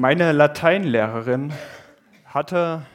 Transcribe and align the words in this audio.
Meine 0.00 0.30
Lateinlehrerin 0.30 1.52
hatte 2.26 2.86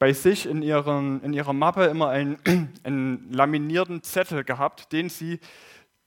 bei 0.00 0.12
sich 0.12 0.48
in, 0.48 0.60
ihren, 0.60 1.22
in 1.22 1.32
ihrer 1.32 1.52
Mappe 1.52 1.84
immer 1.84 2.08
einen, 2.08 2.40
einen 2.82 3.32
laminierten 3.32 4.02
Zettel 4.02 4.42
gehabt, 4.42 4.92
den 4.92 5.08
sie 5.08 5.38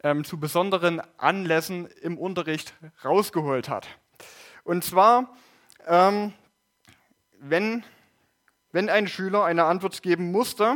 ähm, 0.03 0.25
zu 0.25 0.37
besonderen 0.37 1.01
Anlässen 1.15 1.87
im 2.01 2.17
Unterricht 2.17 2.73
rausgeholt 3.05 3.69
hat. 3.69 3.87
Und 4.65 4.83
zwar, 4.83 5.33
ähm, 5.87 6.33
wenn, 7.39 7.85
wenn 8.73 8.89
ein 8.89 9.07
Schüler 9.07 9.45
eine 9.45 9.63
Antwort 9.63 10.03
geben 10.03 10.29
musste, 10.29 10.75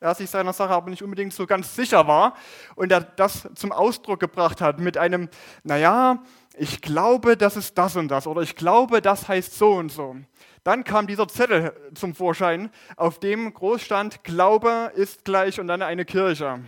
er 0.00 0.16
sich 0.16 0.28
seiner 0.28 0.54
Sache 0.54 0.72
aber 0.72 0.90
nicht 0.90 1.04
unbedingt 1.04 1.34
so 1.34 1.46
ganz 1.46 1.76
sicher 1.76 2.08
war 2.08 2.34
und 2.74 2.90
er 2.90 3.02
das 3.02 3.48
zum 3.54 3.70
Ausdruck 3.70 4.18
gebracht 4.18 4.60
hat 4.60 4.80
mit 4.80 4.98
einem, 4.98 5.28
naja, 5.62 6.24
ich 6.56 6.82
glaube, 6.82 7.36
das 7.36 7.56
ist 7.56 7.78
das 7.78 7.96
und 7.96 8.08
das 8.08 8.26
oder 8.26 8.42
ich 8.42 8.56
glaube, 8.56 9.00
das 9.00 9.28
heißt 9.28 9.54
so 9.54 9.72
und 9.72 9.90
so. 9.90 10.16
Dann 10.64 10.84
kam 10.84 11.06
dieser 11.06 11.26
Zettel 11.26 11.72
zum 11.94 12.14
Vorschein, 12.14 12.70
auf 12.96 13.18
dem 13.18 13.54
groß 13.54 13.80
stand, 13.80 14.24
Glaube 14.24 14.92
ist 14.94 15.24
gleich 15.24 15.58
und 15.58 15.68
dann 15.68 15.80
eine 15.80 16.04
Kirche. 16.04 16.60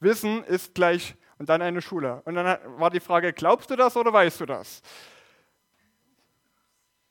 Wissen 0.00 0.44
ist 0.44 0.74
gleich 0.74 1.16
und 1.38 1.48
dann 1.48 1.60
eine 1.60 1.82
Schule. 1.82 2.22
Und 2.24 2.36
dann 2.36 2.58
war 2.78 2.90
die 2.90 3.00
Frage, 3.00 3.32
glaubst 3.32 3.70
du 3.70 3.76
das 3.76 3.96
oder 3.96 4.12
weißt 4.12 4.40
du 4.40 4.46
das? 4.46 4.80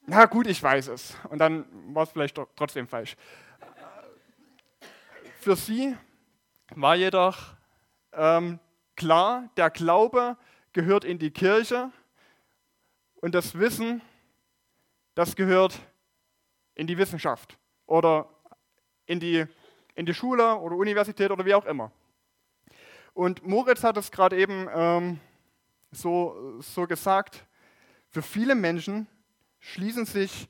Na 0.05 0.25
gut, 0.25 0.47
ich 0.47 0.61
weiß 0.61 0.87
es. 0.87 1.15
Und 1.29 1.39
dann 1.39 1.65
war 1.93 2.03
es 2.03 2.11
vielleicht 2.11 2.39
trotzdem 2.55 2.87
falsch. 2.87 3.15
Für 5.41 5.55
sie 5.55 5.97
war 6.75 6.95
jedoch 6.95 7.37
ähm, 8.13 8.59
klar, 8.95 9.49
der 9.57 9.69
Glaube 9.69 10.37
gehört 10.73 11.03
in 11.03 11.19
die 11.19 11.31
Kirche 11.31 11.91
und 13.21 13.35
das 13.35 13.57
Wissen, 13.57 14.01
das 15.15 15.35
gehört 15.35 15.79
in 16.75 16.87
die 16.87 16.97
Wissenschaft 16.97 17.57
oder 17.85 18.27
in 19.05 19.19
die, 19.19 19.45
in 19.95 20.05
die 20.05 20.13
Schule 20.13 20.55
oder 20.57 20.75
Universität 20.75 21.31
oder 21.31 21.45
wie 21.45 21.53
auch 21.53 21.65
immer. 21.65 21.91
Und 23.13 23.45
Moritz 23.45 23.83
hat 23.83 23.97
es 23.97 24.11
gerade 24.11 24.37
eben 24.37 24.67
ähm, 24.73 25.19
so, 25.91 26.59
so 26.61 26.87
gesagt, 26.87 27.45
für 28.09 28.21
viele 28.21 28.55
Menschen 28.55 29.07
schließen 29.59 30.05
sich 30.05 30.49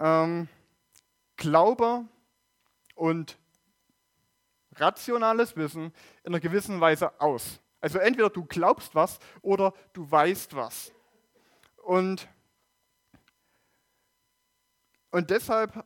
ähm, 0.00 0.48
Glaube 1.36 2.04
und 2.94 3.38
rationales 4.76 5.56
Wissen 5.56 5.92
in 6.24 6.32
einer 6.32 6.40
gewissen 6.40 6.80
Weise 6.80 7.20
aus. 7.20 7.60
Also 7.80 7.98
entweder 7.98 8.30
du 8.30 8.44
glaubst 8.44 8.94
was 8.94 9.18
oder 9.42 9.74
du 9.92 10.10
weißt 10.10 10.54
was. 10.56 10.92
Und, 11.82 12.28
und 15.10 15.30
deshalb 15.30 15.84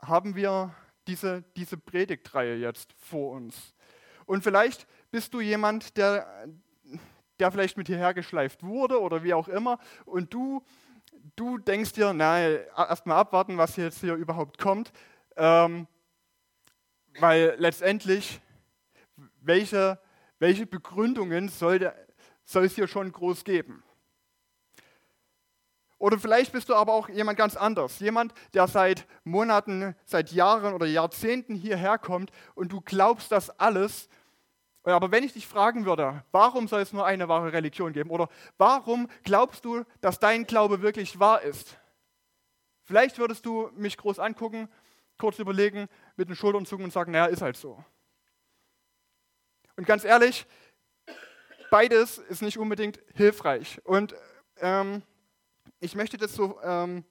haben 0.00 0.34
wir 0.34 0.74
diese, 1.06 1.42
diese 1.56 1.76
Predigtreihe 1.76 2.56
jetzt 2.56 2.92
vor 2.98 3.32
uns. 3.32 3.74
Und 4.26 4.42
vielleicht 4.42 4.86
bist 5.10 5.32
du 5.32 5.40
jemand, 5.40 5.96
der, 5.96 6.48
der 7.38 7.50
vielleicht 7.50 7.76
mit 7.76 7.86
hierher 7.86 8.12
geschleift 8.12 8.62
wurde 8.62 9.00
oder 9.00 9.22
wie 9.22 9.34
auch 9.34 9.48
immer, 9.48 9.78
und 10.04 10.34
du, 10.34 10.64
du 11.36 11.58
denkst 11.58 11.92
dir, 11.92 12.12
na, 12.12 12.40
erstmal 12.40 13.18
abwarten, 13.18 13.56
was 13.56 13.76
jetzt 13.76 14.00
hier 14.00 14.14
überhaupt 14.14 14.58
kommt, 14.58 14.92
ähm, 15.36 15.86
weil 17.18 17.54
letztendlich, 17.58 18.40
welche, 19.40 20.00
welche 20.38 20.66
Begründungen 20.66 21.48
soll, 21.48 21.92
es 22.44 22.74
hier 22.74 22.88
schon 22.88 23.10
groß 23.12 23.44
geben? 23.44 23.82
Oder 26.00 26.18
vielleicht 26.18 26.52
bist 26.52 26.70
du 26.70 26.74
aber 26.74 26.94
auch 26.94 27.10
jemand 27.10 27.36
ganz 27.36 27.56
anders. 27.56 28.00
Jemand, 28.00 28.32
der 28.54 28.66
seit 28.66 29.06
Monaten, 29.22 29.94
seit 30.06 30.32
Jahren 30.32 30.72
oder 30.72 30.86
Jahrzehnten 30.86 31.54
hierher 31.54 31.98
kommt 31.98 32.30
und 32.54 32.72
du 32.72 32.80
glaubst 32.80 33.30
das 33.30 33.50
alles. 33.60 34.08
Aber 34.82 35.10
wenn 35.10 35.24
ich 35.24 35.34
dich 35.34 35.46
fragen 35.46 35.84
würde, 35.84 36.24
warum 36.32 36.68
soll 36.68 36.80
es 36.80 36.94
nur 36.94 37.04
eine 37.04 37.28
wahre 37.28 37.52
Religion 37.52 37.92
geben? 37.92 38.08
Oder 38.08 38.30
warum 38.56 39.10
glaubst 39.24 39.66
du, 39.66 39.84
dass 40.00 40.18
dein 40.18 40.46
Glaube 40.46 40.80
wirklich 40.80 41.20
wahr 41.20 41.42
ist? 41.42 41.78
Vielleicht 42.84 43.18
würdest 43.18 43.44
du 43.44 43.70
mich 43.74 43.98
groß 43.98 44.20
angucken, 44.20 44.70
kurz 45.18 45.38
überlegen, 45.38 45.86
mit 46.16 46.30
den 46.30 46.34
Schultern 46.34 46.64
zucken 46.64 46.86
und 46.86 46.94
sagen, 46.94 47.12
naja, 47.12 47.26
ist 47.26 47.42
halt 47.42 47.58
so. 47.58 47.84
Und 49.76 49.86
ganz 49.86 50.04
ehrlich, 50.04 50.46
beides 51.70 52.16
ist 52.16 52.40
nicht 52.40 52.56
unbedingt 52.56 53.00
hilfreich. 53.12 53.82
Und 53.84 54.14
ähm, 54.62 55.02
ich 55.80 55.94
möchte 55.94 56.18
das 56.18 56.34
so 56.34 56.60
ähm, 56.62 57.04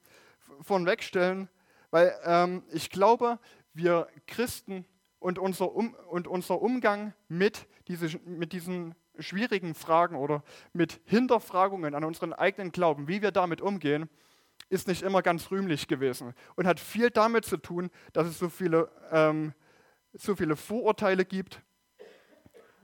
vorwegstellen, 0.62 1.50
weil 1.92 2.16
ähm, 2.24 2.64
ich 2.72 2.90
glaube, 2.90 3.40
wir 3.74 4.08
Christen 4.28 4.86
und 5.20 5.40
unser, 5.40 5.74
um, 5.74 5.94
und 6.10 6.28
unser 6.28 6.62
Umgang 6.62 7.14
mit, 7.28 7.68
diese, 7.88 8.20
mit 8.26 8.54
diesen 8.54 8.96
schwierigen 9.18 9.76
Fragen 9.76 10.16
oder 10.16 10.44
mit 10.72 11.02
Hinterfragungen 11.06 11.96
an 11.96 12.04
unseren 12.04 12.32
eigenen 12.32 12.72
Glauben, 12.72 13.08
wie 13.08 13.22
wir 13.22 13.32
damit 13.32 13.62
umgehen, 13.62 14.10
ist 14.70 14.88
nicht 14.88 15.02
immer 15.02 15.22
ganz 15.22 15.50
rühmlich 15.52 15.88
gewesen 15.88 16.34
und 16.56 16.68
hat 16.68 16.80
viel 16.80 17.10
damit 17.10 17.46
zu 17.46 17.58
tun, 17.58 17.90
dass 18.14 18.28
es 18.28 18.38
so 18.38 18.50
viele, 18.50 18.92
ähm, 19.12 19.54
so 20.14 20.36
viele 20.36 20.56
Vorurteile 20.56 21.26
gibt 21.26 21.62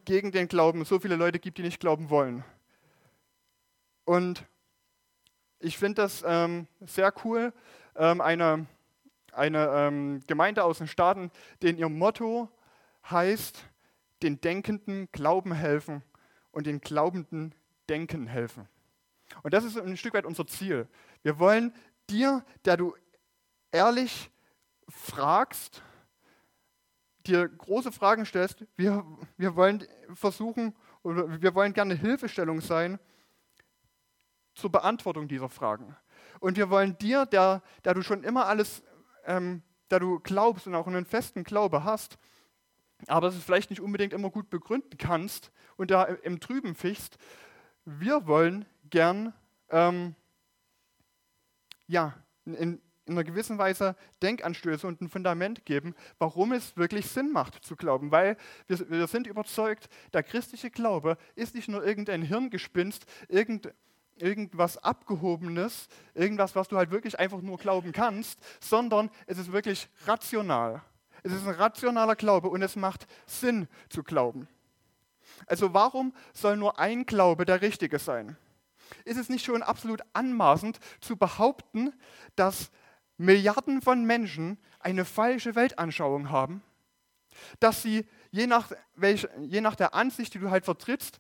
gegen 0.04 0.32
den 0.32 0.48
Glauben, 0.48 0.84
so 0.84 1.00
viele 1.00 1.16
Leute 1.16 1.40
gibt, 1.40 1.58
die 1.58 1.64
nicht 1.64 1.80
glauben 1.80 2.10
wollen. 2.10 2.44
Und 4.04 4.46
ich 5.60 5.78
finde 5.78 6.02
das 6.02 6.24
ähm, 6.26 6.68
sehr 6.86 7.14
cool. 7.24 7.54
Ähm, 7.96 8.22
eine 8.22 8.68
eine 9.36 9.68
ähm, 9.68 10.22
Gemeinde 10.28 10.64
aus 10.64 10.80
den 10.80 10.88
Staaten, 10.88 11.32
denen 11.62 11.78
ihr 11.78 11.90
Motto 11.90 12.50
heißt, 13.10 13.66
den 14.24 14.42
Denkenden 14.42 15.10
Glauben 15.12 15.54
helfen 15.54 16.04
und 16.52 16.66
den 16.66 16.82
Glaubenden 16.82 17.54
Denken 17.90 18.28
helfen. 18.28 18.68
Und 19.44 19.54
das 19.54 19.64
ist 19.64 19.78
ein 19.78 19.98
Stück 19.98 20.14
weit 20.14 20.26
unser 20.26 20.48
Ziel. 20.48 20.88
Wir 21.22 21.38
wollen 21.40 21.74
dir, 22.10 22.44
der 22.64 22.78
du 22.78 22.96
ehrlich 23.72 24.32
fragst, 24.88 25.84
dir 27.28 27.48
große 27.48 27.92
Fragen 27.92 28.26
stellst, 28.26 28.66
wir, 28.76 29.04
wir 29.38 29.56
wollen 29.56 29.86
versuchen 30.14 30.76
oder 31.04 31.42
wir 31.42 31.56
wollen 31.56 31.74
gerne 31.74 31.96
Hilfestellung 31.96 32.62
sein, 32.62 33.00
zur 34.56 34.72
Beantwortung 34.72 35.28
dieser 35.28 35.50
Fragen. 35.50 35.96
Und 36.40 36.58
wir 36.58 36.70
wollen 36.70 36.98
dir, 36.98 37.26
der, 37.26 37.62
der 37.84 37.94
du 37.94 38.02
schon 38.02 38.24
immer 38.24 38.48
alles, 38.48 38.84
ähm, 39.26 39.62
da 39.90 40.00
du 40.00 40.20
glaubst 40.20 40.68
und 40.68 40.76
auch 40.76 40.88
einen 40.88 41.06
festen 41.06 41.44
Glaube 41.44 41.84
hast, 41.84 42.18
aber 43.08 43.28
es 43.28 43.36
vielleicht 43.44 43.70
nicht 43.70 43.82
unbedingt 43.82 44.14
immer 44.14 44.30
gut 44.30 44.50
begründen 44.50 44.98
kannst 44.98 45.52
und 45.78 45.92
da 45.92 46.04
im 46.04 46.40
Trüben 46.40 46.76
fichst, 46.76 47.18
wir 47.84 48.26
wollen 48.26 48.66
gern 48.90 49.34
ähm, 49.70 50.16
ja, 51.88 52.14
in, 52.46 52.82
in 53.06 53.14
einer 53.14 53.24
gewissen 53.24 53.58
Weise 53.58 53.96
Denkanstöße 54.24 54.88
und 54.88 55.02
ein 55.02 55.10
Fundament 55.10 55.66
geben, 55.66 55.94
warum 56.18 56.52
es 56.52 56.76
wirklich 56.76 57.08
Sinn 57.08 57.32
macht 57.32 57.64
zu 57.64 57.76
glauben. 57.76 58.12
Weil 58.12 58.38
wir, 58.68 58.90
wir 58.90 59.08
sind 59.08 59.28
überzeugt, 59.28 59.90
der 60.14 60.24
christliche 60.24 60.72
Glaube 60.72 61.18
ist 61.36 61.54
nicht 61.54 61.68
nur 61.68 61.86
irgendein 61.86 62.24
Hirngespinst, 62.24 63.06
irgendein 63.28 63.74
irgendwas 64.16 64.78
Abgehobenes, 64.78 65.88
irgendwas, 66.14 66.56
was 66.56 66.68
du 66.68 66.78
halt 66.78 66.92
wirklich 66.92 67.20
einfach 67.20 67.42
nur 67.42 67.58
glauben 67.58 67.92
kannst, 67.92 68.40
sondern 68.60 69.10
es 69.26 69.38
ist 69.38 69.52
wirklich 69.52 69.90
rational. 70.06 70.82
Es 71.24 71.32
ist 71.32 71.48
ein 71.48 71.56
rationaler 71.56 72.16
Glaube 72.16 72.50
und 72.50 72.62
es 72.62 72.76
macht 72.76 73.08
Sinn 73.26 73.68
zu 73.90 74.04
glauben. 74.04 74.48
Also 75.48 75.74
warum 75.74 76.14
soll 76.34 76.58
nur 76.58 76.80
ein 76.80 77.06
Glaube 77.06 77.46
der 77.46 77.62
richtige 77.62 78.00
sein? 78.00 78.38
Ist 79.04 79.18
es 79.18 79.30
nicht 79.30 79.46
schon 79.46 79.64
absolut 79.64 80.02
anmaßend 80.14 80.80
zu 81.02 81.18
behaupten, 81.18 81.94
dass 82.36 82.70
Milliarden 83.18 83.82
von 83.82 84.06
Menschen 84.06 84.60
eine 84.80 85.06
falsche 85.06 85.56
Weltanschauung 85.56 86.30
haben? 86.30 86.62
Dass 87.60 87.82
sie, 87.82 88.06
je 88.32 88.48
nach, 88.48 88.72
welch, 88.96 89.28
je 89.42 89.62
nach 89.62 89.76
der 89.76 89.94
Ansicht, 89.94 90.34
die 90.34 90.40
du 90.40 90.52
halt 90.52 90.66
vertrittst, 90.66 91.20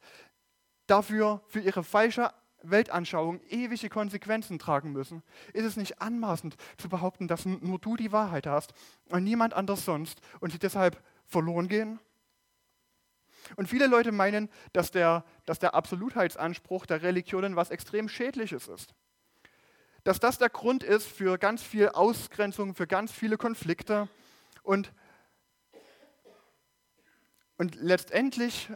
dafür 0.87 1.41
für 1.47 1.59
ihre 1.59 1.83
falsche 1.83 2.31
Weltanschauung 2.69 3.41
ewige 3.49 3.89
Konsequenzen 3.89 4.59
tragen 4.59 4.91
müssen? 4.91 5.23
Ist 5.53 5.65
es 5.65 5.77
nicht 5.77 6.01
anmaßend 6.01 6.55
zu 6.77 6.89
behaupten, 6.89 7.27
dass 7.27 7.45
nur 7.45 7.79
du 7.79 7.95
die 7.95 8.11
Wahrheit 8.11 8.47
hast 8.47 8.73
und 9.09 9.23
niemand 9.23 9.53
anders 9.53 9.85
sonst 9.85 10.21
und 10.39 10.51
sie 10.51 10.59
deshalb 10.59 11.01
verloren 11.25 11.67
gehen? 11.67 11.99
Und 13.55 13.67
viele 13.67 13.87
Leute 13.87 14.11
meinen, 14.11 14.49
dass 14.73 14.91
der, 14.91 15.23
dass 15.45 15.59
der 15.59 15.75
Absolutheitsanspruch 15.75 16.85
der 16.85 17.03
Religionen 17.03 17.55
was 17.55 17.69
extrem 17.69 18.09
Schädliches 18.09 18.67
ist. 18.67 18.95
Dass 20.03 20.19
das 20.19 20.37
der 20.37 20.49
Grund 20.49 20.83
ist 20.83 21.07
für 21.07 21.37
ganz 21.37 21.61
viel 21.61 21.89
Ausgrenzung, 21.89 22.75
für 22.75 22.87
ganz 22.87 23.11
viele 23.11 23.37
Konflikte. 23.37 24.07
Und, 24.63 24.91
und 27.57 27.75
letztendlich 27.75 28.69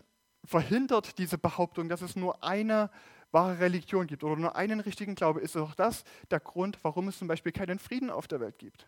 verhindert 0.43 1.17
diese 1.17 1.37
Behauptung, 1.37 1.89
dass 1.89 2.01
es 2.01 2.15
nur 2.15 2.43
eine 2.43 2.89
wahre 3.31 3.59
Religion 3.59 4.07
gibt 4.07 4.23
oder 4.23 4.35
nur 4.35 4.55
einen 4.55 4.79
richtigen 4.79 5.15
Glaube, 5.15 5.41
ist 5.41 5.55
auch 5.57 5.75
das 5.75 6.03
der 6.31 6.39
Grund, 6.39 6.77
warum 6.83 7.07
es 7.07 7.17
zum 7.17 7.27
Beispiel 7.27 7.51
keinen 7.51 7.79
Frieden 7.79 8.09
auf 8.09 8.27
der 8.27 8.39
Welt 8.39 8.57
gibt. 8.57 8.87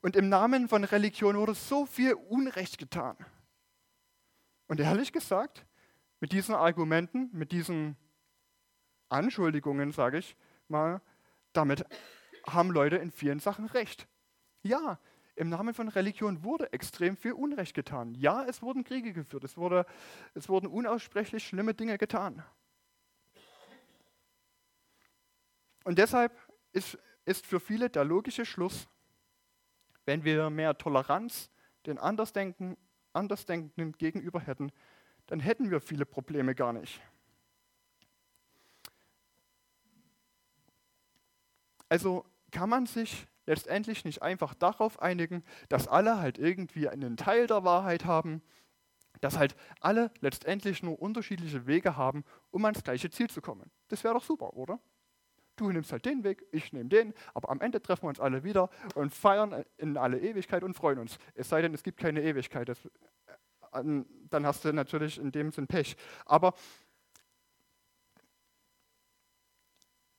Und 0.00 0.16
im 0.16 0.28
Namen 0.28 0.68
von 0.68 0.84
Religion 0.84 1.36
wurde 1.36 1.54
so 1.54 1.86
viel 1.86 2.14
Unrecht 2.14 2.78
getan. 2.78 3.16
Und 4.68 4.80
ehrlich 4.80 5.12
gesagt, 5.12 5.66
mit 6.20 6.32
diesen 6.32 6.54
Argumenten, 6.54 7.30
mit 7.32 7.52
diesen 7.52 7.96
Anschuldigungen, 9.08 9.92
sage 9.92 10.18
ich 10.18 10.36
mal, 10.68 11.00
damit 11.52 11.84
haben 12.46 12.70
Leute 12.70 12.96
in 12.96 13.10
vielen 13.10 13.40
Sachen 13.40 13.66
recht. 13.66 14.06
Ja, 14.62 14.98
im 15.34 15.48
Namen 15.48 15.72
von 15.72 15.88
Religion 15.88 16.42
wurde 16.42 16.72
extrem 16.72 17.16
viel 17.16 17.32
Unrecht 17.32 17.74
getan. 17.74 18.14
Ja, 18.14 18.44
es 18.44 18.60
wurden 18.60 18.84
Kriege 18.84 19.12
geführt, 19.12 19.44
es, 19.44 19.56
wurde, 19.56 19.86
es 20.34 20.48
wurden 20.48 20.66
unaussprechlich 20.66 21.46
schlimme 21.46 21.74
Dinge 21.74 21.96
getan. 21.96 22.42
Und 25.88 25.96
deshalb 25.96 26.36
ist, 26.72 26.98
ist 27.24 27.46
für 27.46 27.60
viele 27.60 27.88
der 27.88 28.04
logische 28.04 28.44
Schluss, 28.44 28.86
wenn 30.04 30.22
wir 30.22 30.50
mehr 30.50 30.76
Toleranz 30.76 31.48
den 31.86 31.96
Andersdenken, 31.96 32.76
Andersdenkenden 33.14 33.92
gegenüber 33.92 34.38
hätten, 34.38 34.70
dann 35.28 35.40
hätten 35.40 35.70
wir 35.70 35.80
viele 35.80 36.04
Probleme 36.04 36.54
gar 36.54 36.74
nicht. 36.74 37.00
Also 41.88 42.26
kann 42.50 42.68
man 42.68 42.84
sich 42.84 43.26
letztendlich 43.46 44.04
nicht 44.04 44.20
einfach 44.20 44.52
darauf 44.52 45.00
einigen, 45.00 45.42
dass 45.70 45.88
alle 45.88 46.18
halt 46.18 46.36
irgendwie 46.36 46.90
einen 46.90 47.16
Teil 47.16 47.46
der 47.46 47.64
Wahrheit 47.64 48.04
haben, 48.04 48.42
dass 49.22 49.38
halt 49.38 49.56
alle 49.80 50.10
letztendlich 50.20 50.82
nur 50.82 51.00
unterschiedliche 51.00 51.66
Wege 51.66 51.96
haben, 51.96 52.26
um 52.50 52.62
ans 52.66 52.84
gleiche 52.84 53.08
Ziel 53.08 53.30
zu 53.30 53.40
kommen. 53.40 53.70
Das 53.88 54.04
wäre 54.04 54.12
doch 54.12 54.24
super, 54.24 54.52
oder? 54.52 54.78
Du 55.58 55.70
nimmst 55.72 55.90
halt 55.90 56.06
den 56.06 56.22
Weg, 56.22 56.46
ich 56.52 56.72
nehme 56.72 56.88
den, 56.88 57.12
aber 57.34 57.50
am 57.50 57.60
Ende 57.60 57.82
treffen 57.82 58.04
wir 58.04 58.10
uns 58.10 58.20
alle 58.20 58.44
wieder 58.44 58.70
und 58.94 59.12
feiern 59.12 59.64
in 59.76 59.96
alle 59.96 60.20
Ewigkeit 60.20 60.62
und 60.62 60.74
freuen 60.74 61.00
uns. 61.00 61.18
Es 61.34 61.48
sei 61.48 61.60
denn, 61.60 61.74
es 61.74 61.82
gibt 61.82 61.98
keine 61.98 62.22
Ewigkeit. 62.22 62.68
Das, 62.68 62.78
äh, 62.84 62.90
dann 64.30 64.46
hast 64.46 64.64
du 64.64 64.72
natürlich 64.72 65.18
in 65.18 65.32
dem 65.32 65.50
Sinn 65.50 65.66
Pech. 65.66 65.96
Aber 66.26 66.54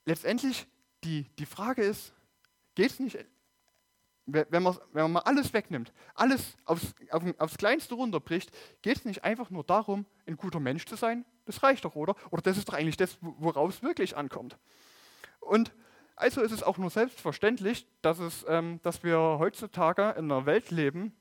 letztendlich, 0.06 0.68
die, 1.06 1.24
die 1.40 1.46
Frage 1.46 1.84
ist, 1.84 2.14
geht 2.76 2.92
es 2.92 3.00
nicht, 3.00 3.18
wenn 4.26 4.62
man, 4.62 4.78
wenn 4.92 5.04
man 5.04 5.12
mal 5.14 5.20
alles 5.22 5.54
wegnimmt, 5.54 5.94
alles 6.16 6.58
aufs, 6.66 6.94
auf, 7.12 7.24
aufs 7.38 7.58
Kleinste 7.58 7.96
runterbricht, 7.96 8.52
geht 8.82 8.98
es 8.98 9.06
nicht 9.06 9.24
einfach 9.24 9.50
nur 9.50 9.64
darum, 9.64 10.06
ein 10.28 10.36
guter 10.36 10.60
Mensch 10.60 10.86
zu 10.86 10.98
sein? 10.98 11.24
Das 11.46 11.64
reicht 11.64 11.86
doch, 11.86 11.96
oder? 11.96 12.16
Oder 12.30 12.42
das 12.42 12.58
ist 12.58 12.68
doch 12.68 12.74
eigentlich 12.74 12.98
das, 12.98 13.18
worauf 13.22 13.70
es 13.70 13.82
wirklich 13.82 14.18
ankommt. 14.18 14.58
Und 15.40 15.74
also 16.20 16.42
ist 16.42 16.52
es 16.52 16.64
auch 16.64 16.78
nur 16.78 16.90
selbstverständlich, 16.90 17.88
dass, 18.02 18.20
es, 18.20 18.46
ähm, 18.50 18.82
dass 18.84 19.04
wir 19.04 19.18
heutzutage 19.18 20.16
in 20.18 20.30
einer 20.30 20.46
Welt 20.46 20.70
leben, 20.70 21.16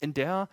in 0.00 0.14
der, 0.14 0.48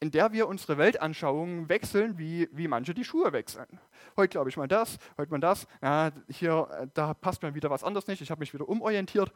in 0.00 0.10
der 0.10 0.32
wir 0.32 0.48
unsere 0.48 0.78
Weltanschauungen 0.78 1.68
wechseln, 1.68 2.16
wie, 2.16 2.48
wie 2.52 2.68
manche 2.68 2.94
die 2.94 3.04
Schuhe 3.04 3.32
wechseln. 3.34 3.80
Heute 4.16 4.30
glaube 4.30 4.48
ich 4.48 4.56
mal 4.56 4.66
das, 4.66 4.98
heute 5.18 5.30
mal 5.30 5.40
das, 5.40 5.66
ja, 5.82 6.10
hier, 6.28 6.68
äh, 6.72 6.86
da 6.94 7.12
passt 7.12 7.42
mir 7.42 7.54
wieder 7.54 7.68
was 7.68 7.84
anderes 7.84 8.06
nicht, 8.06 8.22
ich 8.22 8.30
habe 8.30 8.40
mich 8.40 8.54
wieder 8.54 8.66
umorientiert. 8.66 9.30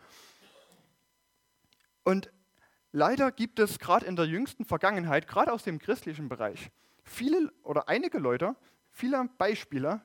Und 2.02 2.32
leider 2.92 3.30
gibt 3.30 3.58
es 3.58 3.78
gerade 3.78 4.06
in 4.06 4.16
der 4.16 4.24
jüngsten 4.24 4.64
Vergangenheit, 4.64 5.28
gerade 5.28 5.52
aus 5.52 5.64
dem 5.64 5.78
christlichen 5.78 6.30
Bereich, 6.30 6.70
viele 7.04 7.52
oder 7.62 7.90
einige 7.90 8.18
Leute, 8.18 8.56
viele 8.90 9.28
Beispiele 9.36 10.00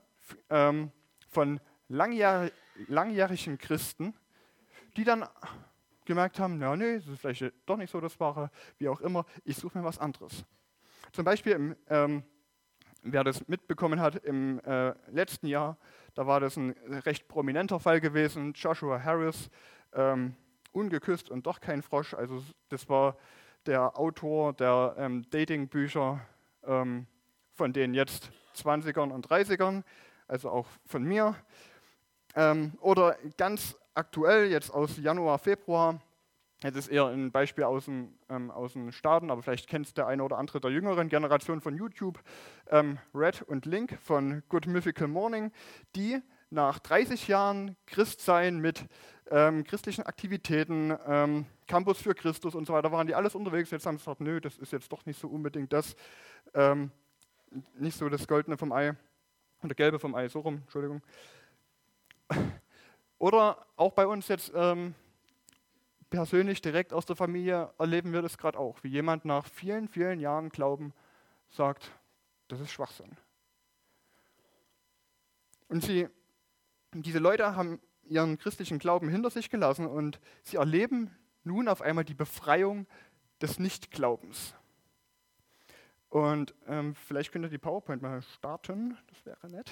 ähm, 0.49 0.91
von 1.29 1.61
langjährigen 1.87 2.51
langjährigen 2.87 3.57
Christen, 3.57 4.13
die 4.95 5.03
dann 5.03 5.25
gemerkt 6.05 6.39
haben, 6.39 6.59
ja, 6.61 6.75
nee, 6.75 6.95
das 6.95 7.07
ist 7.07 7.19
vielleicht 7.19 7.53
doch 7.65 7.77
nicht 7.77 7.91
so 7.91 7.99
das 7.99 8.19
Wahre, 8.19 8.49
wie 8.77 8.87
auch 8.87 9.01
immer, 9.01 9.25
ich 9.43 9.57
suche 9.57 9.77
mir 9.77 9.83
was 9.83 9.99
anderes. 9.99 10.45
Zum 11.11 11.25
Beispiel, 11.25 11.53
im, 11.53 11.75
ähm, 11.89 12.23
wer 13.03 13.23
das 13.23 13.47
mitbekommen 13.47 13.99
hat, 13.99 14.15
im 14.15 14.59
äh, 14.61 14.93
letzten 15.11 15.47
Jahr, 15.47 15.77
da 16.15 16.25
war 16.25 16.39
das 16.39 16.57
ein 16.57 16.71
recht 17.05 17.27
prominenter 17.27 17.79
Fall 17.79 17.99
gewesen, 18.01 18.53
Joshua 18.53 19.03
Harris, 19.03 19.49
ähm, 19.93 20.35
ungeküsst 20.71 21.29
und 21.29 21.45
doch 21.45 21.59
kein 21.59 21.81
Frosch, 21.81 22.13
also 22.13 22.43
das 22.69 22.87
war 22.89 23.17
der 23.65 23.99
Autor 23.99 24.53
der 24.53 24.95
ähm, 24.97 25.25
Dating-Bücher 25.29 26.21
ähm, 26.65 27.05
von 27.53 27.73
den 27.73 27.93
jetzt 27.93 28.31
20ern 28.55 29.11
und 29.11 29.27
30ern, 29.27 29.83
also 30.27 30.49
auch 30.49 30.67
von 30.85 31.03
mir. 31.03 31.35
Ähm, 32.35 32.73
oder 32.81 33.17
ganz 33.37 33.75
aktuell, 33.93 34.51
jetzt 34.51 34.69
aus 34.71 34.97
Januar, 34.97 35.39
Februar, 35.39 35.99
jetzt 36.63 36.75
ist 36.75 36.87
eher 36.87 37.07
ein 37.07 37.31
Beispiel 37.31 37.63
aus 37.63 37.85
den, 37.85 38.17
ähm, 38.29 38.51
aus 38.51 38.73
den 38.73 38.91
Staaten, 38.91 39.31
aber 39.31 39.41
vielleicht 39.41 39.67
kennt 39.67 39.87
es 39.87 39.93
der 39.93 40.07
eine 40.07 40.23
oder 40.23 40.37
andere 40.37 40.59
der 40.59 40.71
jüngeren 40.71 41.09
Generation 41.09 41.61
von 41.61 41.75
YouTube, 41.75 42.19
ähm, 42.69 42.99
Red 43.13 43.41
und 43.43 43.65
Link 43.65 43.97
von 44.01 44.43
Good 44.49 44.67
Mythical 44.67 45.07
Morning, 45.07 45.51
die 45.95 46.21
nach 46.49 46.79
30 46.79 47.27
Jahren 47.27 47.75
Christsein 47.85 48.59
mit 48.59 48.85
ähm, 49.29 49.63
christlichen 49.63 50.03
Aktivitäten, 50.03 50.97
ähm, 51.05 51.45
Campus 51.67 52.01
für 52.01 52.15
Christus 52.15 52.55
und 52.55 52.65
so 52.65 52.73
weiter, 52.73 52.91
waren 52.91 53.07
die 53.07 53.15
alles 53.15 53.35
unterwegs. 53.35 53.71
Jetzt 53.71 53.85
haben 53.85 53.97
sie 53.97 54.03
gesagt, 54.03 54.21
nö, 54.21 54.39
das 54.39 54.57
ist 54.57 54.71
jetzt 54.71 54.91
doch 54.91 55.05
nicht 55.05 55.19
so 55.19 55.27
unbedingt 55.27 55.73
das, 55.73 55.95
ähm, 56.53 56.91
nicht 57.77 57.97
so 57.97 58.07
das 58.09 58.27
Goldene 58.27 58.57
vom 58.57 58.71
Ei, 58.71 58.95
oder 59.63 59.75
Gelbe 59.75 59.99
vom 59.99 60.15
Ei, 60.15 60.29
so 60.29 60.39
rum, 60.39 60.61
Entschuldigung. 60.63 61.01
Oder 63.19 63.65
auch 63.75 63.93
bei 63.93 64.05
uns 64.05 64.27
jetzt 64.27 64.51
ähm, 64.55 64.93
persönlich 66.09 66.61
direkt 66.61 66.93
aus 66.93 67.05
der 67.05 67.15
Familie 67.15 67.73
erleben 67.77 68.13
wir 68.13 68.21
das 68.21 68.37
gerade 68.37 68.57
auch, 68.57 68.83
wie 68.83 68.89
jemand 68.89 69.25
nach 69.25 69.47
vielen, 69.47 69.87
vielen 69.87 70.19
Jahren 70.19 70.49
Glauben 70.49 70.93
sagt, 71.49 71.91
das 72.47 72.59
ist 72.59 72.71
Schwachsinn. 72.71 73.17
Und 75.67 75.83
sie, 75.83 76.07
diese 76.93 77.19
Leute 77.19 77.55
haben 77.55 77.81
ihren 78.03 78.37
christlichen 78.37 78.79
Glauben 78.79 79.09
hinter 79.09 79.29
sich 79.29 79.49
gelassen 79.49 79.85
und 79.85 80.19
sie 80.43 80.57
erleben 80.57 81.15
nun 81.43 81.67
auf 81.67 81.81
einmal 81.81 82.05
die 82.05 82.13
Befreiung 82.13 82.87
des 83.41 83.59
Nichtglaubens. 83.59 84.55
Und 86.09 86.55
ähm, 86.67 86.95
vielleicht 86.95 87.31
könnt 87.31 87.45
ihr 87.45 87.49
die 87.49 87.57
PowerPoint 87.57 88.01
mal 88.01 88.21
starten, 88.21 88.97
das 89.07 89.25
wäre 89.25 89.49
nett. 89.49 89.71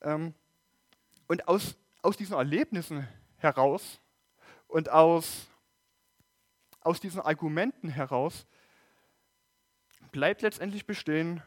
Ähm, 0.00 0.34
und 1.28 1.46
aus, 1.46 1.76
aus 2.02 2.16
diesen 2.16 2.34
Erlebnissen 2.34 3.06
heraus 3.36 4.00
und 4.66 4.88
aus, 4.88 5.46
aus 6.80 6.98
diesen 7.00 7.20
Argumenten 7.20 7.88
heraus 7.88 8.46
bleibt 10.10 10.42
letztendlich 10.42 10.86
bestehen, 10.86 11.42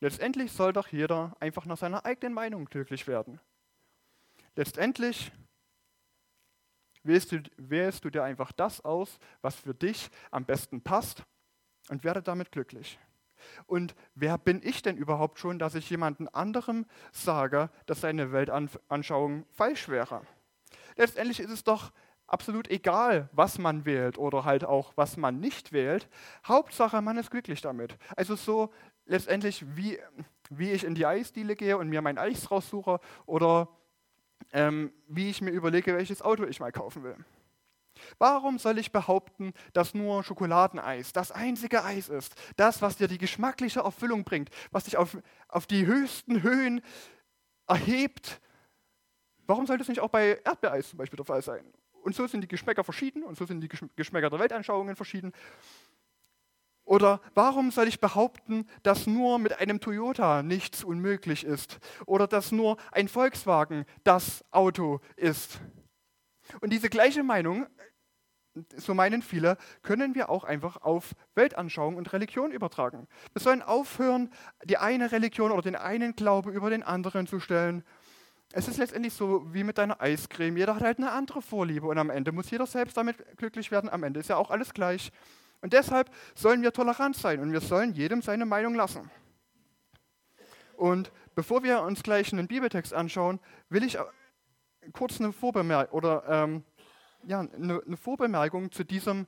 letztendlich 0.00 0.52
soll 0.52 0.72
doch 0.72 0.88
jeder 0.88 1.36
einfach 1.38 1.66
nach 1.66 1.76
seiner 1.78 2.04
eigenen 2.04 2.34
Meinung 2.34 2.64
glücklich 2.64 3.06
werden. 3.06 3.40
Letztendlich 4.56 5.30
wählst 7.02 7.32
du, 7.32 7.42
wählst 7.56 8.04
du 8.04 8.10
dir 8.10 8.24
einfach 8.24 8.52
das 8.52 8.80
aus, 8.80 9.18
was 9.42 9.56
für 9.56 9.74
dich 9.74 10.10
am 10.30 10.44
besten 10.44 10.82
passt 10.82 11.24
und 11.88 12.04
werde 12.04 12.22
damit 12.22 12.50
glücklich. 12.50 12.98
Und 13.66 13.94
wer 14.14 14.38
bin 14.38 14.60
ich 14.62 14.82
denn 14.82 14.96
überhaupt 14.96 15.38
schon, 15.38 15.58
dass 15.58 15.74
ich 15.74 15.88
jemandem 15.90 16.28
anderem 16.32 16.86
sage, 17.12 17.70
dass 17.86 18.00
seine 18.00 18.32
Weltanschauung 18.32 19.46
falsch 19.50 19.88
wäre? 19.88 20.22
Letztendlich 20.96 21.40
ist 21.40 21.50
es 21.50 21.64
doch 21.64 21.92
absolut 22.26 22.68
egal, 22.68 23.28
was 23.32 23.58
man 23.58 23.84
wählt 23.84 24.18
oder 24.18 24.44
halt 24.44 24.64
auch, 24.64 24.92
was 24.96 25.16
man 25.16 25.40
nicht 25.40 25.72
wählt. 25.72 26.08
Hauptsache, 26.46 27.02
man 27.02 27.18
ist 27.18 27.30
glücklich 27.30 27.60
damit. 27.60 27.96
Also 28.16 28.36
so 28.36 28.72
letztendlich, 29.06 29.64
wie, 29.76 29.98
wie 30.48 30.70
ich 30.70 30.84
in 30.84 30.94
die 30.94 31.06
Eisdiele 31.06 31.56
gehe 31.56 31.76
und 31.76 31.88
mir 31.88 32.02
mein 32.02 32.18
Eis 32.18 32.50
raussuche 32.50 33.00
oder 33.26 33.68
ähm, 34.52 34.92
wie 35.08 35.28
ich 35.30 35.42
mir 35.42 35.50
überlege, 35.50 35.94
welches 35.94 36.22
Auto 36.22 36.44
ich 36.44 36.60
mal 36.60 36.72
kaufen 36.72 37.02
will. 37.02 37.16
Warum 38.18 38.58
soll 38.58 38.78
ich 38.78 38.92
behaupten, 38.92 39.52
dass 39.72 39.94
nur 39.94 40.24
Schokoladeneis 40.24 41.12
das 41.12 41.32
einzige 41.32 41.84
Eis 41.84 42.08
ist? 42.08 42.34
Das, 42.56 42.82
was 42.82 42.96
dir 42.96 43.08
die 43.08 43.18
geschmackliche 43.18 43.80
Erfüllung 43.80 44.24
bringt, 44.24 44.50
was 44.70 44.84
dich 44.84 44.96
auf, 44.96 45.16
auf 45.48 45.66
die 45.66 45.86
höchsten 45.86 46.42
Höhen 46.42 46.80
erhebt. 47.66 48.40
Warum 49.46 49.66
soll 49.66 49.78
das 49.78 49.88
nicht 49.88 50.00
auch 50.00 50.10
bei 50.10 50.40
Erdbeereis 50.44 50.90
zum 50.90 50.98
Beispiel 50.98 51.16
der 51.16 51.26
Fall 51.26 51.42
sein? 51.42 51.64
Und 52.02 52.14
so 52.14 52.26
sind 52.26 52.40
die 52.40 52.48
Geschmäcker 52.48 52.84
verschieden 52.84 53.22
und 53.22 53.36
so 53.36 53.46
sind 53.46 53.60
die 53.60 53.68
Geschmäcker 53.96 54.30
der 54.30 54.38
Weltanschauungen 54.38 54.96
verschieden. 54.96 55.32
Oder 56.84 57.20
warum 57.34 57.70
soll 57.70 57.86
ich 57.86 58.00
behaupten, 58.00 58.66
dass 58.82 59.06
nur 59.06 59.38
mit 59.38 59.60
einem 59.60 59.80
Toyota 59.80 60.42
nichts 60.42 60.82
unmöglich 60.82 61.44
ist? 61.44 61.78
Oder 62.06 62.26
dass 62.26 62.50
nur 62.50 62.78
ein 62.90 63.06
Volkswagen 63.06 63.84
das 64.02 64.44
Auto 64.50 65.00
ist? 65.14 65.60
Und 66.60 66.72
diese 66.72 66.90
gleiche 66.90 67.22
Meinung 67.22 67.66
so 68.76 68.94
meinen 68.94 69.22
viele, 69.22 69.56
können 69.82 70.14
wir 70.14 70.30
auch 70.30 70.44
einfach 70.44 70.78
auf 70.78 71.14
Weltanschauung 71.34 71.96
und 71.96 72.12
Religion 72.12 72.52
übertragen. 72.52 73.08
Wir 73.32 73.40
sollen 73.40 73.62
aufhören, 73.62 74.30
die 74.64 74.76
eine 74.76 75.12
Religion 75.12 75.52
oder 75.52 75.62
den 75.62 75.76
einen 75.76 76.16
Glaube 76.16 76.50
über 76.50 76.70
den 76.70 76.82
anderen 76.82 77.26
zu 77.26 77.40
stellen. 77.40 77.84
Es 78.52 78.66
ist 78.66 78.78
letztendlich 78.78 79.12
so 79.12 79.46
wie 79.54 79.62
mit 79.62 79.78
deiner 79.78 80.00
Eiscreme. 80.00 80.56
Jeder 80.56 80.74
hat 80.74 80.82
halt 80.82 80.98
eine 80.98 81.12
andere 81.12 81.40
Vorliebe 81.40 81.86
und 81.86 81.98
am 81.98 82.10
Ende 82.10 82.32
muss 82.32 82.50
jeder 82.50 82.66
selbst 82.66 82.96
damit 82.96 83.36
glücklich 83.36 83.70
werden. 83.70 83.88
Am 83.88 84.02
Ende 84.02 84.20
ist 84.20 84.28
ja 84.28 84.36
auch 84.36 84.50
alles 84.50 84.74
gleich. 84.74 85.12
Und 85.60 85.72
deshalb 85.72 86.10
sollen 86.34 86.62
wir 86.62 86.72
tolerant 86.72 87.16
sein 87.16 87.40
und 87.40 87.52
wir 87.52 87.60
sollen 87.60 87.92
jedem 87.92 88.22
seine 88.22 88.46
Meinung 88.46 88.74
lassen. 88.74 89.10
Und 90.76 91.12
bevor 91.34 91.62
wir 91.62 91.82
uns 91.82 92.02
gleich 92.02 92.32
einen 92.32 92.48
Bibeltext 92.48 92.94
anschauen, 92.94 93.38
will 93.68 93.84
ich 93.84 93.98
kurz 94.92 95.20
eine 95.20 95.32
Vorbemerkung 95.32 95.96
oder 95.96 96.24
ähm, 96.28 96.64
ja, 97.26 97.40
eine, 97.40 97.82
eine, 97.86 97.96
Vorbemerkung 97.96 98.70
zu 98.72 98.84
diesem 98.84 99.26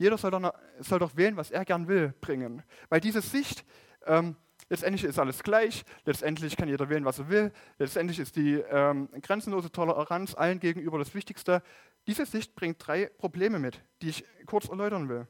jeder 0.00 0.16
soll 0.16 0.30
doch, 0.30 0.54
soll 0.78 0.98
doch, 0.98 1.14
wählen, 1.14 1.36
was 1.36 1.50
er 1.50 1.66
gern 1.66 1.86
will, 1.86 2.14
bringen. 2.22 2.62
Weil 2.88 3.02
diese 3.02 3.20
Sicht, 3.20 3.66
ähm, 4.06 4.34
letztendlich 4.70 5.04
ist 5.04 5.18
alles 5.18 5.42
gleich, 5.42 5.84
letztendlich 6.06 6.56
kann 6.56 6.70
jeder 6.70 6.88
wählen, 6.88 7.04
was 7.04 7.18
er 7.18 7.28
will, 7.28 7.52
letztendlich 7.78 8.18
ist 8.18 8.34
die 8.36 8.54
ähm, 8.54 9.10
grenzenlose 9.20 9.70
Toleranz 9.70 10.34
allen 10.34 10.58
gegenüber 10.58 10.98
das 10.98 11.14
Wichtigste. 11.14 11.62
Diese 12.06 12.24
Sicht 12.24 12.54
bringt 12.54 12.78
drei 12.84 13.10
Probleme 13.18 13.58
mit, 13.58 13.84
die 14.00 14.08
ich 14.08 14.24
kurz 14.46 14.70
erläutern 14.70 15.10
will. 15.10 15.28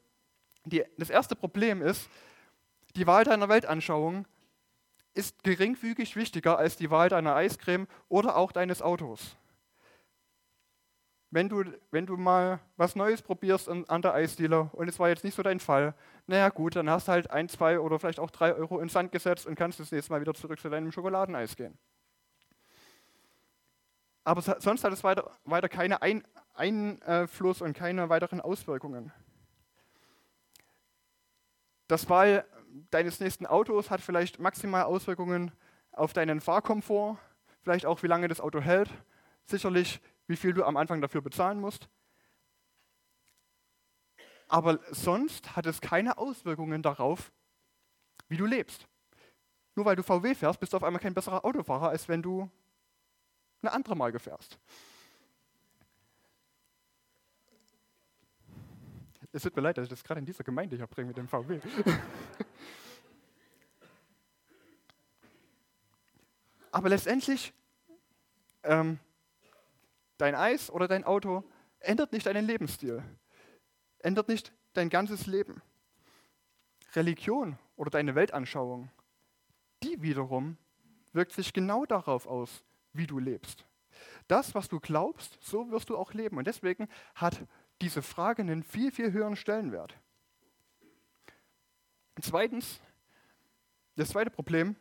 Die, 0.67 0.85
das 0.99 1.11
erste 1.11 1.35
Problem 1.35 1.83
ist, 1.83 2.09
die 2.95 3.09
Wahl 3.09 3.25
deiner 3.25 3.49
Weltanschauung 3.49 4.25
ist 5.15 5.43
geringfügig 5.43 6.15
wichtiger 6.15 6.59
als 6.59 6.77
die 6.77 6.93
Wahl 6.93 7.09
deiner 7.09 7.35
Eiscreme 7.35 7.89
oder 8.09 8.37
auch 8.37 8.53
deines 8.53 8.83
Autos. 8.83 9.37
Wenn 11.33 11.49
du, 11.49 11.65
wenn 11.93 12.07
du 12.07 12.17
mal 12.17 12.59
was 12.77 12.97
Neues 12.97 13.23
probierst 13.23 13.69
an 13.69 14.03
der 14.03 14.15
Eisdealer 14.15 14.71
und 14.73 14.89
es 14.89 14.99
war 14.99 15.09
jetzt 15.09 15.23
nicht 15.23 15.37
so 15.37 15.43
dein 15.45 15.61
Fall, 15.61 15.95
naja 16.27 16.49
gut, 16.49 16.75
dann 16.75 16.91
hast 16.91 17.07
du 17.07 17.13
halt 17.13 17.31
ein, 17.31 17.49
zwei 17.49 17.79
oder 17.79 18.01
vielleicht 18.01 18.19
auch 18.19 18.31
drei 18.31 18.53
Euro 18.55 18.81
ins 18.81 18.95
Sand 18.95 19.13
gesetzt 19.13 19.47
und 19.47 19.55
kannst 19.55 19.79
das 19.79 19.93
nächste 19.93 20.13
Mal 20.13 20.21
wieder 20.21 20.35
zurück 20.35 20.59
zu 20.59 20.69
deinem 20.69 20.91
Schokoladeneis 20.91 21.55
gehen. 21.55 21.79
Aber 24.25 24.43
sonst 24.43 24.85
hat 24.85 24.93
es 24.93 25.05
weiter, 25.05 25.31
weiter 25.45 25.69
keinen 25.69 25.95
ein 25.95 26.25
Einfluss 26.55 27.63
und 27.63 27.75
keine 27.75 28.09
weiteren 28.09 28.41
Auswirkungen. 28.41 29.13
Das 31.89 32.09
Wahl 32.09 32.45
deines 32.91 33.21
nächsten 33.21 33.47
Autos 33.47 33.91
hat 33.91 34.01
vielleicht 34.01 34.39
maximal 34.39 34.83
Auswirkungen 34.83 35.53
auf 35.93 36.13
deinen 36.13 36.41
Fahrkomfort, 36.41 37.19
vielleicht 37.63 37.87
auch 37.87 38.03
wie 38.03 38.07
lange 38.07 38.29
das 38.29 38.41
Auto 38.41 38.61
hält, 38.61 38.91
sicherlich 39.47 40.01
wie 40.31 40.37
viel 40.37 40.55
du 40.55 40.65
am 40.65 40.77
Anfang 40.77 41.01
dafür 41.01 41.23
bezahlen 41.23 41.61
musst. 41.61 41.89
Aber 44.47 44.79
sonst 44.93 45.57
hat 45.57 45.67
es 45.67 45.81
keine 45.81 46.19
Auswirkungen 46.19 46.85
darauf, 46.85 47.33
wie 48.29 48.37
du 48.37 48.47
lebst. 48.47 48.87
Nur 49.75 49.87
weil 49.87 49.97
du 49.97 50.05
VW 50.05 50.37
fährst, 50.37 50.61
bist 50.61 50.73
du 50.73 50.77
auf 50.77 50.85
einmal 50.85 51.03
kein 51.03 51.15
besserer 51.15 51.45
Autofahrer, 51.45 51.89
als 51.89 52.07
wenn 52.09 52.23
du 52.23 52.49
eine 53.61 53.73
andere 53.73 53.97
Marke 53.97 54.21
fährst. 54.21 54.61
Es 59.33 59.43
tut 59.43 59.57
mir 59.57 59.63
leid, 59.63 59.79
dass 59.79 59.85
ich 59.85 59.91
das 59.91 60.05
gerade 60.05 60.21
in 60.21 60.27
dieser 60.27 60.45
Gemeinde 60.45 60.77
hier 60.77 60.87
bringe 60.87 61.09
mit 61.09 61.17
dem 61.17 61.27
VW. 61.27 61.61
Aber 66.71 66.89
letztendlich, 66.89 67.53
ähm, 68.63 69.01
dein 70.21 70.35
Eis 70.35 70.71
oder 70.71 70.89
dein 70.89 71.05
Auto 71.05 71.45
ändert 71.81 72.13
nicht 72.13 72.27
deinen 72.27 72.47
Lebensstil, 72.47 73.03
ändert 73.99 74.29
nicht 74.29 74.53
dein 74.73 74.91
ganzes 74.91 75.27
Leben. 75.27 75.63
Religion 76.95 77.59
oder 77.77 77.91
deine 77.91 78.15
Weltanschauung, 78.15 78.91
die 79.83 80.03
wiederum 80.03 80.57
wirkt 81.13 81.33
sich 81.33 81.53
genau 81.53 81.87
darauf 81.87 82.27
aus, 82.27 82.65
wie 82.93 83.07
du 83.07 83.19
lebst. 83.19 83.65
Das, 84.29 84.55
was 84.55 84.69
du 84.69 84.81
glaubst, 84.81 85.39
so 85.41 85.71
wirst 85.71 85.91
du 85.91 85.97
auch 85.97 86.15
leben. 86.15 86.39
Und 86.39 86.47
deswegen 86.47 86.89
hat 87.15 87.41
diese 87.81 88.03
Frage 88.03 88.43
einen 88.43 88.63
viel, 88.63 88.93
viel 88.93 89.13
höheren 89.13 89.37
Stellenwert. 89.37 89.99
Zweitens, 92.21 92.81
das 93.97 94.11
zweite 94.11 94.31
Problem, 94.31 94.77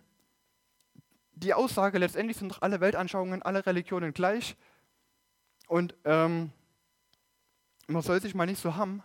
die 1.34 1.54
Aussage, 1.54 1.98
letztendlich 1.98 2.38
sind 2.38 2.52
doch 2.52 2.62
alle 2.62 2.82
Weltanschauungen, 2.82 3.42
alle 3.42 3.66
Religionen 3.66 4.14
gleich 4.14 4.58
und 5.70 5.96
ähm, 6.04 6.52
man 7.86 8.02
soll 8.02 8.20
sich 8.20 8.34
mal 8.34 8.48
nicht 8.48 8.60
so 8.60 8.76
haben, 8.76 9.04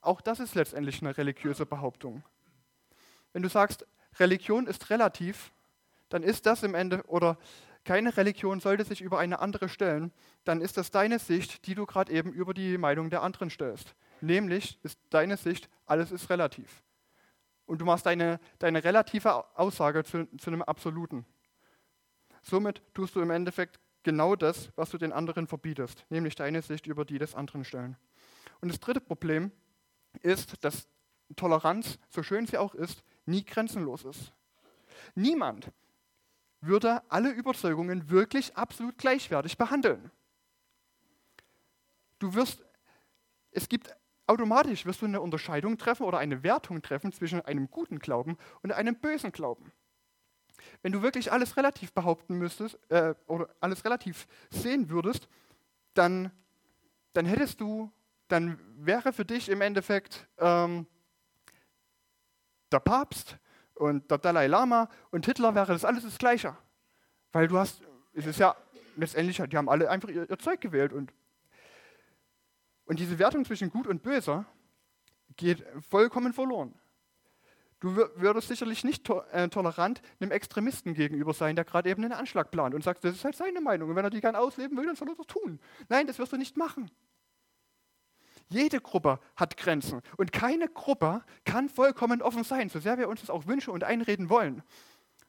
auch 0.00 0.20
das 0.20 0.38
ist 0.38 0.54
letztendlich 0.54 1.02
eine 1.02 1.18
religiöse 1.18 1.66
Behauptung. 1.66 2.22
Wenn 3.32 3.42
du 3.42 3.48
sagst, 3.48 3.84
Religion 4.20 4.68
ist 4.68 4.88
relativ, 4.90 5.52
dann 6.08 6.22
ist 6.22 6.46
das 6.46 6.62
im 6.62 6.76
Ende, 6.76 7.02
oder 7.08 7.38
keine 7.84 8.16
Religion 8.16 8.60
sollte 8.60 8.84
sich 8.84 9.00
über 9.02 9.18
eine 9.18 9.40
andere 9.40 9.68
stellen, 9.68 10.12
dann 10.44 10.60
ist 10.60 10.76
das 10.76 10.92
deine 10.92 11.18
Sicht, 11.18 11.66
die 11.66 11.74
du 11.74 11.86
gerade 11.86 12.12
eben 12.12 12.32
über 12.32 12.54
die 12.54 12.78
Meinung 12.78 13.10
der 13.10 13.22
anderen 13.22 13.50
stellst. 13.50 13.96
Nämlich 14.20 14.78
ist 14.84 15.00
deine 15.10 15.36
Sicht, 15.36 15.68
alles 15.86 16.12
ist 16.12 16.30
relativ. 16.30 16.84
Und 17.66 17.80
du 17.80 17.84
machst 17.84 18.06
deine, 18.06 18.38
deine 18.60 18.84
relative 18.84 19.58
Aussage 19.58 20.04
zu, 20.04 20.28
zu 20.38 20.50
einem 20.50 20.62
Absoluten. 20.62 21.26
Somit 22.42 22.80
tust 22.94 23.16
du 23.16 23.20
im 23.20 23.30
Endeffekt 23.30 23.80
genau 24.06 24.36
das, 24.36 24.70
was 24.76 24.90
du 24.90 24.98
den 24.98 25.12
anderen 25.12 25.48
verbietest, 25.48 26.06
nämlich 26.10 26.36
deine 26.36 26.62
Sicht 26.62 26.86
über 26.86 27.04
die 27.04 27.18
des 27.18 27.34
anderen 27.34 27.64
stellen. 27.64 27.96
Und 28.60 28.68
das 28.70 28.78
dritte 28.78 29.00
Problem 29.00 29.50
ist, 30.22 30.64
dass 30.64 30.88
Toleranz, 31.34 31.98
so 32.08 32.22
schön 32.22 32.46
sie 32.46 32.56
auch 32.56 32.76
ist, 32.76 33.02
nie 33.24 33.44
grenzenlos 33.44 34.04
ist. 34.04 34.32
Niemand 35.16 35.72
würde 36.60 37.02
alle 37.10 37.30
Überzeugungen 37.30 38.08
wirklich 38.08 38.56
absolut 38.56 38.96
gleichwertig 38.96 39.58
behandeln. 39.58 40.12
Du 42.20 42.32
wirst, 42.34 42.64
es 43.50 43.68
gibt 43.68 43.92
automatisch 44.28 44.86
wirst 44.86 45.02
du 45.02 45.06
eine 45.06 45.20
Unterscheidung 45.20 45.78
treffen 45.78 46.04
oder 46.04 46.18
eine 46.18 46.44
Wertung 46.44 46.80
treffen 46.80 47.12
zwischen 47.12 47.40
einem 47.40 47.68
guten 47.72 47.98
Glauben 47.98 48.38
und 48.62 48.70
einem 48.70 48.94
bösen 48.94 49.32
Glauben. 49.32 49.72
Wenn 50.82 50.92
du 50.92 51.02
wirklich 51.02 51.32
alles 51.32 51.56
relativ 51.56 51.92
behaupten 51.92 52.38
müsstest 52.38 52.78
äh, 52.90 53.14
oder 53.26 53.48
alles 53.60 53.84
relativ 53.84 54.26
sehen 54.50 54.90
würdest, 54.90 55.28
dann, 55.94 56.30
dann 57.12 57.26
hättest 57.26 57.60
du, 57.60 57.90
dann 58.28 58.58
wäre 58.76 59.12
für 59.12 59.24
dich 59.24 59.48
im 59.48 59.60
Endeffekt 59.60 60.26
ähm, 60.38 60.86
der 62.72 62.80
Papst 62.80 63.38
und 63.74 64.10
der 64.10 64.18
Dalai 64.18 64.46
Lama 64.46 64.88
und 65.10 65.26
Hitler 65.26 65.54
wäre 65.54 65.72
das 65.72 65.84
alles 65.84 66.04
das 66.04 66.18
Gleiche. 66.18 66.56
Weil 67.32 67.48
du 67.48 67.58
hast, 67.58 67.82
es 68.14 68.26
ist 68.26 68.38
ja 68.38 68.56
letztendlich, 68.96 69.36
die 69.36 69.56
haben 69.56 69.68
alle 69.68 69.90
einfach 69.90 70.08
ihr, 70.08 70.28
ihr 70.28 70.38
Zeug 70.38 70.60
gewählt. 70.60 70.92
Und, 70.92 71.12
und 72.86 72.98
diese 72.98 73.18
Wertung 73.18 73.44
zwischen 73.44 73.70
Gut 73.70 73.86
und 73.86 74.02
Böser 74.02 74.46
geht 75.36 75.64
vollkommen 75.88 76.32
verloren. 76.32 76.74
Du 77.80 77.94
würdest 77.94 78.48
sicherlich 78.48 78.84
nicht 78.84 79.04
to 79.04 79.20
äh, 79.32 79.48
tolerant 79.48 80.00
einem 80.18 80.30
Extremisten 80.30 80.94
gegenüber 80.94 81.34
sein, 81.34 81.56
der 81.56 81.64
gerade 81.66 81.90
eben 81.90 82.02
einen 82.02 82.14
Anschlag 82.14 82.50
plant 82.50 82.74
und 82.74 82.82
sagst, 82.82 83.04
das 83.04 83.14
ist 83.14 83.24
halt 83.24 83.36
seine 83.36 83.60
Meinung. 83.60 83.90
Und 83.90 83.96
wenn 83.96 84.04
er 84.04 84.10
die 84.10 84.22
gern 84.22 84.34
ausleben 84.34 84.78
will, 84.78 84.86
dann 84.86 84.96
soll 84.96 85.10
er 85.10 85.14
das 85.14 85.26
tun. 85.26 85.60
Nein, 85.88 86.06
das 86.06 86.18
wirst 86.18 86.32
du 86.32 86.38
nicht 86.38 86.56
machen. 86.56 86.90
Jede 88.48 88.80
Gruppe 88.80 89.18
hat 89.34 89.56
Grenzen 89.56 90.00
und 90.16 90.32
keine 90.32 90.68
Gruppe 90.68 91.22
kann 91.44 91.68
vollkommen 91.68 92.22
offen 92.22 92.44
sein, 92.44 92.68
so 92.68 92.78
sehr 92.78 92.96
wir 92.96 93.08
uns 93.08 93.20
das 93.20 93.30
auch 93.30 93.46
wünschen 93.46 93.70
und 93.70 93.84
einreden 93.84 94.30
wollen. 94.30 94.62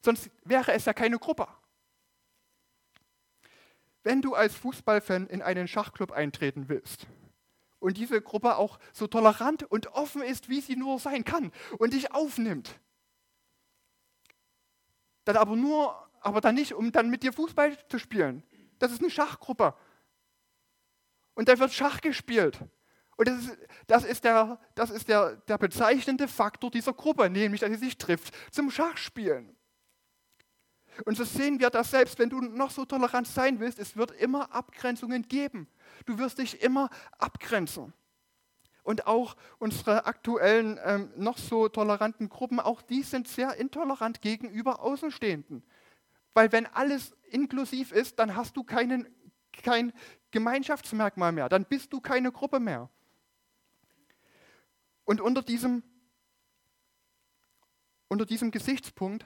Sonst 0.02 0.30
wäre 0.46 0.72
es 0.74 0.86
ja 0.86 0.94
keine 0.94 1.18
Gruppe. 1.18 1.48
Wenn 4.04 4.22
du 4.22 4.36
als 4.36 4.56
Fußballfan 4.56 5.28
in 5.28 5.42
einen 5.42 5.68
Schachclub 5.68 6.12
eintreten 6.12 6.70
willst 6.70 7.08
und 7.80 7.98
diese 7.98 8.22
Gruppe 8.22 8.58
auch 8.58 8.80
so 8.94 9.08
tolerant 9.08 9.64
und 9.64 9.88
offen 9.88 10.22
ist, 10.22 10.50
wie 10.50 10.62
sie 10.62 10.76
nur 10.76 11.00
sein 11.00 11.24
kann 11.24 11.52
und 11.78 11.94
dich 11.94 12.12
aufnimmt, 12.12 12.80
dann 15.26 15.38
aber 15.38 15.56
nur, 15.56 16.10
aber 16.22 16.42
dann 16.42 16.56
nicht, 16.56 16.74
um 16.74 16.92
dann 16.92 17.10
mit 17.10 17.24
dir 17.24 17.34
Fußball 17.34 17.78
zu 17.90 18.00
spielen. 18.00 18.44
Das 18.80 18.92
ist 18.92 19.02
eine 19.02 19.12
Schachgruppe. 19.12 19.76
Und 21.34 21.50
da 21.50 21.60
wird 21.60 21.74
Schach 21.74 22.02
gespielt. 22.02 22.60
Und 23.18 23.28
das 23.28 23.46
ist, 23.46 23.58
das 23.88 24.04
ist, 24.06 24.24
der, 24.24 24.60
das 24.76 24.90
ist 24.90 25.08
der, 25.08 25.36
der 25.48 25.58
bezeichnende 25.58 26.28
Faktor 26.28 26.72
dieser 26.72 26.94
Gruppe, 26.94 27.30
nämlich, 27.30 27.62
dass 27.62 27.70
sie 27.72 27.78
sich 27.78 27.98
trifft 27.98 28.34
zum 28.52 28.72
Schachspielen. 28.72 29.56
Und 31.06 31.18
so 31.18 31.24
sehen 31.24 31.60
wir 31.60 31.70
das 31.70 31.92
selbst, 31.92 32.18
wenn 32.20 32.30
du 32.30 32.42
noch 32.42 32.72
so 32.72 32.86
tolerant 32.86 33.28
sein 33.28 33.60
willst, 33.60 33.80
es 33.80 33.96
wird 33.96 34.12
immer 34.12 34.54
Abgrenzungen 34.54 35.28
geben. 35.28 35.68
Du 36.06 36.18
wirst 36.18 36.38
dich 36.38 36.62
immer 36.62 36.90
abgrenzen. 37.18 37.94
Und 38.84 39.06
auch 39.06 39.36
unsere 39.60 40.06
aktuellen 40.06 40.80
ähm, 40.84 41.12
noch 41.18 41.38
so 41.38 41.68
toleranten 41.68 42.30
Gruppen, 42.30 42.60
auch 42.60 42.82
die 42.82 43.04
sind 43.04 43.28
sehr 43.28 43.56
intolerant 43.56 44.22
gegenüber 44.22 44.82
Außenstehenden. 44.82 45.64
Weil 46.34 46.52
wenn 46.54 46.68
alles 46.68 47.14
inklusiv 47.30 47.92
ist, 47.92 48.18
dann 48.20 48.36
hast 48.36 48.56
du 48.56 48.64
keinen 48.64 49.08
kein 49.64 49.92
Gemeinschaftsmerkmal 50.32 51.32
mehr, 51.32 51.50
dann 51.50 51.66
bist 51.66 51.92
du 51.94 52.02
keine 52.02 52.32
Gruppe 52.32 52.60
mehr. 52.60 52.90
Und 55.04 55.22
unter 55.22 55.42
diesem, 55.42 55.84
unter 58.08 58.26
diesem 58.26 58.52
Gesichtspunkt, 58.52 59.26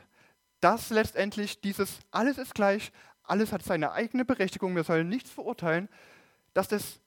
dass 0.59 0.89
letztendlich 0.91 1.59
dieses 1.61 1.99
alles 2.11 2.37
ist 2.37 2.53
gleich, 2.53 2.91
alles 3.23 3.51
hat 3.51 3.63
seine 3.63 3.91
eigene 3.93 4.25
Berechtigung, 4.25 4.75
wir 4.75 4.83
sollen 4.83 5.09
nichts 5.09 5.31
verurteilen, 5.31 5.89
dass 6.53 6.67
das 6.67 6.99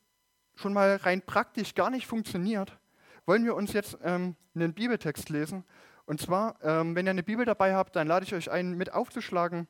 schon 0.57 0.73
mal 0.73 0.97
rein 0.97 1.23
praktisch 1.23 1.75
gar 1.75 1.91
nicht 1.91 2.07
funktioniert, 2.07 2.79
wollen 3.27 3.45
wir 3.45 3.55
uns 3.55 3.73
jetzt 3.73 3.99
ähm, 4.03 4.37
einen 4.55 4.75
Bibeltext 4.75 5.29
lesen. 5.29 5.65
Und 6.07 6.21
zwar, 6.21 6.57
ähm, 6.63 6.95
wenn 6.95 7.07
ihr 7.07 7.11
eine 7.11 7.23
Bibel 7.23 7.45
dabei 7.45 7.75
habt, 7.75 7.97
dann 7.97 8.07
lade 8.07 8.25
ich 8.25 8.35
euch 8.35 8.51
ein, 8.51 8.75
mit 8.77 8.93
aufzuschlagen, 8.93 9.67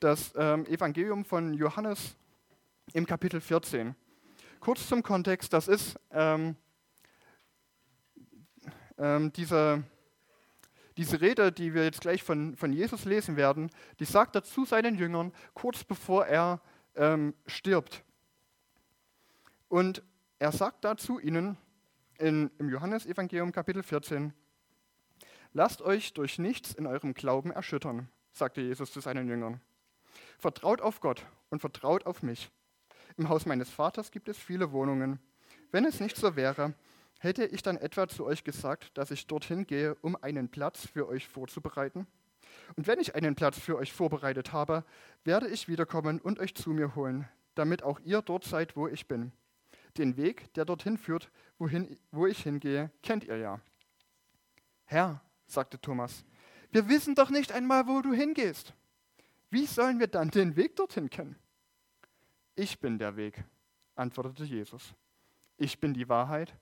das 0.00 0.32
ähm, 0.36 0.64
Evangelium 0.66 1.24
von 1.24 1.54
Johannes 1.54 2.16
im 2.92 3.06
Kapitel 3.06 3.40
14. 3.40 3.94
Kurz 4.60 4.86
zum 4.86 5.02
Kontext, 5.02 5.52
das 5.52 5.68
ist 5.68 5.98
ähm, 6.12 6.56
ähm, 8.96 9.32
diese, 9.32 9.82
diese 10.96 11.20
Rede, 11.20 11.52
die 11.52 11.74
wir 11.74 11.84
jetzt 11.84 12.00
gleich 12.00 12.22
von, 12.22 12.56
von 12.56 12.72
Jesus 12.72 13.04
lesen 13.04 13.36
werden, 13.36 13.70
die 13.98 14.04
sagt 14.04 14.36
er 14.36 14.44
zu 14.44 14.64
seinen 14.64 14.96
Jüngern 14.96 15.32
kurz 15.54 15.84
bevor 15.84 16.26
er 16.26 16.60
ähm, 16.96 17.34
stirbt. 17.46 18.04
Und 19.68 20.02
er 20.38 20.52
sagt 20.52 20.84
dazu 20.84 21.18
ihnen 21.18 21.56
in, 22.18 22.50
im 22.58 22.68
Johannesevangelium 22.68 23.52
Kapitel 23.52 23.82
14, 23.82 24.32
Lasst 25.52 25.82
euch 25.82 26.12
durch 26.12 26.38
nichts 26.38 26.74
in 26.74 26.86
eurem 26.86 27.14
Glauben 27.14 27.50
erschüttern, 27.50 28.08
sagte 28.32 28.60
Jesus 28.60 28.92
zu 28.92 29.00
seinen 29.00 29.28
Jüngern. 29.28 29.60
Vertraut 30.38 30.80
auf 30.80 31.00
Gott 31.00 31.26
und 31.50 31.60
vertraut 31.60 32.06
auf 32.06 32.22
mich. 32.22 32.50
Im 33.16 33.28
Haus 33.28 33.46
meines 33.46 33.70
Vaters 33.70 34.10
gibt 34.10 34.28
es 34.28 34.38
viele 34.38 34.72
Wohnungen. 34.72 35.18
Wenn 35.70 35.84
es 35.84 36.00
nicht 36.00 36.16
so 36.16 36.36
wäre, 36.36 36.74
hätte 37.18 37.44
ich 37.44 37.62
dann 37.62 37.76
etwa 37.76 38.08
zu 38.08 38.24
euch 38.24 38.44
gesagt, 38.44 38.96
dass 38.96 39.10
ich 39.10 39.26
dorthin 39.26 39.66
gehe, 39.66 39.96
um 40.02 40.16
einen 40.22 40.48
Platz 40.48 40.86
für 40.86 41.08
euch 41.08 41.26
vorzubereiten? 41.26 42.06
Und 42.76 42.86
wenn 42.86 43.00
ich 43.00 43.14
einen 43.14 43.34
Platz 43.34 43.58
für 43.58 43.76
euch 43.76 43.92
vorbereitet 43.92 44.52
habe, 44.52 44.84
werde 45.24 45.48
ich 45.48 45.68
wiederkommen 45.68 46.20
und 46.20 46.38
euch 46.38 46.54
zu 46.54 46.70
mir 46.70 46.94
holen, 46.94 47.28
damit 47.54 47.82
auch 47.82 48.00
ihr 48.00 48.22
dort 48.22 48.44
seid, 48.44 48.76
wo 48.76 48.86
ich 48.86 49.08
bin. 49.08 49.32
Den 49.98 50.16
Weg, 50.16 50.52
der 50.54 50.64
dorthin 50.64 50.96
führt, 50.96 51.30
wohin, 51.58 51.98
wo 52.12 52.26
ich 52.26 52.42
hingehe, 52.42 52.90
kennt 53.02 53.24
ihr 53.24 53.36
ja. 53.36 53.60
Herr, 54.84 55.20
sagte 55.46 55.80
Thomas, 55.80 56.24
wir 56.70 56.88
wissen 56.88 57.14
doch 57.14 57.30
nicht 57.30 57.52
einmal, 57.52 57.86
wo 57.86 58.00
du 58.00 58.12
hingehst. 58.12 58.74
Wie 59.50 59.66
sollen 59.66 59.98
wir 59.98 60.06
dann 60.06 60.30
den 60.30 60.56
Weg 60.56 60.76
dorthin 60.76 61.10
kennen? 61.10 61.36
Ich 62.54 62.78
bin 62.78 62.98
der 62.98 63.16
Weg, 63.16 63.44
antwortete 63.94 64.44
Jesus. 64.44 64.94
Ich 65.56 65.80
bin 65.80 65.94
die 65.94 66.08
Wahrheit 66.08 66.54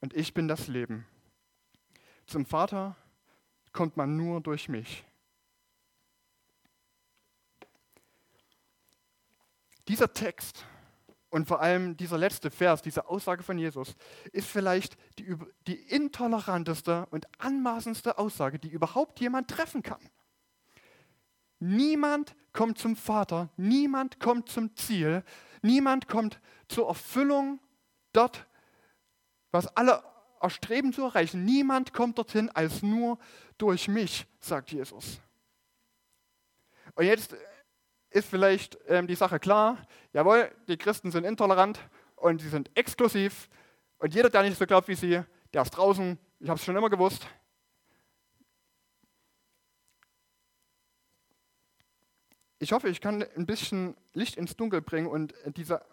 und 0.00 0.14
ich 0.14 0.32
bin 0.32 0.48
das 0.48 0.66
Leben. 0.68 1.06
Zum 2.26 2.46
Vater 2.46 2.96
kommt 3.72 3.96
man 3.96 4.16
nur 4.16 4.40
durch 4.40 4.68
mich. 4.68 5.04
Dieser 9.88 10.12
Text 10.12 10.64
und 11.30 11.46
vor 11.46 11.60
allem 11.60 11.96
dieser 11.96 12.18
letzte 12.18 12.50
Vers, 12.50 12.82
diese 12.82 13.08
Aussage 13.08 13.42
von 13.42 13.56
Jesus, 13.56 13.94
ist 14.32 14.48
vielleicht 14.48 14.96
die, 15.18 15.36
die 15.66 15.76
intoleranteste 15.76 17.06
und 17.10 17.26
anmaßendste 17.40 18.18
Aussage, 18.18 18.58
die 18.58 18.68
überhaupt 18.68 19.20
jemand 19.20 19.48
treffen 19.48 19.82
kann. 19.82 20.00
Niemand 21.60 22.34
kommt 22.52 22.78
zum 22.78 22.96
Vater, 22.96 23.48
niemand 23.56 24.18
kommt 24.18 24.48
zum 24.48 24.74
Ziel, 24.76 25.22
niemand 25.62 26.08
kommt 26.08 26.40
zur 26.68 26.88
Erfüllung 26.88 27.60
dort, 28.12 28.46
was 29.52 29.68
alle 29.76 30.02
erstreben 30.40 30.92
zu 30.92 31.02
erreichen. 31.02 31.44
Niemand 31.44 31.92
kommt 31.92 32.18
dorthin 32.18 32.48
als 32.50 32.82
nur 32.82 33.18
durch 33.58 33.88
mich, 33.88 34.26
sagt 34.40 34.72
Jesus. 34.72 35.20
Und 36.94 37.04
jetzt 37.04 37.36
ist 38.10 38.28
vielleicht 38.28 38.78
ähm, 38.88 39.06
die 39.06 39.14
Sache 39.14 39.38
klar, 39.38 39.78
jawohl, 40.12 40.50
die 40.68 40.76
Christen 40.76 41.10
sind 41.10 41.24
intolerant 41.24 41.80
und 42.16 42.40
sie 42.40 42.48
sind 42.48 42.70
exklusiv 42.76 43.48
und 43.98 44.14
jeder, 44.14 44.30
der 44.30 44.42
nicht 44.42 44.58
so 44.58 44.66
glaubt 44.66 44.88
wie 44.88 44.94
sie, 44.94 45.22
der 45.52 45.62
ist 45.62 45.70
draußen, 45.70 46.18
ich 46.40 46.48
habe 46.48 46.58
es 46.58 46.64
schon 46.64 46.76
immer 46.76 46.90
gewusst. 46.90 47.26
Ich 52.58 52.72
hoffe, 52.72 52.88
ich 52.88 53.00
kann 53.00 53.24
ein 53.36 53.46
bisschen 53.46 53.96
Licht 54.12 54.36
ins 54.36 54.56
Dunkel 54.56 54.82
bringen 54.82 55.06
und 55.06 55.34
diese, 55.56 55.84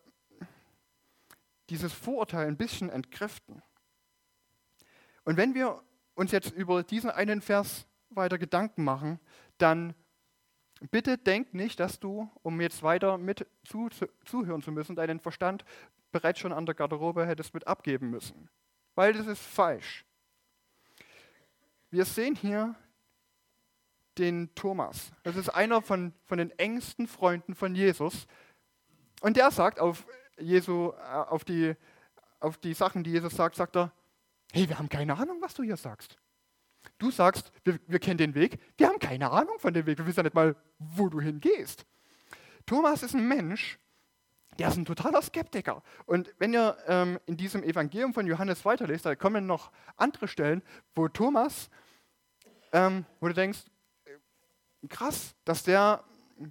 dieses 1.69 1.93
Vorurteil 1.93 2.47
ein 2.47 2.58
bisschen 2.58 2.89
entkräften. 2.89 3.62
Und 5.23 5.38
wenn 5.38 5.53
wir 5.53 5.82
uns 6.15 6.32
jetzt 6.32 6.51
über 6.51 6.84
diesen 6.84 7.10
einen 7.10 7.41
Vers 7.41 7.88
weiter 8.10 8.38
Gedanken 8.38 8.84
machen, 8.84 9.19
dann 9.58 9.93
Bitte 10.91 11.17
denk 11.17 11.53
nicht, 11.53 11.79
dass 11.79 11.99
du, 11.99 12.29
um 12.43 12.61
jetzt 12.61 12.83
weiter 12.83 13.17
mit 13.17 13.47
zu, 13.63 13.89
zu, 13.89 14.07
zuhören 14.25 14.61
zu 14.61 14.71
müssen, 14.71 14.95
deinen 14.95 15.19
Verstand 15.19 15.65
bereits 16.11 16.39
schon 16.39 16.53
an 16.53 16.65
der 16.65 16.75
Garderobe 16.75 17.25
hättest 17.25 17.53
mit 17.53 17.67
abgeben 17.67 18.09
müssen. 18.09 18.49
Weil 18.95 19.13
das 19.13 19.27
ist 19.27 19.41
falsch. 19.41 20.05
Wir 21.89 22.05
sehen 22.05 22.35
hier 22.35 22.75
den 24.17 24.53
Thomas. 24.55 25.11
Das 25.23 25.35
ist 25.35 25.49
einer 25.49 25.81
von, 25.81 26.13
von 26.25 26.37
den 26.37 26.51
engsten 26.57 27.07
Freunden 27.07 27.55
von 27.55 27.75
Jesus. 27.75 28.27
Und 29.21 29.37
der 29.37 29.51
sagt 29.51 29.79
auf, 29.79 30.05
Jesu, 30.39 30.91
äh, 30.91 31.03
auf, 31.03 31.43
die, 31.43 31.75
auf 32.39 32.57
die 32.57 32.73
Sachen, 32.73 33.03
die 33.03 33.11
Jesus 33.11 33.35
sagt, 33.35 33.55
sagt 33.55 33.75
er, 33.75 33.91
hey, 34.51 34.67
wir 34.67 34.77
haben 34.77 34.89
keine 34.89 35.17
Ahnung, 35.17 35.37
was 35.41 35.53
du 35.53 35.63
hier 35.63 35.77
sagst. 35.77 36.17
Du 36.97 37.12
sagst, 37.12 37.51
wir, 37.63 37.79
wir 37.88 37.99
kennen 37.99 38.17
den 38.17 38.33
Weg, 38.33 38.60
wir 38.77 38.88
haben 38.88 38.99
keine 38.99 39.29
Ahnung 39.29 39.60
von 39.60 39.73
dem 39.73 39.86
Weg, 39.86 39.97
wir 39.97 40.07
wissen 40.07 40.17
ja 40.17 40.23
nicht 40.23 40.36
mal, 40.36 40.55
wo 40.79 41.10
du 41.10 41.21
hingehst. 41.21 41.86
Thomas 42.65 43.03
ist 43.03 43.13
ein 43.13 43.27
Mensch, 43.27 43.79
der 44.57 44.69
ist 44.69 44.77
ein 44.77 44.86
totaler 44.86 45.21
Skeptiker. 45.21 45.83
Und 46.05 46.33
wenn 46.39 46.53
ihr 46.53 46.77
ähm, 46.88 47.19
in 47.25 47.38
diesem 47.38 47.63
Evangelium 47.63 48.13
von 48.13 48.25
Johannes 48.25 48.65
weiterlest, 48.65 49.05
da 49.05 49.15
kommen 49.15 49.45
noch 49.45 49.71
andere 49.95 50.27
Stellen, 50.27 50.63
wo 50.95 51.07
Thomas, 51.07 51.69
ähm, 52.73 53.05
wo 53.19 53.27
du 53.27 53.33
denkst, 53.33 53.60
äh, 54.05 54.88
krass, 54.88 55.36
dass 55.45 55.63
der, 55.63 56.03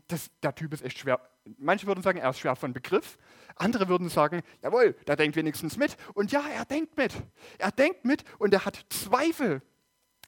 das, 0.07 0.31
der 0.43 0.55
Typ 0.55 0.73
ist 0.73 0.85
echt 0.85 0.99
schwer. 0.99 1.21
Manche 1.59 1.87
würden 1.87 2.03
sagen, 2.03 2.19
er 2.19 2.31
ist 2.31 2.39
schwer 2.39 2.57
von 2.57 2.73
Begriff. 2.73 3.19
Andere 3.57 3.89
würden 3.89 4.09
sagen, 4.09 4.43
jawohl, 4.63 4.93
der 5.07 5.17
denkt 5.17 5.37
wenigstens 5.37 5.77
mit. 5.77 5.97
Und 6.15 6.33
ja, 6.33 6.43
er 6.49 6.65
denkt 6.65 6.97
mit. 6.97 7.15
Er 7.59 7.73
denkt 7.73 8.05
mit 8.05 8.25
und 8.39 8.53
er 8.53 8.65
hat 8.65 8.85
Zweifel. 8.89 9.63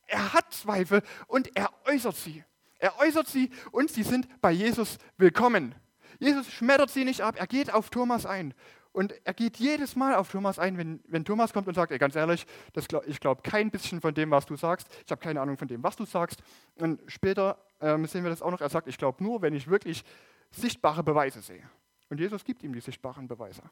Er 0.09 0.33
hat 0.33 0.53
Zweifel 0.53 1.03
und 1.27 1.55
er 1.57 1.71
äußert 1.87 2.17
sie. 2.17 2.43
Er 2.79 2.99
äußert 2.99 3.29
sie 3.29 3.51
und 3.71 3.91
sie 3.91 4.03
sind 4.03 4.29
bei 4.41 4.51
Jesus 4.51 4.99
willkommen. 5.19 5.75
Jesus 6.19 6.51
schmettert 6.51 6.91
sie 6.91 7.05
nicht 7.05 7.21
ab, 7.21 7.37
er 7.39 7.47
geht 7.47 7.73
auf 7.73 7.91
Thomas 7.91 8.27
ein. 8.27 8.55
Und 8.93 9.15
er 9.25 9.35
geht 9.35 9.59
jedes 9.59 9.95
Mal 9.97 10.15
auf 10.15 10.33
Thomas 10.33 10.59
ein, 10.59 10.79
wenn, 10.79 11.01
wenn 11.07 11.25
Thomas 11.25 11.53
kommt 11.53 11.69
und 11.69 11.75
sagt, 11.75 11.93
ey, 11.93 11.99
ganz 11.99 12.17
ehrlich, 12.17 12.47
glaub, 12.89 13.07
ich 13.07 13.21
glaube 13.21 13.43
kein 13.43 13.71
bisschen 13.71 14.01
von 14.01 14.15
dem, 14.15 14.31
was 14.31 14.47
du 14.47 14.57
sagst. 14.57 14.89
Ich 15.05 15.11
habe 15.11 15.21
keine 15.21 15.41
Ahnung 15.41 15.59
von 15.59 15.69
dem, 15.69 15.83
was 15.83 15.95
du 15.95 16.07
sagst. 16.07 16.43
Und 16.77 17.01
später 17.07 17.63
ähm, 17.81 18.07
sehen 18.07 18.25
wir 18.25 18.31
das 18.31 18.43
auch 18.43 18.51
noch. 18.51 18.63
Er 18.63 18.71
sagt, 18.71 18.89
ich 18.89 18.97
glaube 18.97 19.23
nur, 19.23 19.43
wenn 19.43 19.55
ich 19.55 19.69
wirklich 19.69 20.05
sichtbare 20.51 21.05
Beweise 21.05 21.43
sehe. 21.43 21.69
Und 22.09 22.19
Jesus 22.19 22.45
gibt 22.45 22.63
ihm 22.63 22.73
die 22.73 22.81
sichtbaren 22.81 23.29
Beweise. 23.29 23.63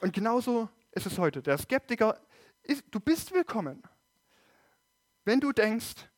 Und 0.00 0.12
genauso 0.12 0.68
ist 0.92 1.06
es 1.06 1.18
heute. 1.18 1.42
Der 1.42 1.56
Skeptiker, 1.56 2.20
ist, 2.62 2.84
du 2.90 3.00
bist 3.00 3.32
willkommen. 3.32 3.82
Wenn 5.24 5.40
du 5.40 5.52
denkst, 5.52 6.08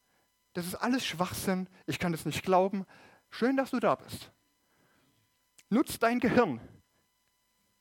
das 0.54 0.66
ist 0.66 0.76
alles 0.76 1.04
Schwachsinn, 1.04 1.68
ich 1.86 1.98
kann 1.98 2.12
das 2.12 2.24
nicht 2.24 2.42
glauben, 2.42 2.86
schön, 3.30 3.56
dass 3.56 3.70
du 3.70 3.80
da 3.80 3.96
bist. 3.96 4.30
Nutz 5.68 5.98
dein 5.98 6.20
Gehirn. 6.20 6.60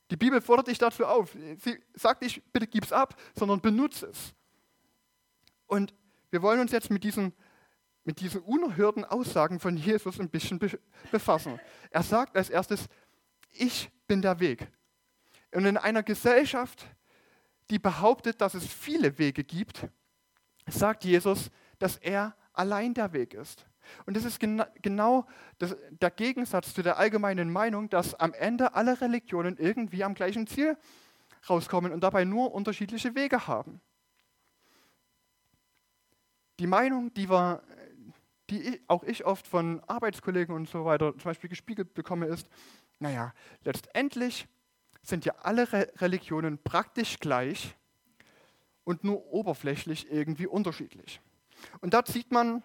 Die 0.10 0.18
Bibel 0.18 0.42
fordert 0.42 0.68
dich 0.68 0.78
dazu 0.78 1.06
auf. 1.06 1.36
Sie 1.58 1.82
sagt 1.94 2.22
nicht, 2.22 2.52
bitte 2.52 2.68
gib's 2.68 2.92
ab, 2.92 3.20
sondern 3.36 3.62
benutze 3.62 4.08
es. 4.08 4.34
Und 5.68 5.94
wir 6.30 6.42
wollen 6.42 6.60
uns 6.60 6.72
jetzt 6.72 6.90
mit 6.90 7.04
diesen, 7.04 7.34
mit 8.04 8.20
diesen 8.20 8.42
unerhörten 8.42 9.06
Aussagen 9.06 9.60
von 9.60 9.78
Jesus 9.78 10.20
ein 10.20 10.30
bisschen 10.30 10.60
befassen. 11.12 11.60
Er 11.90 12.04
sagt 12.04 12.36
als 12.36 12.50
erstes, 12.50 12.88
ich 13.52 13.90
bin 14.08 14.22
der 14.22 14.40
Weg. 14.40 14.68
Und 15.52 15.66
in 15.66 15.78
einer 15.78 16.04
Gesellschaft, 16.04 16.86
die 17.70 17.80
behauptet, 17.80 18.42
dass 18.42 18.56
es 18.56 18.66
viele 18.66 19.18
Wege 19.20 19.44
gibt, 19.44 19.88
sagt 20.68 21.04
Jesus, 21.04 21.50
dass 21.80 21.98
er 21.98 22.36
allein 22.54 22.94
der 22.94 23.14
Weg 23.14 23.34
ist. 23.34 23.66
Und 24.06 24.16
das 24.16 24.24
ist 24.24 24.40
gena 24.40 24.68
genau 24.82 25.26
das, 25.58 25.76
der 25.90 26.12
Gegensatz 26.12 26.74
zu 26.74 26.82
der 26.82 26.98
allgemeinen 26.98 27.52
Meinung, 27.52 27.90
dass 27.90 28.16
am 28.16 28.34
Ende 28.34 28.76
alle 28.76 29.00
Religionen 29.02 29.58
irgendwie 29.58 30.04
am 30.04 30.14
gleichen 30.14 30.48
Ziel 30.48 30.78
rauskommen 31.50 31.92
und 31.92 32.02
dabei 32.02 32.24
nur 32.24 32.54
unterschiedliche 32.54 33.16
Wege 33.16 33.48
haben. 33.48 33.82
Die 36.60 36.68
Meinung, 36.68 37.14
die, 37.14 37.28
war, 37.30 37.64
die 38.50 38.82
auch 38.88 39.04
ich 39.04 39.26
oft 39.26 39.48
von 39.48 39.82
Arbeitskollegen 39.88 40.56
und 40.56 40.70
so 40.70 40.86
weiter 40.86 41.12
zum 41.18 41.24
Beispiel 41.24 41.50
gespiegelt 41.50 41.94
bekomme, 41.94 42.28
ist, 42.28 42.48
naja, 43.00 43.34
letztendlich 43.64 44.48
sind 45.02 45.26
ja 45.26 45.34
alle 45.42 45.72
Re 45.74 45.92
Religionen 45.98 46.58
praktisch 46.64 47.20
gleich 47.20 47.76
und 48.84 49.04
nur 49.04 49.26
oberflächlich 49.32 50.12
irgendwie 50.12 50.48
unterschiedlich. 50.48 51.22
Und 51.82 51.94
da 51.94 52.04
zieht 52.04 52.32
man 52.32 52.64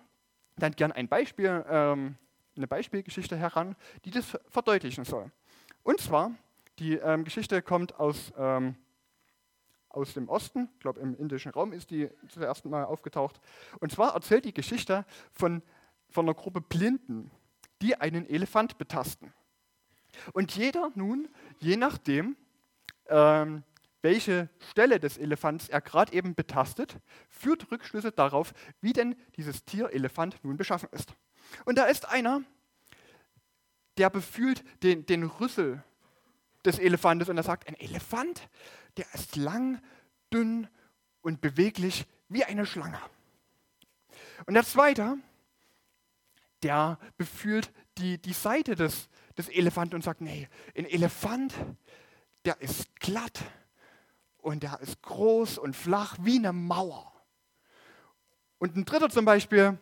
dann 0.57 0.73
gern 0.73 0.93
ein 0.93 1.09
Beispiel, 1.09 1.65
ähm, 1.69 2.17
eine 2.57 2.67
Beispielgeschichte 2.67 3.37
heran, 3.37 3.77
die 4.05 4.11
das 4.11 4.37
verdeutlichen 4.49 5.05
soll. 5.05 5.31
Und 5.83 6.01
zwar, 6.01 6.33
die 6.79 6.95
ähm, 6.95 7.25
Geschichte 7.25 7.63
kommt 7.63 7.99
aus, 7.99 8.33
ähm, 8.37 8.75
aus 9.89 10.15
dem 10.15 10.29
Osten, 10.29 10.69
ich 10.75 10.81
glaube 10.81 11.01
im 11.01 11.17
indischen 11.17 11.53
Raum 11.53 11.73
ist 11.73 11.91
die 11.91 12.11
zuerst 12.29 12.65
mal 12.65 12.85
aufgetaucht. 12.85 13.41
Und 13.81 13.93
zwar 13.93 14.15
erzählt 14.15 14.45
die 14.45 14.55
Geschichte 14.55 15.05
von, 15.33 15.63
von 16.11 16.27
einer 16.27 16.35
Gruppe 16.35 16.61
Blinden, 16.61 17.31
die 17.81 17.97
einen 17.97 18.29
Elefant 18.29 18.79
betasten. 18.79 19.33
Und 20.33 20.57
jeder 20.57 20.91
nun, 20.95 21.29
je 21.61 21.77
nachdem, 21.77 22.37
ähm, 23.09 23.63
welche 24.03 24.49
Stelle 24.71 25.01
des 25.01 25.19
Elefants 25.19 25.69
er 25.69 25.81
gerade 25.81 26.13
eben 26.13 26.35
betastet, 26.35 26.97
führt 27.29 27.71
Rückschlüsse 27.71 28.13
darauf, 28.13 28.53
wie 28.81 28.93
denn 28.93 29.17
dieses 29.37 29.65
Tier 29.65 29.91
Elefant 29.93 30.43
nun 30.45 30.57
beschaffen 30.57 30.89
ist. 30.93 31.15
Und 31.65 31.79
da 31.79 31.85
ist 31.85 32.09
einer, 32.09 32.43
der 33.97 34.11
befühlt 34.11 34.63
den, 34.83 35.07
den 35.07 35.25
Rüssel 35.25 35.83
des 36.65 36.79
Elefantes 36.79 37.29
und 37.29 37.37
er 37.37 37.43
sagt, 37.43 37.69
ein 37.69 37.75
Elefant, 37.75 38.49
der 38.97 39.07
ist 39.15 39.37
lang, 39.37 39.81
dünn 40.33 40.69
und 41.23 41.41
beweglich 41.41 42.07
wie 42.29 42.45
eine 42.45 42.67
Schlange. 42.67 43.01
Und 44.47 44.55
der 44.55 44.65
zweite, 44.65 45.17
der 46.63 46.99
befühlt 47.17 47.73
die, 47.99 48.19
die 48.19 48.33
Seite 48.33 48.75
des, 48.75 49.09
des 49.37 49.49
Elefanten 49.49 49.97
und 49.97 50.05
sagt, 50.05 50.21
nee, 50.21 50.49
ein 50.77 50.85
Elefant, 50.85 51.55
der 52.45 52.61
ist 52.61 52.95
glatt 53.01 53.43
und 54.49 54.63
der 54.63 54.81
ist 54.81 55.03
groß 55.03 55.59
und 55.59 55.77
flach 55.77 56.17
wie 56.23 56.39
eine 56.39 56.55
Mauer. 56.55 57.13
Und 58.59 58.77
ein 58.77 58.87
dritter 58.87 59.11
zum 59.11 59.27
Beispiel, 59.27 59.79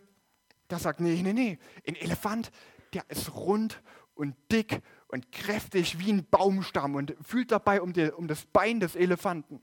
der 0.70 0.78
sagt, 0.80 0.98
nee, 0.98 1.22
nee, 1.22 1.32
nee, 1.32 1.58
ein 1.86 1.94
Elefant, 1.94 2.50
der 2.92 3.08
ist 3.08 3.32
rund 3.32 3.80
und 4.14 4.34
dick 4.50 4.82
und 5.06 5.30
kräftig 5.30 6.00
wie 6.00 6.12
ein 6.12 6.26
Baumstamm 6.28 6.96
und 6.96 7.14
fühlt 7.22 7.52
dabei 7.52 7.80
um, 7.80 7.92
die, 7.92 8.10
um 8.10 8.26
das 8.26 8.44
Bein 8.46 8.80
des 8.80 8.96
Elefanten. 8.96 9.62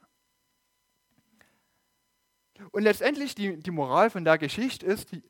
Und 2.71 2.83
letztendlich 2.83 3.35
die, 3.35 3.57
die 3.59 3.71
Moral 3.71 4.09
von 4.09 4.23
der 4.23 4.37
Geschichte 4.37 4.85
ist, 4.85 5.11
die, 5.11 5.21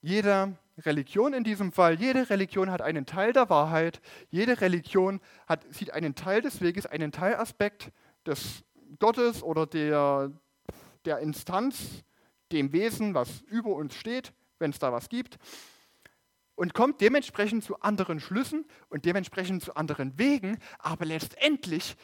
jede 0.00 0.56
Religion 0.78 1.34
in 1.34 1.44
diesem 1.44 1.70
Fall, 1.70 2.00
jede 2.00 2.30
Religion 2.30 2.70
hat 2.70 2.80
einen 2.80 3.04
Teil 3.04 3.34
der 3.34 3.50
Wahrheit, 3.50 4.00
jede 4.30 4.60
Religion 4.62 5.20
hat, 5.46 5.66
sieht 5.74 5.92
einen 5.92 6.14
Teil 6.14 6.40
des 6.40 6.62
Weges, 6.62 6.86
einen 6.86 7.12
Teilaspekt 7.12 7.92
des 8.26 8.64
Gottes 8.98 9.42
oder 9.42 9.66
der, 9.66 10.32
der 11.04 11.18
Instanz, 11.18 12.04
dem 12.52 12.72
Wesen, 12.72 13.14
was 13.14 13.40
über 13.42 13.70
uns 13.70 13.94
steht, 13.94 14.32
wenn 14.58 14.70
es 14.70 14.78
da 14.78 14.92
was 14.92 15.08
gibt, 15.08 15.38
und 16.54 16.74
kommt 16.74 17.00
dementsprechend 17.00 17.64
zu 17.64 17.80
anderen 17.80 18.18
Schlüssen 18.18 18.66
und 18.88 19.04
dementsprechend 19.04 19.62
zu 19.62 19.74
anderen 19.76 20.18
Wegen, 20.18 20.58
aber 20.78 21.04
letztendlich 21.04 21.96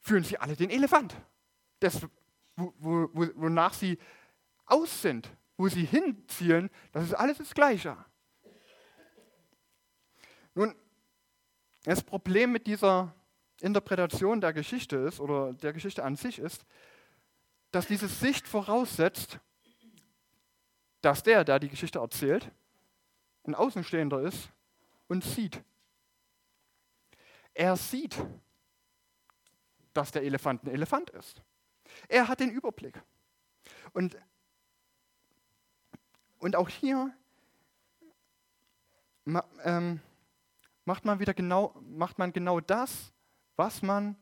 führen 0.00 0.24
sie 0.24 0.38
alle 0.38 0.56
den 0.56 0.70
Elefant, 0.70 1.14
das, 1.80 2.06
wo, 2.56 2.72
wo, 2.78 3.08
wonach 3.34 3.74
sie 3.74 3.98
aus 4.66 5.02
sind, 5.02 5.28
wo 5.56 5.68
sie 5.68 5.84
hinzielen, 5.84 6.70
das 6.92 7.04
ist 7.04 7.14
alles 7.14 7.38
das 7.38 7.54
Gleiche. 7.54 7.96
Nun, 10.54 10.74
das 11.84 12.02
Problem 12.02 12.52
mit 12.52 12.66
dieser 12.66 13.14
Interpretation 13.62 14.40
der 14.40 14.52
Geschichte 14.52 14.96
ist 14.96 15.20
oder 15.20 15.52
der 15.54 15.72
Geschichte 15.72 16.04
an 16.04 16.16
sich 16.16 16.38
ist, 16.38 16.64
dass 17.70 17.86
diese 17.86 18.08
Sicht 18.08 18.46
voraussetzt, 18.46 19.38
dass 21.00 21.22
der, 21.22 21.44
der 21.44 21.58
die 21.58 21.68
Geschichte 21.68 22.00
erzählt, 22.00 22.50
ein 23.44 23.54
Außenstehender 23.54 24.20
ist 24.20 24.50
und 25.08 25.24
sieht. 25.24 25.62
Er 27.54 27.76
sieht, 27.76 28.16
dass 29.92 30.10
der 30.10 30.22
Elefant 30.22 30.64
ein 30.64 30.70
Elefant 30.70 31.10
ist. 31.10 31.42
Er 32.08 32.28
hat 32.28 32.40
den 32.40 32.50
Überblick. 32.50 33.00
Und, 33.92 34.16
und 36.38 36.56
auch 36.56 36.68
hier 36.68 37.14
ähm, 39.64 40.00
macht 40.84 41.04
man 41.04 41.20
wieder 41.20 41.34
genau, 41.34 41.74
macht 41.82 42.18
man 42.18 42.32
genau 42.32 42.60
das, 42.60 43.12
was 43.62 43.80
man 43.80 44.16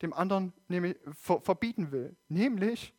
dem 0.00 0.12
anderen 0.12 0.52
verbieten 1.12 1.90
will. 1.90 2.16
Nämlich, 2.28 2.94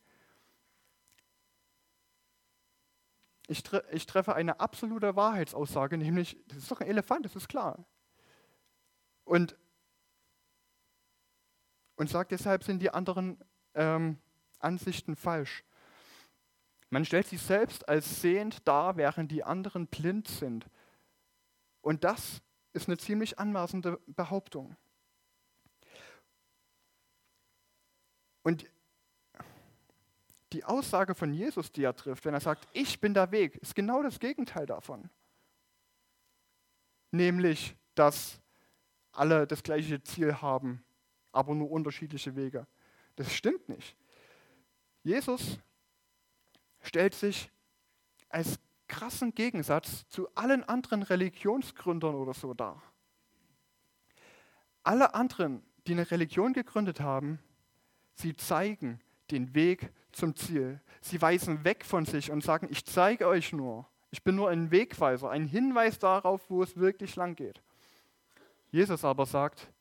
ich, 3.47 3.63
tre 3.63 3.81
ich 3.93 4.05
treffe 4.05 4.35
eine 4.35 4.59
absolute 4.59 5.15
Wahrheitsaussage, 5.15 5.97
nämlich, 5.97 6.37
das 6.49 6.57
ist 6.57 6.71
doch 6.71 6.81
ein 6.81 6.87
Elefant, 6.87 7.23
das 7.23 7.37
ist 7.37 7.47
klar. 7.47 7.85
Und, 9.23 9.55
und 11.95 12.09
sagt 12.09 12.31
deshalb, 12.31 12.65
sind 12.65 12.81
die 12.81 12.89
anderen 12.89 13.41
ähm, 13.73 14.17
Ansichten 14.59 15.15
falsch. 15.15 15.63
Man 16.89 17.05
stellt 17.05 17.27
sich 17.27 17.41
selbst 17.41 17.87
als 17.87 18.19
sehend 18.19 18.67
dar, 18.67 18.97
während 18.97 19.31
die 19.31 19.45
anderen 19.45 19.87
blind 19.87 20.27
sind. 20.27 20.65
Und 21.79 22.03
das 22.03 22.41
ist 22.73 22.89
eine 22.89 22.97
ziemlich 22.97 23.39
anmaßende 23.39 24.01
Behauptung. 24.07 24.75
Und 28.43 28.65
die 30.53 30.63
Aussage 30.65 31.15
von 31.15 31.33
Jesus, 31.33 31.71
die 31.71 31.83
er 31.83 31.95
trifft, 31.95 32.25
wenn 32.25 32.33
er 32.33 32.41
sagt, 32.41 32.67
ich 32.73 32.99
bin 32.99 33.13
der 33.13 33.31
Weg, 33.31 33.55
ist 33.57 33.75
genau 33.75 34.03
das 34.03 34.19
Gegenteil 34.19 34.65
davon. 34.65 35.09
Nämlich, 37.11 37.75
dass 37.95 38.41
alle 39.11 39.47
das 39.47 39.63
gleiche 39.63 40.01
Ziel 40.03 40.41
haben, 40.41 40.83
aber 41.31 41.55
nur 41.55 41.71
unterschiedliche 41.71 42.35
Wege. 42.35 42.67
Das 43.15 43.31
stimmt 43.31 43.69
nicht. 43.69 43.95
Jesus 45.03 45.59
stellt 46.81 47.13
sich 47.13 47.49
als 48.29 48.59
krassen 48.87 49.33
Gegensatz 49.33 50.07
zu 50.09 50.33
allen 50.35 50.63
anderen 50.63 51.03
Religionsgründern 51.03 52.15
oder 52.15 52.33
so 52.33 52.53
dar. 52.53 52.81
Alle 54.83 55.13
anderen, 55.13 55.63
die 55.87 55.93
eine 55.93 56.09
Religion 56.09 56.53
gegründet 56.53 56.99
haben, 56.99 57.39
Sie 58.21 58.35
zeigen 58.35 58.99
den 59.31 59.55
Weg 59.55 59.91
zum 60.11 60.35
Ziel. 60.35 60.79
Sie 61.01 61.19
weisen 61.19 61.63
weg 61.63 61.83
von 61.83 62.05
sich 62.05 62.29
und 62.29 62.43
sagen, 62.43 62.67
ich 62.69 62.85
zeige 62.85 63.27
euch 63.27 63.51
nur. 63.51 63.87
Ich 64.11 64.23
bin 64.23 64.35
nur 64.35 64.49
ein 64.49 64.69
Wegweiser, 64.69 65.31
ein 65.31 65.47
Hinweis 65.47 65.97
darauf, 65.97 66.47
wo 66.47 66.61
es 66.61 66.75
wirklich 66.75 67.15
lang 67.15 67.35
geht. 67.35 67.63
Jesus 68.69 69.03
aber 69.03 69.25
sagt, 69.25 69.71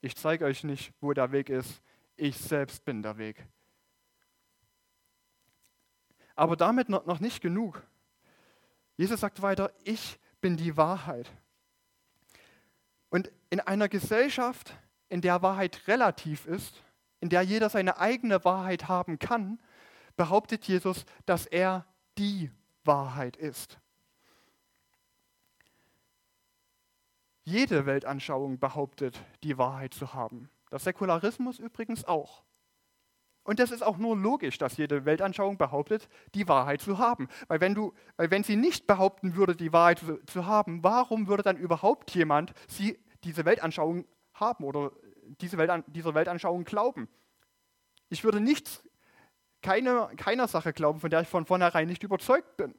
ich 0.00 0.14
zeige 0.14 0.44
euch 0.44 0.62
nicht, 0.62 0.92
wo 1.00 1.12
der 1.12 1.32
Weg 1.32 1.50
ist. 1.50 1.82
Ich 2.16 2.36
selbst 2.36 2.84
bin 2.84 3.02
der 3.02 3.18
Weg. 3.18 3.44
Aber 6.36 6.54
damit 6.54 6.88
noch 6.88 7.18
nicht 7.18 7.40
genug. 7.40 7.82
Jesus 8.96 9.20
sagt 9.20 9.42
weiter, 9.42 9.72
ich 9.82 10.20
bin 10.40 10.56
die 10.56 10.76
Wahrheit. 10.76 11.28
Und 13.08 13.32
in 13.50 13.58
einer 13.58 13.88
Gesellschaft, 13.88 14.76
in 15.08 15.20
der 15.20 15.42
Wahrheit 15.42 15.88
relativ 15.88 16.46
ist, 16.46 16.84
in 17.20 17.28
der 17.28 17.42
jeder 17.42 17.68
seine 17.68 17.98
eigene 17.98 18.44
Wahrheit 18.44 18.88
haben 18.88 19.18
kann, 19.18 19.58
behauptet 20.16 20.66
Jesus, 20.66 21.04
dass 21.26 21.46
er 21.46 21.86
die 22.16 22.50
Wahrheit 22.84 23.36
ist. 23.36 23.78
Jede 27.44 27.86
Weltanschauung 27.86 28.58
behauptet, 28.58 29.18
die 29.42 29.56
Wahrheit 29.56 29.94
zu 29.94 30.12
haben. 30.12 30.50
Der 30.70 30.78
Säkularismus 30.78 31.58
übrigens 31.58 32.04
auch. 32.04 32.42
Und 33.42 33.58
das 33.58 33.70
ist 33.70 33.82
auch 33.82 33.96
nur 33.96 34.14
logisch, 34.14 34.58
dass 34.58 34.76
jede 34.76 35.06
Weltanschauung 35.06 35.56
behauptet, 35.56 36.10
die 36.34 36.46
Wahrheit 36.48 36.82
zu 36.82 36.98
haben. 36.98 37.28
Weil 37.46 37.62
wenn, 37.62 37.74
du, 37.74 37.94
weil 38.18 38.30
wenn 38.30 38.44
sie 38.44 38.56
nicht 38.56 38.86
behaupten 38.86 39.36
würde, 39.36 39.56
die 39.56 39.72
Wahrheit 39.72 40.00
zu, 40.00 40.22
zu 40.26 40.44
haben, 40.44 40.84
warum 40.84 41.28
würde 41.28 41.42
dann 41.42 41.56
überhaupt 41.56 42.10
jemand 42.10 42.52
sie, 42.66 42.98
diese 43.24 43.46
Weltanschauung 43.46 44.04
haben 44.34 44.64
oder 44.64 44.92
diese 45.40 45.58
Welt, 45.58 45.84
dieser 45.88 46.14
Weltanschauung 46.14 46.64
glauben. 46.64 47.08
Ich 48.08 48.24
würde 48.24 48.40
nichts, 48.40 48.82
keine, 49.62 50.10
keiner 50.16 50.48
Sache 50.48 50.72
glauben, 50.72 51.00
von 51.00 51.10
der 51.10 51.22
ich 51.22 51.28
von 51.28 51.46
vornherein 51.46 51.88
nicht 51.88 52.02
überzeugt 52.02 52.56
bin. 52.56 52.74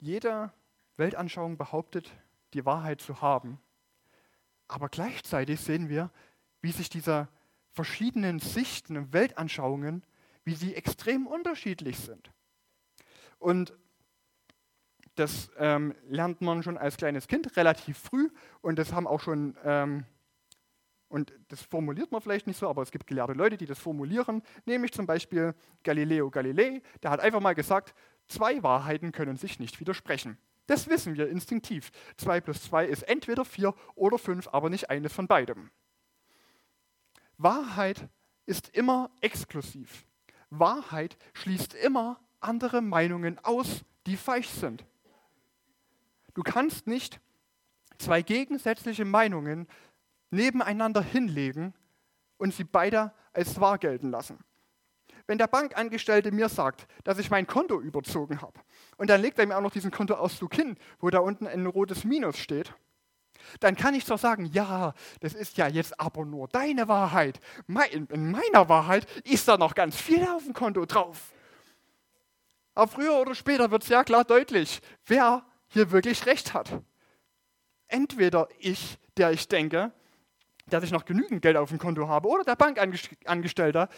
Jede 0.00 0.52
Weltanschauung 0.96 1.56
behauptet, 1.56 2.10
die 2.54 2.64
Wahrheit 2.64 3.00
zu 3.00 3.20
haben. 3.20 3.60
Aber 4.68 4.88
gleichzeitig 4.88 5.60
sehen 5.60 5.88
wir, 5.88 6.10
wie 6.60 6.72
sich 6.72 6.88
diese 6.88 7.28
verschiedenen 7.72 8.38
Sichten 8.38 8.96
und 8.96 9.12
Weltanschauungen, 9.12 10.04
wie 10.44 10.54
sie 10.54 10.74
extrem 10.74 11.26
unterschiedlich 11.26 11.98
sind. 11.98 12.30
Und 13.38 13.76
das 15.18 15.50
ähm, 15.58 15.94
lernt 16.08 16.40
man 16.40 16.62
schon 16.62 16.78
als 16.78 16.96
kleines 16.96 17.26
Kind 17.26 17.56
relativ 17.56 17.98
früh 17.98 18.28
und 18.60 18.78
das 18.78 18.92
haben 18.92 19.06
auch 19.06 19.20
schon, 19.20 19.56
ähm, 19.64 20.04
und 21.08 21.32
das 21.48 21.62
formuliert 21.62 22.12
man 22.12 22.20
vielleicht 22.20 22.46
nicht 22.46 22.58
so, 22.58 22.68
aber 22.68 22.82
es 22.82 22.90
gibt 22.90 23.06
gelehrte 23.06 23.32
Leute, 23.32 23.56
die 23.56 23.66
das 23.66 23.78
formulieren, 23.78 24.42
nämlich 24.66 24.92
zum 24.92 25.06
Beispiel 25.06 25.54
Galileo 25.82 26.30
Galilei, 26.30 26.82
der 27.02 27.10
hat 27.10 27.20
einfach 27.20 27.40
mal 27.40 27.54
gesagt, 27.54 27.94
zwei 28.26 28.62
Wahrheiten 28.62 29.12
können 29.12 29.36
sich 29.36 29.58
nicht 29.58 29.80
widersprechen. 29.80 30.38
Das 30.68 30.86
wissen 30.86 31.16
wir 31.16 31.30
instinktiv. 31.30 31.90
2 32.18 32.42
plus 32.42 32.62
2 32.64 32.84
ist 32.86 33.02
entweder 33.04 33.46
4 33.46 33.74
oder 33.94 34.18
5, 34.18 34.48
aber 34.52 34.68
nicht 34.68 34.90
eines 34.90 35.14
von 35.14 35.26
beidem. 35.26 35.70
Wahrheit 37.38 38.06
ist 38.44 38.68
immer 38.76 39.10
exklusiv. 39.22 40.04
Wahrheit 40.50 41.16
schließt 41.32 41.72
immer 41.74 42.20
andere 42.40 42.82
Meinungen 42.82 43.38
aus, 43.42 43.82
die 44.06 44.16
falsch 44.16 44.48
sind. 44.48 44.84
Du 46.38 46.44
kannst 46.44 46.86
nicht 46.86 47.18
zwei 47.98 48.22
gegensätzliche 48.22 49.04
Meinungen 49.04 49.66
nebeneinander 50.30 51.02
hinlegen 51.02 51.74
und 52.36 52.54
sie 52.54 52.62
beide 52.62 53.12
als 53.32 53.60
wahr 53.60 53.76
gelten 53.76 54.12
lassen. 54.12 54.38
Wenn 55.26 55.38
der 55.38 55.48
Bankangestellte 55.48 56.30
mir 56.30 56.48
sagt, 56.48 56.86
dass 57.02 57.18
ich 57.18 57.28
mein 57.28 57.48
Konto 57.48 57.80
überzogen 57.80 58.40
habe 58.40 58.60
und 58.98 59.10
dann 59.10 59.20
legt 59.20 59.40
er 59.40 59.48
mir 59.48 59.56
auch 59.56 59.62
noch 59.62 59.72
diesen 59.72 59.90
Kontoauszug 59.90 60.54
hin, 60.54 60.76
wo 61.00 61.10
da 61.10 61.18
unten 61.18 61.48
ein 61.48 61.66
rotes 61.66 62.04
Minus 62.04 62.38
steht, 62.38 62.72
dann 63.58 63.74
kann 63.74 63.94
ich 63.94 64.06
zwar 64.06 64.18
sagen, 64.18 64.44
ja, 64.44 64.94
das 65.18 65.34
ist 65.34 65.56
ja 65.56 65.66
jetzt 65.66 65.98
aber 65.98 66.24
nur 66.24 66.46
deine 66.46 66.86
Wahrheit. 66.86 67.40
In 67.66 68.30
meiner 68.30 68.68
Wahrheit 68.68 69.08
ist 69.24 69.48
da 69.48 69.58
noch 69.58 69.74
ganz 69.74 69.96
viel 69.96 70.22
auf 70.28 70.44
dem 70.44 70.54
Konto 70.54 70.86
drauf. 70.86 71.32
Aber 72.76 72.86
früher 72.86 73.18
oder 73.18 73.34
später 73.34 73.72
wird 73.72 73.82
es 73.82 73.88
ja 73.88 74.04
klar 74.04 74.22
deutlich, 74.22 74.80
wer 75.04 75.44
hier 75.68 75.90
wirklich 75.90 76.26
recht 76.26 76.54
hat. 76.54 76.82
Entweder 77.86 78.48
ich, 78.58 78.98
der 79.16 79.30
ich 79.30 79.48
denke, 79.48 79.92
dass 80.66 80.84
ich 80.84 80.90
noch 80.90 81.04
genügend 81.04 81.42
Geld 81.42 81.56
auf 81.56 81.70
dem 81.70 81.78
Konto 81.78 82.08
habe, 82.08 82.28
oder 82.28 82.44
der 82.44 82.56
Bankangestellte, 82.56 83.88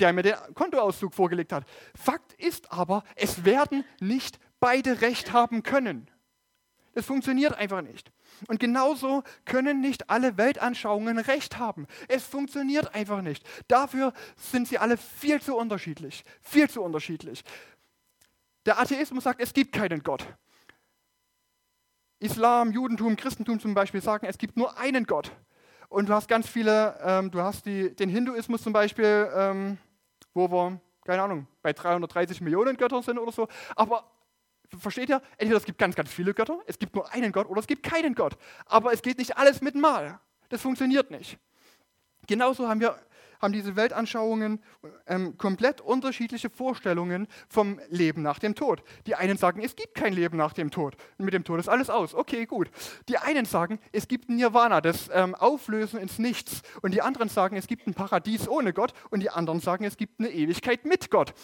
der 0.00 0.12
mir 0.12 0.22
den 0.22 0.34
Kontoauszug 0.54 1.14
vorgelegt 1.14 1.52
hat. 1.52 1.64
Fakt 1.94 2.32
ist 2.34 2.72
aber, 2.72 3.04
es 3.14 3.44
werden 3.44 3.84
nicht 4.00 4.38
beide 4.60 5.00
Recht 5.00 5.32
haben 5.32 5.62
können. 5.62 6.10
Das 6.94 7.06
funktioniert 7.06 7.54
einfach 7.54 7.80
nicht. 7.80 8.12
Und 8.48 8.60
genauso 8.60 9.22
können 9.44 9.80
nicht 9.80 10.10
alle 10.10 10.36
Weltanschauungen 10.36 11.18
Recht 11.18 11.58
haben. 11.58 11.86
Es 12.08 12.24
funktioniert 12.24 12.94
einfach 12.94 13.22
nicht. 13.22 13.46
Dafür 13.68 14.12
sind 14.36 14.68
sie 14.68 14.78
alle 14.78 14.96
viel 14.96 15.40
zu 15.40 15.56
unterschiedlich. 15.56 16.22
Viel 16.40 16.68
zu 16.68 16.82
unterschiedlich. 16.82 17.44
Der 18.66 18.78
Atheismus 18.78 19.24
sagt, 19.24 19.40
es 19.40 19.54
gibt 19.54 19.72
keinen 19.72 20.02
Gott. 20.02 20.26
Islam, 22.22 22.70
Judentum, 22.70 23.16
Christentum 23.16 23.58
zum 23.58 23.74
Beispiel 23.74 24.00
sagen, 24.00 24.26
es 24.26 24.38
gibt 24.38 24.56
nur 24.56 24.78
einen 24.78 25.06
Gott. 25.06 25.32
Und 25.88 26.08
du 26.08 26.14
hast 26.14 26.28
ganz 26.28 26.48
viele, 26.48 26.98
ähm, 27.02 27.30
du 27.30 27.40
hast 27.40 27.66
die, 27.66 27.94
den 27.94 28.08
Hinduismus 28.08 28.62
zum 28.62 28.72
Beispiel, 28.72 29.28
ähm, 29.34 29.78
wo 30.32 30.50
wir, 30.50 30.80
keine 31.04 31.22
Ahnung, 31.22 31.48
bei 31.62 31.72
330 31.72 32.40
Millionen 32.40 32.76
Göttern 32.76 33.02
sind 33.02 33.18
oder 33.18 33.32
so. 33.32 33.48
Aber 33.76 34.04
versteht 34.78 35.10
ihr? 35.10 35.20
Entweder 35.36 35.58
es 35.58 35.64
gibt 35.64 35.78
ganz, 35.78 35.96
ganz 35.96 36.10
viele 36.10 36.32
Götter, 36.32 36.60
es 36.66 36.78
gibt 36.78 36.94
nur 36.94 37.12
einen 37.12 37.32
Gott 37.32 37.48
oder 37.48 37.60
es 37.60 37.66
gibt 37.66 37.82
keinen 37.82 38.14
Gott. 38.14 38.38
Aber 38.66 38.92
es 38.92 39.02
geht 39.02 39.18
nicht 39.18 39.36
alles 39.36 39.60
mit 39.60 39.74
Mal. 39.74 40.20
Das 40.48 40.62
funktioniert 40.62 41.10
nicht. 41.10 41.38
Genauso 42.26 42.68
haben 42.68 42.80
wir 42.80 42.98
haben 43.42 43.52
diese 43.52 43.76
Weltanschauungen 43.76 44.60
ähm, 45.06 45.36
komplett 45.36 45.80
unterschiedliche 45.80 46.48
Vorstellungen 46.48 47.26
vom 47.48 47.80
Leben 47.90 48.22
nach 48.22 48.38
dem 48.38 48.54
Tod. 48.54 48.82
Die 49.06 49.16
einen 49.16 49.36
sagen, 49.36 49.60
es 49.62 49.74
gibt 49.76 49.94
kein 49.94 50.12
Leben 50.12 50.36
nach 50.36 50.52
dem 50.52 50.70
Tod. 50.70 50.96
Mit 51.18 51.34
dem 51.34 51.44
Tod 51.44 51.58
ist 51.58 51.68
alles 51.68 51.90
aus. 51.90 52.14
Okay, 52.14 52.46
gut. 52.46 52.70
Die 53.08 53.18
einen 53.18 53.44
sagen, 53.44 53.80
es 53.90 54.06
gibt 54.08 54.30
Nirvana, 54.30 54.80
das 54.80 55.10
ähm, 55.12 55.34
Auflösen 55.34 55.98
ins 55.98 56.18
Nichts. 56.18 56.62
Und 56.80 56.94
die 56.94 57.02
anderen 57.02 57.28
sagen, 57.28 57.56
es 57.56 57.66
gibt 57.66 57.86
ein 57.86 57.94
Paradies 57.94 58.48
ohne 58.48 58.72
Gott. 58.72 58.94
Und 59.10 59.20
die 59.20 59.30
anderen 59.30 59.60
sagen, 59.60 59.84
es 59.84 59.96
gibt 59.96 60.20
eine 60.20 60.30
Ewigkeit 60.30 60.84
mit 60.84 61.10
Gott. 61.10 61.34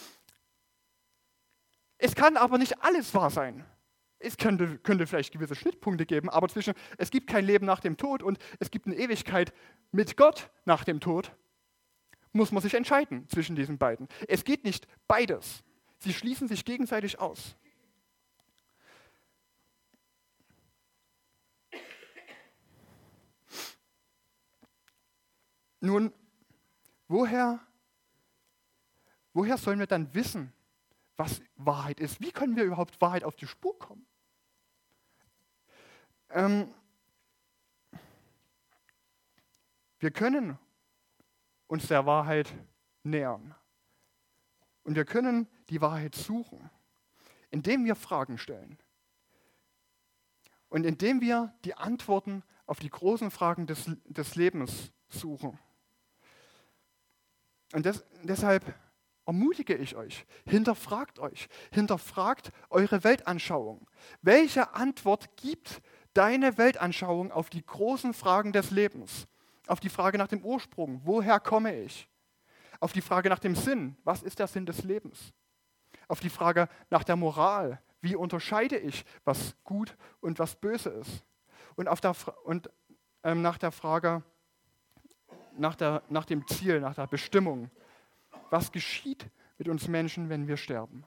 Es 1.97 2.15
kann 2.15 2.37
aber 2.37 2.57
nicht 2.57 2.81
alles 2.81 3.13
wahr 3.13 3.29
sein. 3.29 3.65
Es 4.19 4.37
könnte, 4.37 4.77
könnte, 4.79 5.07
vielleicht 5.07 5.31
gewisse 5.31 5.55
Schnittpunkte 5.55 6.05
geben, 6.05 6.29
aber 6.29 6.49
zwischen 6.49 6.73
es 6.97 7.09
gibt 7.09 7.27
kein 7.27 7.45
Leben 7.45 7.65
nach 7.65 7.79
dem 7.79 7.95
Tod 7.95 8.21
und 8.21 8.37
es 8.59 8.69
gibt 8.69 8.85
eine 8.85 8.97
Ewigkeit 8.97 9.53
mit 9.91 10.17
Gott 10.17 10.49
nach 10.65 10.83
dem 10.83 10.99
Tod, 10.99 11.31
muss 12.31 12.51
man 12.51 12.61
sich 12.61 12.73
entscheiden 12.73 13.27
zwischen 13.27 13.55
diesen 13.55 13.77
beiden. 13.77 14.07
Es 14.27 14.43
geht 14.43 14.63
nicht 14.63 14.87
beides. 15.07 15.63
Sie 15.97 16.13
schließen 16.13 16.47
sich 16.47 16.63
gegenseitig 16.65 17.19
aus. 17.19 17.55
Nun, 25.81 26.13
woher, 27.07 27.59
woher 29.33 29.57
sollen 29.57 29.79
wir 29.79 29.87
dann 29.87 30.13
wissen, 30.13 30.53
was 31.15 31.41
Wahrheit 31.55 31.99
ist? 31.99 32.21
Wie 32.21 32.31
können 32.31 32.55
wir 32.55 32.63
überhaupt 32.63 32.99
Wahrheit 33.01 33.23
auf 33.23 33.35
die 33.35 33.47
Spur 33.47 33.77
kommen? 33.79 34.05
Ähm, 36.29 36.73
wir 39.99 40.11
können 40.11 40.57
uns 41.69 41.87
der 41.87 42.05
Wahrheit 42.05 42.53
nähern. 43.03 43.55
Und 44.83 44.95
wir 44.95 45.05
können 45.05 45.47
die 45.69 45.81
Wahrheit 45.81 46.15
suchen, 46.15 46.69
indem 47.51 47.85
wir 47.85 47.95
Fragen 47.95 48.37
stellen. 48.37 48.77
Und 50.67 50.83
indem 50.85 51.21
wir 51.21 51.53
die 51.63 51.75
Antworten 51.75 52.43
auf 52.65 52.79
die 52.79 52.89
großen 52.89 53.31
Fragen 53.31 53.67
des, 53.67 53.89
des 54.05 54.35
Lebens 54.35 54.91
suchen. 55.09 55.57
Und 57.73 57.85
des, 57.85 58.03
deshalb 58.23 58.73
ermutige 59.25 59.75
ich 59.75 59.95
euch, 59.95 60.25
hinterfragt 60.45 61.19
euch, 61.19 61.49
hinterfragt 61.71 62.51
eure 62.71 63.03
Weltanschauung. 63.03 63.87
Welche 64.23 64.73
Antwort 64.73 65.37
gibt 65.37 65.81
deine 66.15 66.57
Weltanschauung 66.57 67.31
auf 67.31 67.51
die 67.51 67.63
großen 67.63 68.15
Fragen 68.15 68.53
des 68.53 68.71
Lebens? 68.71 69.27
Auf 69.69 69.79
die 69.79 69.89
Frage 69.89 70.17
nach 70.17 70.27
dem 70.27 70.43
Ursprung, 70.43 70.99
woher 71.03 71.39
komme 71.39 71.83
ich? 71.83 72.09
Auf 72.79 72.91
die 72.91 73.01
Frage 73.01 73.29
nach 73.29 73.37
dem 73.37 73.55
Sinn, 73.55 73.95
was 74.03 74.23
ist 74.23 74.39
der 74.39 74.47
Sinn 74.47 74.65
des 74.65 74.83
Lebens? 74.83 75.31
Auf 76.07 76.21
die 76.21 76.31
Frage 76.31 76.67
nach 76.89 77.03
der 77.03 77.15
Moral, 77.15 77.79
wie 78.01 78.15
unterscheide 78.15 78.79
ich, 78.79 79.05
was 79.25 79.55
gut 79.63 79.95
und 80.21 80.39
was 80.39 80.55
böse 80.55 80.89
ist? 80.89 81.23
Und, 81.75 81.87
auf 81.87 82.01
der, 82.01 82.15
und 82.45 82.71
ähm, 83.21 83.43
nach 83.43 83.59
der 83.59 83.71
Frage 83.71 84.23
nach, 85.55 85.75
der, 85.75 86.01
nach 86.09 86.25
dem 86.25 86.47
Ziel, 86.47 86.79
nach 86.79 86.95
der 86.95 87.05
Bestimmung, 87.05 87.69
was 88.49 88.71
geschieht 88.71 89.29
mit 89.59 89.69
uns 89.69 89.87
Menschen, 89.87 90.29
wenn 90.29 90.47
wir 90.47 90.57
sterben? 90.57 91.03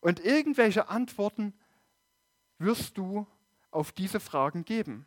Und 0.00 0.20
irgendwelche 0.20 0.88
Antworten 0.88 1.52
wirst 2.56 2.96
du 2.96 3.26
auf 3.70 3.92
diese 3.92 4.18
Fragen 4.18 4.64
geben 4.64 5.04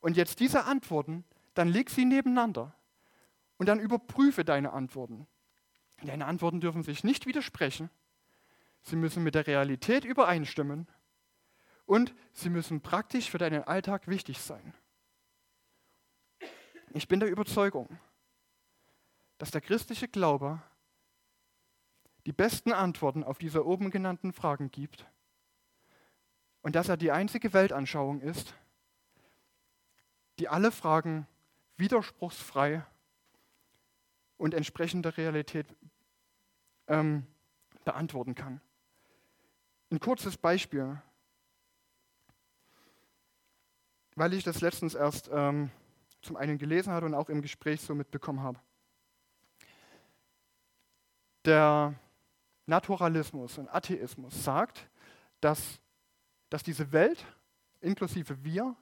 und 0.00 0.16
jetzt 0.16 0.40
diese 0.40 0.64
Antworten, 0.64 1.24
dann 1.54 1.68
leg 1.68 1.90
sie 1.90 2.04
nebeneinander 2.04 2.74
und 3.58 3.66
dann 3.66 3.80
überprüfe 3.80 4.44
deine 4.44 4.72
Antworten. 4.72 5.26
Deine 6.02 6.26
Antworten 6.26 6.60
dürfen 6.60 6.82
sich 6.82 7.04
nicht 7.04 7.26
widersprechen, 7.26 7.90
sie 8.82 8.96
müssen 8.96 9.22
mit 9.22 9.34
der 9.34 9.46
Realität 9.46 10.04
übereinstimmen 10.04 10.88
und 11.84 12.14
sie 12.32 12.48
müssen 12.48 12.80
praktisch 12.80 13.30
für 13.30 13.38
deinen 13.38 13.64
Alltag 13.64 14.08
wichtig 14.08 14.40
sein. 14.40 14.72
Ich 16.92 17.06
bin 17.06 17.20
der 17.20 17.30
Überzeugung, 17.30 17.98
dass 19.38 19.50
der 19.50 19.60
christliche 19.60 20.08
Glaube 20.08 20.62
die 22.26 22.32
besten 22.32 22.72
Antworten 22.72 23.24
auf 23.24 23.38
diese 23.38 23.66
oben 23.66 23.90
genannten 23.90 24.32
Fragen 24.32 24.70
gibt 24.70 25.06
und 26.62 26.76
dass 26.76 26.88
er 26.88 26.96
die 26.96 27.12
einzige 27.12 27.52
Weltanschauung 27.52 28.20
ist, 28.20 28.54
die 30.40 30.48
alle 30.48 30.72
Fragen 30.72 31.26
widerspruchsfrei 31.76 32.82
und 34.38 34.54
entsprechend 34.54 35.04
der 35.04 35.18
Realität 35.18 35.66
ähm, 36.88 37.26
beantworten 37.84 38.34
kann. 38.34 38.62
Ein 39.90 40.00
kurzes 40.00 40.38
Beispiel, 40.38 41.00
weil 44.14 44.32
ich 44.32 44.42
das 44.42 44.62
letztens 44.62 44.94
erst 44.94 45.28
ähm, 45.30 45.70
zum 46.22 46.36
einen 46.36 46.56
gelesen 46.56 46.90
hatte 46.90 47.04
und 47.04 47.14
auch 47.14 47.28
im 47.28 47.42
Gespräch 47.42 47.82
so 47.82 47.94
mitbekommen 47.94 48.42
habe. 48.42 48.58
Der 51.44 51.94
Naturalismus 52.64 53.58
und 53.58 53.68
Atheismus 53.68 54.42
sagt, 54.42 54.88
dass, 55.42 55.80
dass 56.48 56.62
diese 56.62 56.92
Welt, 56.92 57.26
inklusive 57.82 58.42
wir, 58.42 58.74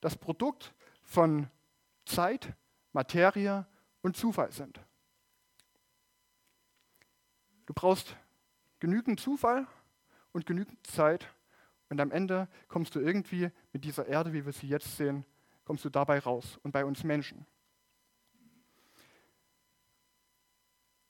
das 0.00 0.16
Produkt 0.16 0.74
von 1.04 1.48
Zeit, 2.04 2.54
Materie 2.92 3.66
und 4.02 4.16
Zufall 4.16 4.52
sind. 4.52 4.80
Du 7.66 7.72
brauchst 7.72 8.16
genügend 8.80 9.20
Zufall 9.20 9.66
und 10.32 10.46
genügend 10.46 10.86
Zeit 10.86 11.32
und 11.88 12.00
am 12.00 12.10
Ende 12.10 12.48
kommst 12.68 12.94
du 12.94 13.00
irgendwie 13.00 13.50
mit 13.72 13.84
dieser 13.84 14.06
Erde, 14.06 14.32
wie 14.32 14.44
wir 14.44 14.52
sie 14.52 14.68
jetzt 14.68 14.96
sehen, 14.96 15.24
kommst 15.64 15.84
du 15.84 15.90
dabei 15.90 16.18
raus 16.18 16.58
und 16.62 16.72
bei 16.72 16.84
uns 16.84 17.04
Menschen. 17.04 17.46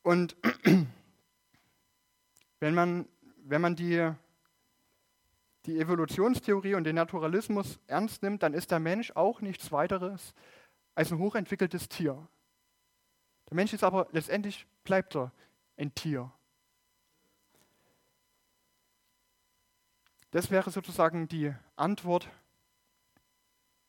Und 0.02 0.36
wenn 2.60 2.74
man, 2.74 3.08
wenn 3.38 3.60
man 3.60 3.74
die, 3.74 4.12
die 5.66 5.78
Evolutionstheorie 5.78 6.74
und 6.74 6.84
den 6.84 6.96
Naturalismus 6.96 7.80
ernst 7.86 8.22
nimmt, 8.22 8.42
dann 8.42 8.54
ist 8.54 8.70
der 8.70 8.80
Mensch 8.80 9.12
auch 9.12 9.40
nichts 9.40 9.72
weiteres 9.72 10.34
als 10.94 11.10
ein 11.10 11.18
hochentwickeltes 11.18 11.88
Tier. 11.88 12.28
Der 13.48 13.56
Mensch 13.56 13.72
ist 13.72 13.84
aber 13.84 14.08
letztendlich, 14.12 14.66
bleibt 14.84 15.16
er 15.16 15.32
ein 15.76 15.94
Tier. 15.94 16.30
Das 20.30 20.50
wäre 20.50 20.70
sozusagen 20.70 21.28
die 21.28 21.54
Antwort 21.76 22.28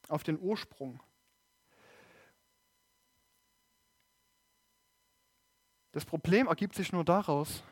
auf 0.07 0.23
den 0.23 0.39
Ursprung. 0.39 1.01
Das 5.91 6.05
Problem 6.05 6.47
ergibt 6.47 6.75
sich 6.75 6.91
nur 6.91 7.03
daraus, 7.03 7.63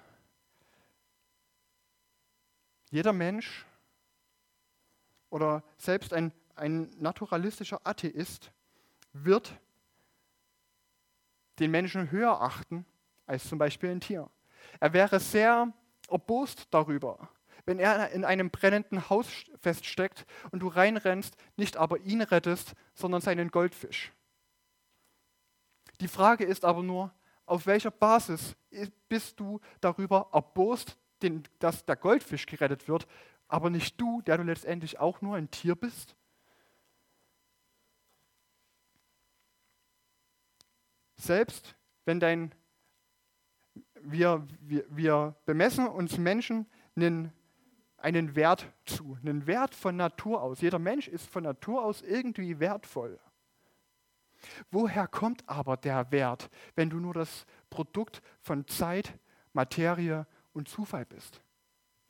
jeder 2.89 3.13
Mensch 3.13 3.65
oder 5.33 5.63
selbst 5.79 6.13
ein, 6.13 6.31
ein 6.55 6.91
naturalistischer 6.99 7.81
Atheist 7.83 8.51
wird 9.13 9.59
den 11.57 11.71
Menschen 11.71 12.11
höher 12.11 12.39
achten 12.39 12.85
als 13.25 13.49
zum 13.49 13.57
Beispiel 13.57 13.89
ein 13.89 13.99
Tier. 13.99 14.29
Er 14.79 14.93
wäre 14.93 15.19
sehr 15.19 15.73
erbost 16.07 16.67
darüber, 16.69 17.29
wenn 17.65 17.79
er 17.79 18.11
in 18.11 18.25
einem 18.25 18.51
brennenden 18.51 19.09
Haus 19.09 19.27
feststeckt 19.59 20.27
und 20.51 20.59
du 20.59 20.67
reinrennst, 20.67 21.35
nicht 21.55 21.77
aber 21.77 21.97
ihn 22.01 22.21
rettest, 22.21 22.73
sondern 22.93 23.21
seinen 23.21 23.49
Goldfisch. 23.49 24.11
Die 25.99 26.07
Frage 26.07 26.43
ist 26.43 26.63
aber 26.63 26.83
nur, 26.83 27.11
auf 27.47 27.65
welcher 27.65 27.91
Basis 27.91 28.55
bist 29.09 29.39
du 29.39 29.59
darüber 29.81 30.29
erbost, 30.31 30.95
dass 31.57 31.85
der 31.85 31.95
Goldfisch 31.95 32.45
gerettet 32.45 32.87
wird, 32.87 33.07
aber 33.53 33.69
nicht 33.69 34.01
du, 34.01 34.23
der 34.23 34.37
du 34.37 34.43
letztendlich 34.43 34.99
auch 34.99 35.21
nur 35.21 35.35
ein 35.35 35.51
Tier 35.51 35.75
bist? 35.75 36.15
Selbst 41.17 41.75
wenn 42.03 42.19
dein, 42.19 42.55
wir, 44.01 44.45
wir, 44.59 44.85
wir 44.89 45.35
bemessen 45.45 45.87
uns 45.87 46.17
Menschen 46.17 46.65
einen 46.95 47.31
einen 47.97 48.35
Wert 48.35 48.69
zu, 48.83 49.17
einen 49.21 49.47
Wert 49.47 49.73
von 49.73 49.95
Natur 49.95 50.41
aus. 50.41 50.59
Jeder 50.59 50.77
Mensch 50.79 51.07
ist 51.07 51.25
von 51.25 51.43
Natur 51.43 51.85
aus 51.85 52.01
irgendwie 52.01 52.59
wertvoll. 52.59 53.17
Woher 54.71 55.07
kommt 55.07 55.47
aber 55.47 55.77
der 55.77 56.11
Wert, 56.11 56.49
wenn 56.75 56.89
du 56.89 56.97
nur 56.99 57.13
das 57.13 57.45
Produkt 57.69 58.21
von 58.41 58.67
Zeit, 58.67 59.17
Materie 59.53 60.27
und 60.51 60.67
Zufall 60.67 61.05
bist? 61.05 61.41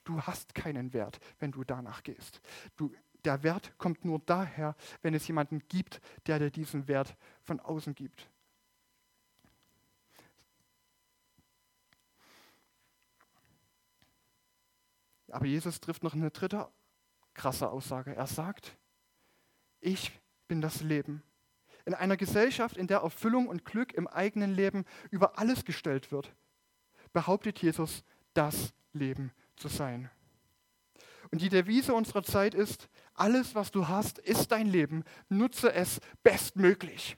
Du 0.04 0.22
hast 0.22 0.54
keinen 0.54 0.94
Wert, 0.94 1.20
wenn 1.40 1.52
du 1.52 1.64
danach 1.64 2.04
gehst. 2.04 2.42
Du, 2.76 2.94
der 3.24 3.44
Wert 3.44 3.78
kommt 3.78 4.04
nur 4.04 4.20
daher, 4.20 4.76
wenn 5.02 5.14
es 5.14 5.28
jemanden 5.28 5.60
gibt, 5.70 6.02
der 6.28 6.40
dir 6.40 6.52
diesen 6.52 6.88
Wert 6.88 7.16
von 7.42 7.60
außen 7.60 7.96
gibt. 7.96 8.30
Aber 15.30 15.46
Jesus 15.46 15.80
trifft 15.80 16.04
noch 16.04 16.14
eine 16.14 16.30
dritte 16.30 16.70
krasse 17.34 17.70
Aussage. 17.70 18.16
Er 18.16 18.28
sagt, 18.28 18.78
ich 19.80 20.12
bin 20.48 20.62
das 20.62 20.82
Leben. 20.82 21.24
In 21.86 21.94
einer 21.94 22.18
Gesellschaft, 22.18 22.78
in 22.78 22.88
der 22.88 23.00
Erfüllung 23.00 23.48
und 23.48 23.66
Glück 23.66 23.94
im 23.94 24.08
eigenen 24.08 24.54
Leben 24.54 24.86
über 25.10 25.40
alles 25.40 25.66
gestellt 25.66 26.12
wird, 26.12 26.34
behauptet 27.14 27.60
Jesus, 27.62 28.04
das 28.34 28.74
Leben 28.94 29.32
zu 29.56 29.68
sein. 29.68 30.10
Und 31.32 31.42
die 31.42 31.50
Devise 31.50 31.94
unserer 31.94 32.24
Zeit 32.24 32.54
ist, 32.54 32.90
alles, 33.16 33.56
was 33.56 33.72
du 33.72 33.88
hast, 33.88 34.20
ist 34.20 34.52
dein 34.52 34.68
Leben. 34.68 35.04
Nutze 35.30 35.74
es 35.74 36.00
bestmöglich. 36.22 37.18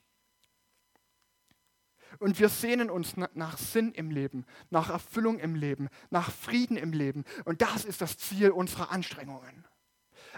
Und 2.19 2.39
wir 2.39 2.49
sehnen 2.49 2.89
uns 2.89 3.15
nach 3.17 3.57
Sinn 3.57 3.91
im 3.91 4.09
Leben, 4.09 4.45
nach 4.69 4.89
Erfüllung 4.89 5.39
im 5.39 5.55
Leben, 5.55 5.89
nach 6.09 6.31
Frieden 6.31 6.77
im 6.77 6.93
Leben. 6.93 7.25
Und 7.43 7.61
das 7.61 7.83
ist 7.83 8.01
das 8.01 8.17
Ziel 8.17 8.51
unserer 8.51 8.89
Anstrengungen. 8.91 9.65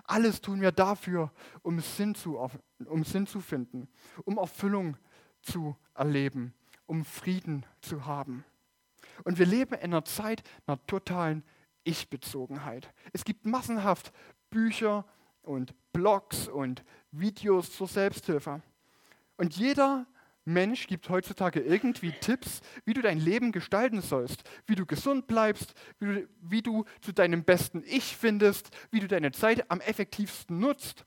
Alles 0.03 0.41
tun 0.41 0.61
wir 0.61 0.71
dafür, 0.71 1.31
um 1.61 1.79
Sinn 1.79 2.15
zu, 2.15 2.37
um 2.85 3.03
Sinn 3.03 3.27
zu 3.27 3.41
finden, 3.41 3.87
um 4.25 4.37
Erfüllung 4.37 4.97
zu 5.41 5.75
erleben, 5.93 6.53
um 6.85 7.05
Frieden 7.05 7.65
zu 7.81 8.05
haben. 8.05 8.43
Und 9.23 9.39
wir 9.39 9.45
leben 9.45 9.73
in 9.75 9.81
einer 9.81 10.05
Zeit 10.05 10.43
einer 10.65 10.83
totalen 10.85 11.43
Ich-Bezogenheit. 11.87 12.93
Es 13.13 13.23
gibt 13.23 13.45
massenhaft 13.45 14.11
Bücher 14.49 15.05
und 15.41 15.73
Blogs 15.93 16.47
und 16.47 16.83
Videos 17.11 17.71
zur 17.71 17.87
Selbsthilfe. 17.87 18.61
Und 19.37 19.55
jeder 19.55 20.05
Mensch 20.45 20.87
gibt 20.87 21.09
heutzutage 21.09 21.59
irgendwie 21.59 22.11
Tipps, 22.11 22.61
wie 22.85 22.93
du 22.93 23.01
dein 23.01 23.19
Leben 23.19 23.51
gestalten 23.51 24.01
sollst, 24.01 24.43
wie 24.65 24.75
du 24.75 24.85
gesund 24.85 25.27
bleibst, 25.27 25.73
wie 25.99 26.05
du, 26.05 26.27
wie 26.41 26.61
du 26.61 26.85
zu 27.01 27.11
deinem 27.11 27.43
besten 27.43 27.83
Ich 27.85 28.15
findest, 28.15 28.69
wie 28.91 28.99
du 28.99 29.07
deine 29.07 29.31
Zeit 29.31 29.69
am 29.69 29.81
effektivsten 29.81 30.59
nutzt. 30.59 31.05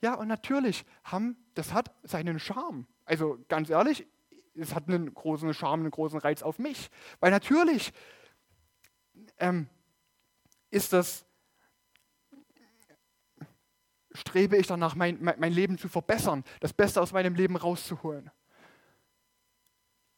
Ja, 0.00 0.14
und 0.14 0.28
natürlich, 0.28 0.84
haben, 1.04 1.36
das 1.54 1.74
hat 1.74 1.94
seinen 2.02 2.38
Charme. 2.38 2.86
Also 3.04 3.38
ganz 3.48 3.68
ehrlich, 3.68 4.06
es 4.54 4.74
hat 4.74 4.88
einen 4.88 5.12
großen 5.12 5.52
Charme, 5.52 5.80
einen 5.80 5.90
großen 5.90 6.18
Reiz 6.18 6.42
auf 6.42 6.58
mich. 6.58 6.90
Weil 7.20 7.30
natürlich 7.30 7.92
ähm, 9.38 9.68
ist 10.70 10.92
das, 10.92 11.24
strebe 14.12 14.56
ich 14.56 14.66
danach, 14.66 14.94
mein, 14.94 15.18
mein, 15.20 15.52
Leben 15.52 15.78
zu 15.78 15.88
verbessern, 15.88 16.44
das 16.60 16.72
Beste 16.72 17.00
aus 17.00 17.12
meinem 17.12 17.34
Leben 17.34 17.56
rauszuholen. 17.56 18.30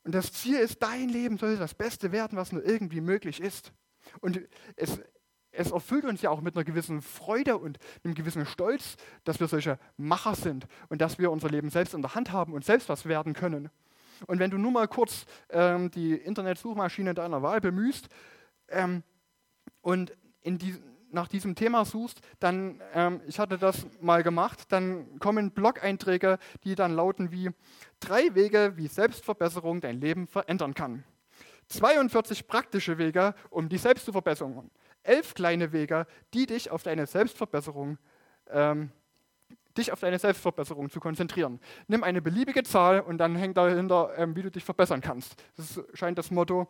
Und 0.05 0.15
das 0.15 0.33
Ziel 0.33 0.57
ist, 0.57 0.83
dein 0.83 1.09
Leben 1.09 1.39
soll 1.39 1.57
das 1.57 1.75
Beste 1.75 2.11
werden, 2.11 2.37
was 2.37 2.53
nur 2.53 2.65
irgendwie 2.65 3.01
möglich 3.01 3.41
ist. 3.41 3.73
Und 4.21 4.41
es, 4.77 5.01
es 5.53 5.71
erfüllt 5.71 6.05
uns 6.05 6.23
ja 6.23 6.31
auch 6.31 6.41
mit 6.41 6.57
einer 6.57 6.65
gewissen 6.65 7.03
Freude 7.03 7.59
und 7.59 7.79
einem 8.03 8.15
gewissen 8.15 8.47
Stolz, 8.47 8.97
dass 9.25 9.39
wir 9.39 9.47
solche 9.47 9.79
Macher 9.97 10.35
sind 10.35 10.67
und 10.89 11.01
dass 11.01 11.19
wir 11.19 11.31
unser 11.31 11.51
Leben 11.51 11.71
selbst 11.71 11.95
in 11.95 12.03
der 12.03 12.15
Hand 12.15 12.33
haben 12.33 12.55
und 12.55 12.65
selbst 12.65 12.89
was 12.89 13.07
werden 13.07 13.35
können. 13.35 13.71
Und 14.27 14.39
wenn 14.39 14.51
du 14.51 14.59
nur 14.59 14.73
mal 14.73 14.89
kurz 14.89 15.27
ähm, 15.51 15.91
die 15.91 16.15
Internetsuchmaschine 16.15 17.15
deiner 17.15 17.43
Wahl 17.43 17.61
bemühst 17.61 18.09
ähm, 18.69 19.03
und 19.83 20.17
die, 20.45 20.77
nach 21.11 21.29
diesem 21.29 21.55
Thema 21.55 21.85
suchst, 21.85 22.21
dann, 22.41 22.81
ähm, 22.95 23.21
ich 23.27 23.39
hatte 23.39 23.59
das 23.59 23.87
mal 24.01 24.23
gemacht, 24.23 24.71
dann 24.71 25.19
kommen 25.19 25.51
Blog-Einträge, 25.51 26.39
die 26.65 26.75
dann 26.75 26.93
lauten 26.93 27.31
wie 27.31 27.51
drei 28.01 28.35
Wege, 28.35 28.73
wie 28.77 28.89
Selbstverbesserung 28.89 29.81
dein 29.81 30.01
Leben 30.01 30.27
verändern 30.27 30.75
kann. 30.75 31.05
42 31.69 32.47
praktische 32.47 32.99
Wege, 32.99 33.35
um 33.51 33.69
die 33.69 33.79
selbst 33.79 34.05
zu 34.05 34.13
verbessern. 34.13 34.71
Elf 35.03 35.35
kleine 35.35 35.73
Wege, 35.73 36.07
die 36.35 36.47
dich 36.47 36.71
auf 36.71 36.83
deine 36.83 37.07
Selbstverbesserung 37.07 37.99
ähm, 38.51 38.91
dich 39.77 39.93
auf 39.93 40.01
deine 40.01 40.19
Selbstverbesserung 40.19 40.91
zu 40.91 41.01
konzentrieren. 41.01 41.61
Nimm 41.89 42.03
eine 42.03 42.21
beliebige 42.21 42.63
Zahl 42.63 43.01
und 43.01 43.19
dann 43.19 43.37
hängt 43.37 43.57
dahinter, 43.57 44.13
ähm, 44.17 44.37
wie 44.37 44.43
du 44.43 44.51
dich 44.51 44.65
verbessern 44.65 45.01
kannst. 45.01 45.43
Das 45.57 45.81
scheint 45.95 46.19
das 46.19 46.31
Motto 46.31 46.69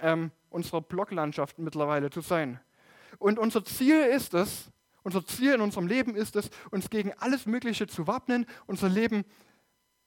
ähm, 0.00 0.30
unserer 0.50 0.80
Bloglandschaft 0.80 1.58
mittlerweile 1.58 2.10
zu 2.10 2.20
sein. 2.20 2.60
Und 3.18 3.38
unser 3.38 3.64
Ziel 3.64 4.00
ist 4.00 4.34
es, 4.34 4.70
unser 5.02 5.26
Ziel 5.26 5.54
in 5.54 5.60
unserem 5.60 5.86
Leben 5.86 6.14
ist 6.14 6.36
es, 6.36 6.50
uns 6.70 6.90
gegen 6.90 7.12
alles 7.14 7.46
Mögliche 7.46 7.86
zu 7.86 8.06
wappnen, 8.06 8.46
unser 8.66 8.88
Leben 8.88 9.24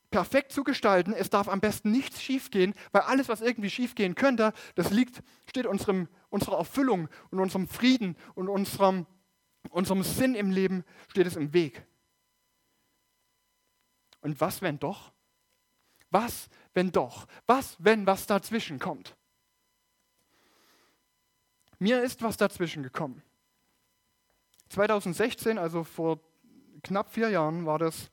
perfekt 0.09 0.53
zu 0.53 0.63
gestalten. 0.63 1.13
Es 1.13 1.29
darf 1.29 1.49
am 1.49 1.59
besten 1.59 1.91
nichts 1.91 2.21
schiefgehen, 2.21 2.73
weil 2.91 3.01
alles, 3.01 3.27
was 3.27 3.41
irgendwie 3.41 3.69
schiefgehen 3.69 4.15
könnte, 4.15 4.53
das 4.75 4.91
liegt, 4.91 5.21
steht 5.49 5.65
unserem, 5.65 6.07
unserer 6.29 6.57
Erfüllung 6.57 7.09
und 7.31 7.39
unserem 7.39 7.67
Frieden 7.67 8.15
und 8.33 8.47
unserem, 8.47 9.05
unserem 9.69 10.03
Sinn 10.03 10.35
im 10.35 10.51
Leben, 10.51 10.85
steht 11.09 11.27
es 11.27 11.35
im 11.35 11.53
Weg. 11.53 11.85
Und 14.21 14.39
was, 14.39 14.61
wenn 14.61 14.79
doch? 14.79 15.11
Was, 16.11 16.49
wenn 16.73 16.91
doch? 16.91 17.27
Was, 17.45 17.75
wenn 17.79 18.07
was 18.07 18.25
dazwischen 18.25 18.79
kommt? 18.79 19.17
Mir 21.79 22.01
ist 22.01 22.21
was 22.21 22.37
dazwischen 22.37 22.83
gekommen. 22.83 23.21
2016, 24.69 25.57
also 25.57 25.83
vor 25.83 26.19
knapp 26.83 27.11
vier 27.11 27.29
Jahren, 27.29 27.65
war 27.65 27.79
das, 27.79 28.09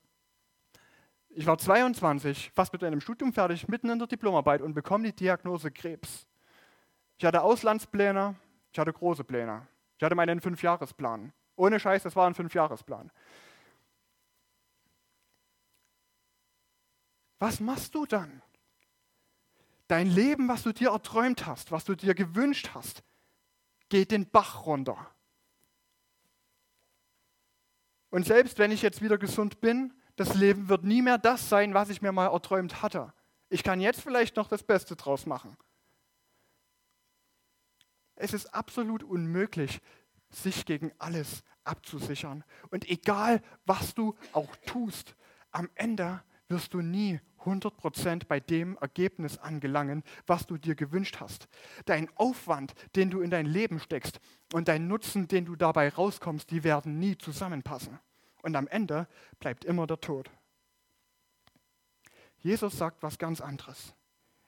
Ich 1.30 1.46
war 1.46 1.56
22, 1.56 2.50
fast 2.54 2.72
mit 2.72 2.84
einem 2.84 3.00
Studium 3.00 3.32
fertig, 3.32 3.66
mitten 3.68 3.88
in 3.88 3.98
der 3.98 4.08
Diplomarbeit 4.08 4.60
und 4.60 4.74
bekomme 4.74 5.04
die 5.04 5.16
Diagnose 5.16 5.70
Krebs. 5.70 6.26
Ich 7.16 7.24
hatte 7.24 7.42
Auslandspläne, 7.42 8.36
ich 8.72 8.78
hatte 8.78 8.92
große 8.92 9.24
Pläne. 9.24 9.66
Ich 9.96 10.04
hatte 10.04 10.14
meinen 10.14 10.40
Fünfjahresplan. 10.40 11.32
Ohne 11.56 11.78
Scheiß, 11.78 12.02
das 12.02 12.16
war 12.16 12.26
ein 12.26 12.34
Fünfjahresplan. 12.34 13.10
Was 17.38 17.60
machst 17.60 17.94
du 17.94 18.06
dann? 18.06 18.42
Dein 19.88 20.08
Leben, 20.08 20.48
was 20.48 20.62
du 20.62 20.72
dir 20.72 20.90
erträumt 20.90 21.46
hast, 21.46 21.70
was 21.70 21.84
du 21.84 21.94
dir 21.94 22.14
gewünscht 22.14 22.70
hast, 22.74 23.02
geht 23.92 24.10
den 24.10 24.24
Bach 24.24 24.64
runter. 24.64 24.96
Und 28.08 28.24
selbst 28.24 28.58
wenn 28.58 28.70
ich 28.70 28.80
jetzt 28.80 29.02
wieder 29.02 29.18
gesund 29.18 29.60
bin, 29.60 29.92
das 30.16 30.34
Leben 30.34 30.70
wird 30.70 30.82
nie 30.82 31.02
mehr 31.02 31.18
das 31.18 31.50
sein, 31.50 31.74
was 31.74 31.90
ich 31.90 32.00
mir 32.00 32.10
mal 32.10 32.28
erträumt 32.28 32.80
hatte. 32.80 33.12
Ich 33.50 33.62
kann 33.62 33.82
jetzt 33.82 34.00
vielleicht 34.00 34.36
noch 34.36 34.48
das 34.48 34.62
Beste 34.62 34.96
draus 34.96 35.26
machen. 35.26 35.58
Es 38.16 38.32
ist 38.32 38.54
absolut 38.54 39.02
unmöglich, 39.02 39.82
sich 40.30 40.64
gegen 40.64 40.90
alles 40.96 41.44
abzusichern. 41.62 42.44
Und 42.70 42.88
egal, 42.88 43.42
was 43.66 43.92
du 43.92 44.14
auch 44.32 44.56
tust, 44.64 45.16
am 45.50 45.68
Ende 45.74 46.22
wirst 46.48 46.72
du 46.72 46.80
nie 46.80 47.20
100% 47.44 48.26
bei 48.26 48.40
dem 48.40 48.76
Ergebnis 48.78 49.38
angelangen, 49.38 50.02
was 50.26 50.46
du 50.46 50.58
dir 50.58 50.74
gewünscht 50.74 51.18
hast. 51.20 51.48
Dein 51.84 52.08
Aufwand, 52.16 52.74
den 52.96 53.10
du 53.10 53.20
in 53.20 53.30
dein 53.30 53.46
Leben 53.46 53.78
steckst 53.78 54.20
und 54.52 54.68
dein 54.68 54.88
Nutzen, 54.88 55.28
den 55.28 55.44
du 55.44 55.56
dabei 55.56 55.88
rauskommst, 55.88 56.50
die 56.50 56.64
werden 56.64 56.98
nie 56.98 57.16
zusammenpassen. 57.18 57.98
Und 58.42 58.56
am 58.56 58.66
Ende 58.66 59.06
bleibt 59.38 59.64
immer 59.64 59.86
der 59.86 60.00
Tod. 60.00 60.30
Jesus 62.38 62.76
sagt 62.76 63.02
was 63.02 63.18
ganz 63.18 63.40
anderes. 63.40 63.94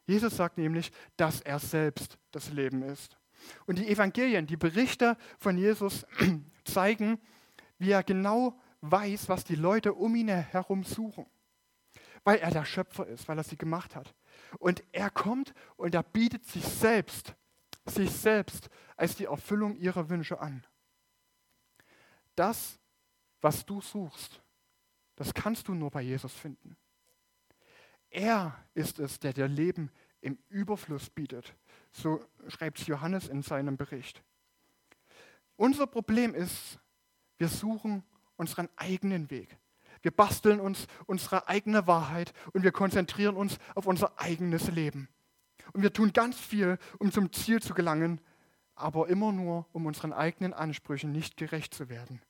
Jesus 0.07 0.36
sagt 0.36 0.59
nämlich, 0.59 0.92
dass 1.16 1.40
er 1.40 1.59
selbst 1.59 2.18
das 2.32 2.51
Leben 2.51 2.82
ist. 2.82 3.16
Und 3.66 3.78
die 3.78 3.88
Evangelien, 3.88 4.47
die 4.47 4.57
Berichte 4.57 5.16
von 5.38 5.57
Jesus 5.57 6.07
zeigen, 6.64 7.20
wie 7.78 7.90
er 7.90 8.03
genau 8.03 8.59
weiß, 8.80 9.28
was 9.28 9.45
die 9.45 9.55
Leute 9.55 9.95
um 9.95 10.14
ihn 10.14 10.28
herum 10.28 10.84
suchen. 10.84 11.26
Weil 12.25 12.39
er 12.39 12.51
der 12.51 12.64
Schöpfer 12.64 13.07
ist, 13.07 13.29
weil 13.29 13.39
er 13.39 13.45
sie 13.45 13.57
gemacht 13.57 13.95
hat. 13.95 14.14
Und 14.59 14.83
er 14.93 15.11
kommt 15.11 15.55
und 15.77 15.95
er 15.95 16.03
bietet 16.03 16.45
sich 16.47 16.64
selbst, 16.64 17.35
sich 17.85 18.11
selbst 18.11 18.70
als 18.97 19.14
die 19.16 19.27
Erfüllung 19.27 19.77
ihrer 19.77 20.09
Wünsche 20.09 20.41
an. 20.41 20.66
Das 22.35 22.79
was 23.45 23.66
du 23.66 23.83
suchst, 23.83 24.41
das 25.16 25.35
kannst 25.35 25.68
du 25.68 25.75
nur 25.75 25.91
bei 25.91 26.01
Jesus 26.01 26.33
finden. 26.33 26.79
Er 28.09 28.59
ist 28.72 28.99
es, 28.99 29.20
der 29.20 29.35
dir 29.35 29.47
Leben 29.47 29.91
im 30.22 30.39
Überfluss 30.49 31.11
bietet. 31.11 31.55
So 31.93 32.25
schreibt 32.49 32.79
Johannes 32.87 33.29
in 33.29 33.43
seinem 33.43 33.77
Bericht. 33.77 34.25
Unser 35.57 35.87
Problem 35.87 36.35
ist, 36.35 36.79
wir 37.37 37.49
suchen 37.49 38.03
unseren 38.37 38.70
eigenen 38.77 39.31
Weg. 39.31 39.59
Wir 40.05 40.11
basteln 40.11 40.61
uns 40.61 40.87
unsere 41.07 41.49
eigene 41.49 41.87
Wahrheit 41.87 42.35
und 42.53 42.63
wir 42.63 42.73
konzentrieren 42.73 43.37
uns 43.37 43.59
auf 43.75 43.87
unser 43.87 44.21
eigenes 44.21 44.71
Leben. 44.71 45.09
Und 45.73 45.81
wir 45.81 45.95
tun 45.95 46.13
ganz 46.13 46.39
viel, 46.39 46.79
um 46.99 47.11
zum 47.11 47.33
Ziel 47.33 47.63
zu 47.63 47.73
gelangen, 47.73 48.21
aber 48.75 49.09
immer 49.09 49.33
nur, 49.33 49.67
um 49.73 49.87
unseren 49.87 50.13
eigenen 50.13 50.53
Ansprüchen 50.53 51.11
nicht 51.11 51.39
gerecht 51.39 51.73
zu 51.73 51.89
werden. 51.89 52.21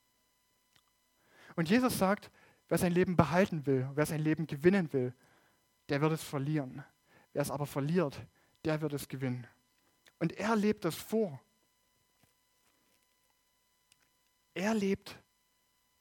Und 1.57 1.69
Jesus 1.69 1.99
sagt, 1.99 2.31
wer 2.69 2.79
sein 2.79 2.93
Leben 2.93 3.17
behalten 3.17 3.67
will, 3.67 3.91
wer 3.95 4.07
sein 4.07 4.21
Leben 4.21 4.47
gewinnen 4.47 4.93
will, 4.93 5.13
der 5.89 6.01
wird 6.01 6.13
es 6.13 6.23
verlieren. 6.23 6.85
Wer 7.33 7.43
es 7.43 7.51
aber 7.51 7.67
verliert, 7.67 8.25
der 8.65 8.83
wird 8.83 8.93
es 8.93 9.09
gewinnen. 9.09 9.49
Und 10.21 10.33
er 10.35 10.55
lebt 10.55 10.85
das 10.85 10.95
vor. 10.95 11.41
Er 14.55 14.75
lebt, 14.75 15.19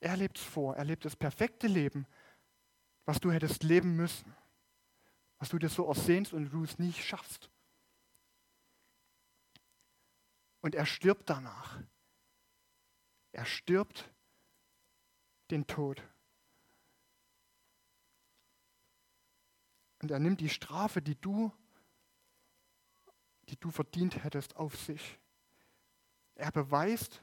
er 0.04 0.18
lebt 0.18 0.38
es 0.38 0.43
vor. 0.43 0.76
Er 0.76 0.84
lebt 0.84 1.06
das 1.06 1.16
perfekte 1.16 1.68
Leben, 1.68 2.06
was 3.06 3.20
du 3.20 3.32
hättest 3.32 3.64
leben 3.64 3.95
müssen. 3.95 4.36
Was 5.39 5.49
du 5.49 5.58
dir 5.58 5.70
so 5.70 5.88
ersehnst 5.88 6.34
und 6.34 6.49
du 6.51 6.64
es 6.64 6.78
nie 6.78 6.93
schaffst. 6.93 7.49
Und 10.62 10.76
er 10.76 10.86
stirbt 10.86 11.30
danach. 11.30 11.82
Er 13.32 13.45
stirbt 13.45 14.10
den 15.51 15.68
Tod. 15.68 16.01
Und 20.01 20.12
er 20.12 20.20
nimmt 20.20 20.41
die 20.41 20.49
Strafe, 20.49 21.01
die 21.01 21.16
du, 21.16 21.51
die 23.49 23.58
du 23.58 23.72
verdient 23.72 24.24
hättest, 24.24 24.56
auf 24.58 24.78
sich. 24.78 25.20
Er 26.36 26.51
beweist, 26.51 27.22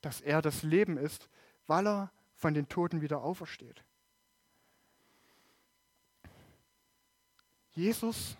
dass 0.00 0.20
er 0.20 0.42
das 0.42 0.62
Leben 0.62 0.96
ist, 0.96 1.28
weil 1.66 1.86
er 1.86 2.10
von 2.36 2.54
den 2.54 2.68
Toten 2.68 3.00
wieder 3.00 3.22
aufersteht. 3.22 3.82
Jesus 7.72 8.36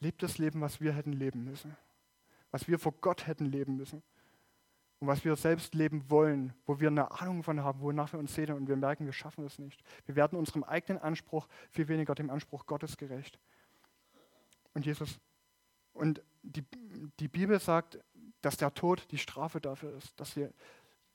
lebt 0.00 0.22
das 0.22 0.38
Leben, 0.38 0.60
was 0.60 0.80
wir 0.80 0.92
hätten 0.92 1.12
leben 1.12 1.44
müssen, 1.44 1.76
was 2.50 2.66
wir 2.66 2.78
vor 2.78 2.92
Gott 3.00 3.26
hätten 3.26 3.46
leben 3.46 3.76
müssen 3.76 4.02
und 4.98 5.06
was 5.06 5.24
wir 5.24 5.36
selbst 5.36 5.74
leben 5.74 6.10
wollen, 6.10 6.52
wo 6.66 6.80
wir 6.80 6.88
eine 6.88 7.10
Ahnung 7.20 7.44
von 7.44 7.62
haben, 7.62 7.80
wonach 7.80 8.12
wir 8.12 8.18
uns 8.18 8.34
sehen 8.34 8.52
und 8.52 8.68
wir 8.68 8.76
merken, 8.76 9.04
wir 9.04 9.12
schaffen 9.12 9.44
es 9.44 9.58
nicht. 9.58 9.82
Wir 10.06 10.16
werden 10.16 10.36
unserem 10.36 10.64
eigenen 10.64 11.00
Anspruch 11.00 11.46
viel 11.70 11.86
weniger 11.88 12.14
dem 12.14 12.30
Anspruch 12.30 12.66
Gottes 12.66 12.96
gerecht. 12.96 13.38
Und 14.74 14.86
Jesus, 14.86 15.20
und 15.92 16.22
die, 16.42 16.64
die 17.20 17.28
Bibel 17.28 17.60
sagt, 17.60 17.98
dass 18.42 18.56
der 18.56 18.74
Tod 18.74 19.06
die 19.10 19.18
Strafe 19.18 19.60
dafür 19.60 19.96
ist, 19.96 20.18
dass 20.20 20.36
wir, 20.36 20.52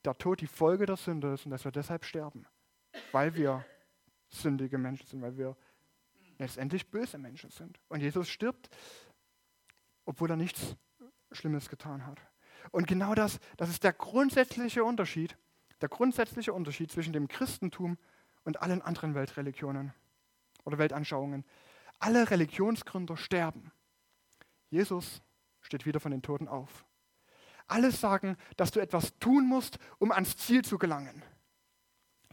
der 0.03 0.17
Tod 0.17 0.41
die 0.41 0.47
Folge 0.47 0.85
der 0.85 0.97
Sünde 0.97 1.33
ist 1.33 1.45
und 1.45 1.51
dass 1.51 1.65
wir 1.65 1.71
deshalb 1.71 2.05
sterben, 2.05 2.45
weil 3.11 3.35
wir 3.35 3.65
sündige 4.29 4.77
Menschen 4.77 5.05
sind, 5.07 5.21
weil 5.21 5.37
wir 5.37 5.55
letztendlich 6.39 6.89
böse 6.89 7.17
Menschen 7.17 7.49
sind. 7.51 7.79
Und 7.89 8.01
Jesus 8.01 8.29
stirbt, 8.29 8.69
obwohl 10.05 10.29
er 10.29 10.37
nichts 10.37 10.75
Schlimmes 11.31 11.69
getan 11.69 12.05
hat. 12.05 12.19
Und 12.71 12.87
genau 12.87 13.15
das, 13.15 13.39
das 13.57 13.69
ist 13.69 13.83
der 13.83 13.93
grundsätzliche 13.93 14.83
Unterschied, 14.83 15.37
der 15.81 15.89
grundsätzliche 15.89 16.53
Unterschied 16.53 16.91
zwischen 16.91 17.13
dem 17.13 17.27
Christentum 17.27 17.97
und 18.43 18.61
allen 18.61 18.81
anderen 18.81 19.15
Weltreligionen 19.15 19.93
oder 20.63 20.77
Weltanschauungen. 20.77 21.45
Alle 21.99 22.29
Religionsgründer 22.29 23.17
sterben. 23.17 23.71
Jesus 24.69 25.21
steht 25.61 25.85
wieder 25.85 25.99
von 25.99 26.11
den 26.11 26.21
Toten 26.21 26.47
auf. 26.47 26.85
Alle 27.67 27.91
sagen, 27.91 28.37
dass 28.55 28.71
du 28.71 28.79
etwas 28.79 29.17
tun 29.19 29.45
musst, 29.45 29.77
um 29.99 30.11
ans 30.11 30.37
Ziel 30.37 30.63
zu 30.63 30.77
gelangen. 30.77 31.21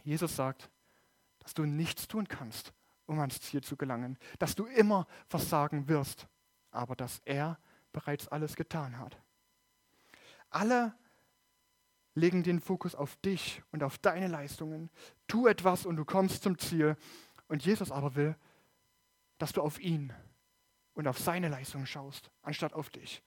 Jesus 0.03 0.35
sagt, 0.35 0.69
dass 1.39 1.53
du 1.53 1.65
nichts 1.65 2.07
tun 2.07 2.27
kannst, 2.27 2.73
um 3.05 3.19
ans 3.19 3.41
Ziel 3.41 3.61
zu 3.61 3.75
gelangen, 3.75 4.17
dass 4.39 4.55
du 4.55 4.65
immer 4.65 5.07
versagen 5.27 5.87
wirst, 5.87 6.27
aber 6.71 6.95
dass 6.95 7.19
er 7.25 7.59
bereits 7.91 8.27
alles 8.27 8.55
getan 8.55 8.97
hat. 8.97 9.17
Alle 10.49 10.95
legen 12.13 12.43
den 12.43 12.61
Fokus 12.61 12.95
auf 12.95 13.17
dich 13.17 13.61
und 13.71 13.83
auf 13.83 13.97
deine 13.97 14.27
Leistungen. 14.27 14.89
Tu 15.27 15.47
etwas 15.47 15.85
und 15.85 15.97
du 15.97 16.05
kommst 16.05 16.43
zum 16.43 16.57
Ziel. 16.57 16.95
Und 17.47 17.65
Jesus 17.65 17.91
aber 17.91 18.15
will, 18.15 18.35
dass 19.37 19.51
du 19.51 19.61
auf 19.61 19.79
ihn 19.79 20.13
und 20.93 21.07
auf 21.07 21.19
seine 21.19 21.49
Leistungen 21.49 21.85
schaust, 21.85 22.31
anstatt 22.41 22.73
auf 22.73 22.89
dich. 22.89 23.21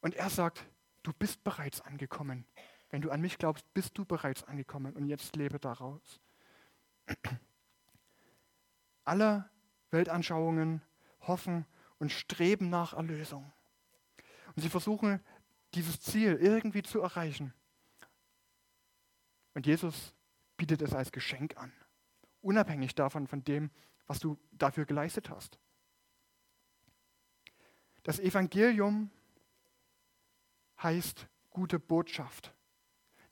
Und 0.00 0.14
er 0.14 0.28
sagt, 0.28 0.64
du 1.02 1.12
bist 1.12 1.42
bereits 1.44 1.80
angekommen. 1.80 2.46
Wenn 2.90 3.02
du 3.02 3.10
an 3.10 3.20
mich 3.20 3.38
glaubst, 3.38 3.72
bist 3.74 3.96
du 3.96 4.04
bereits 4.04 4.44
angekommen 4.44 4.94
und 4.94 5.06
jetzt 5.06 5.36
lebe 5.36 5.58
daraus. 5.58 6.20
Alle 9.04 9.50
Weltanschauungen 9.90 10.82
hoffen 11.20 11.66
und 11.98 12.12
streben 12.12 12.70
nach 12.70 12.92
Erlösung. 12.92 13.52
Und 14.54 14.62
sie 14.62 14.68
versuchen 14.68 15.20
dieses 15.74 16.00
Ziel 16.00 16.36
irgendwie 16.40 16.82
zu 16.82 17.00
erreichen. 17.00 17.54
Und 19.54 19.66
Jesus 19.66 20.14
bietet 20.56 20.82
es 20.82 20.94
als 20.94 21.12
Geschenk 21.12 21.56
an, 21.56 21.72
unabhängig 22.40 22.94
davon, 22.94 23.26
von 23.26 23.42
dem, 23.44 23.70
was 24.06 24.18
du 24.18 24.38
dafür 24.52 24.84
geleistet 24.84 25.30
hast. 25.30 25.58
Das 28.02 28.18
Evangelium 28.18 29.10
heißt 30.82 31.28
gute 31.50 31.78
Botschaft. 31.78 32.54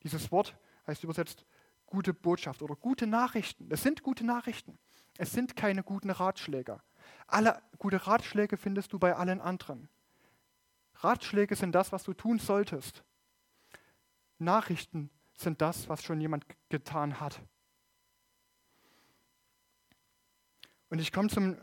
Dieses 0.03 0.31
Wort 0.31 0.57
heißt 0.87 1.05
übersetzt 1.05 1.45
gute 1.87 2.15
Botschaft 2.15 2.63
oder 2.63 2.77
gute 2.77 3.07
Nachrichten. 3.07 3.69
Es 3.71 3.83
sind 3.83 4.03
gute 4.03 4.25
Nachrichten. 4.25 4.79
Es 5.19 5.33
sind 5.33 5.57
keine 5.57 5.83
guten 5.83 6.11
Ratschläge. 6.11 6.81
Alle 7.27 7.61
gute 7.79 8.07
Ratschläge 8.07 8.57
findest 8.57 8.93
du 8.93 8.99
bei 8.99 9.15
allen 9.15 9.41
anderen. 9.41 9.89
Ratschläge 10.95 11.57
sind 11.57 11.73
das, 11.73 11.93
was 11.93 12.05
du 12.05 12.13
tun 12.15 12.39
solltest. 12.39 13.03
Nachrichten 14.39 15.11
sind 15.37 15.61
das, 15.61 15.89
was 15.89 16.03
schon 16.03 16.21
jemand 16.21 16.47
getan 16.69 17.21
hat. 17.21 17.41
Und 20.89 20.99
ich 21.01 21.13
komme 21.13 21.29
zum, 21.29 21.57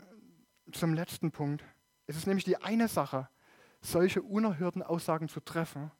zum 0.72 0.94
letzten 0.94 1.30
Punkt. 1.30 1.64
Es 2.06 2.16
ist 2.16 2.26
nämlich 2.26 2.44
die 2.44 2.56
eine 2.56 2.88
Sache, 2.88 3.28
solche 3.80 4.22
unerhörten 4.22 4.82
Aussagen 4.82 5.28
zu 5.28 5.40
treffen. 5.40 5.90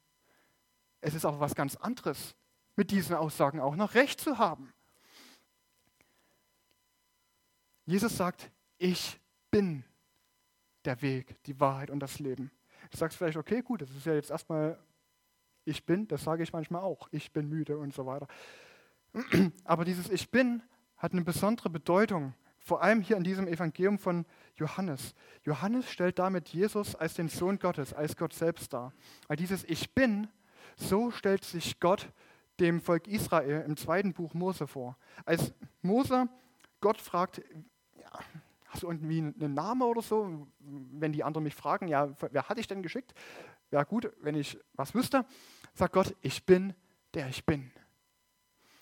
Es 1.00 1.14
ist 1.14 1.24
aber 1.24 1.40
was 1.40 1.54
ganz 1.54 1.76
anderes, 1.76 2.34
mit 2.76 2.90
diesen 2.90 3.16
Aussagen 3.16 3.60
auch 3.60 3.76
noch 3.76 3.94
recht 3.94 4.20
zu 4.20 4.38
haben. 4.38 4.72
Jesus 7.86 8.16
sagt, 8.16 8.50
ich 8.76 9.18
bin 9.50 9.84
der 10.84 11.00
Weg, 11.02 11.42
die 11.44 11.58
Wahrheit 11.58 11.90
und 11.90 12.00
das 12.00 12.18
Leben. 12.18 12.50
Du 12.90 12.96
sagst 12.96 13.18
vielleicht, 13.18 13.36
okay, 13.36 13.62
gut, 13.62 13.82
das 13.82 13.90
ist 13.90 14.06
ja 14.06 14.14
jetzt 14.14 14.30
erstmal, 14.30 14.78
ich 15.64 15.84
bin, 15.84 16.06
das 16.08 16.24
sage 16.24 16.42
ich 16.42 16.52
manchmal 16.52 16.82
auch, 16.82 17.08
ich 17.12 17.32
bin 17.32 17.48
müde 17.48 17.78
und 17.78 17.94
so 17.94 18.06
weiter. 18.06 18.28
Aber 19.64 19.84
dieses 19.84 20.08
Ich 20.08 20.30
bin 20.30 20.62
hat 20.96 21.12
eine 21.12 21.22
besondere 21.22 21.70
Bedeutung, 21.70 22.34
vor 22.68 22.82
allem 22.82 23.00
hier 23.00 23.16
in 23.16 23.24
diesem 23.24 23.48
Evangelium 23.48 23.98
von 23.98 24.26
Johannes. 24.56 25.14
Johannes 25.44 25.90
stellt 25.90 26.18
damit 26.18 26.50
Jesus 26.50 26.94
als 26.94 27.14
den 27.14 27.28
Sohn 27.28 27.58
Gottes, 27.58 27.94
als 27.94 28.16
Gott 28.16 28.32
selbst 28.32 28.72
dar. 28.72 28.92
Weil 29.26 29.38
dieses 29.38 29.64
Ich 29.64 29.94
bin, 29.94 30.28
so 30.76 31.10
stellt 31.10 31.44
sich 31.44 31.80
Gott 31.80 32.12
dem 32.60 32.80
Volk 32.80 33.08
Israel 33.08 33.64
im 33.66 33.76
zweiten 33.76 34.12
Buch 34.12 34.34
Mose 34.34 34.66
vor. 34.66 34.96
Als 35.24 35.52
Mose 35.82 36.28
Gott 36.80 37.00
fragt, 37.00 37.42
ja, 37.96 38.10
hast 38.66 38.82
du 38.82 38.88
irgendwie 38.88 39.18
einen 39.18 39.54
Namen 39.54 39.82
oder 39.82 40.02
so? 40.02 40.46
Wenn 40.58 41.12
die 41.12 41.24
anderen 41.24 41.44
mich 41.44 41.54
fragen, 41.54 41.88
ja, 41.88 42.10
wer 42.30 42.48
hat 42.48 42.58
dich 42.58 42.66
denn 42.66 42.82
geschickt? 42.82 43.14
Ja 43.70 43.82
gut, 43.84 44.12
wenn 44.20 44.34
ich 44.34 44.58
was 44.74 44.94
wüsste, 44.94 45.24
sagt 45.74 45.94
Gott, 45.94 46.14
ich 46.20 46.44
bin 46.44 46.74
der 47.14 47.28
ich 47.28 47.44
bin. 47.44 47.70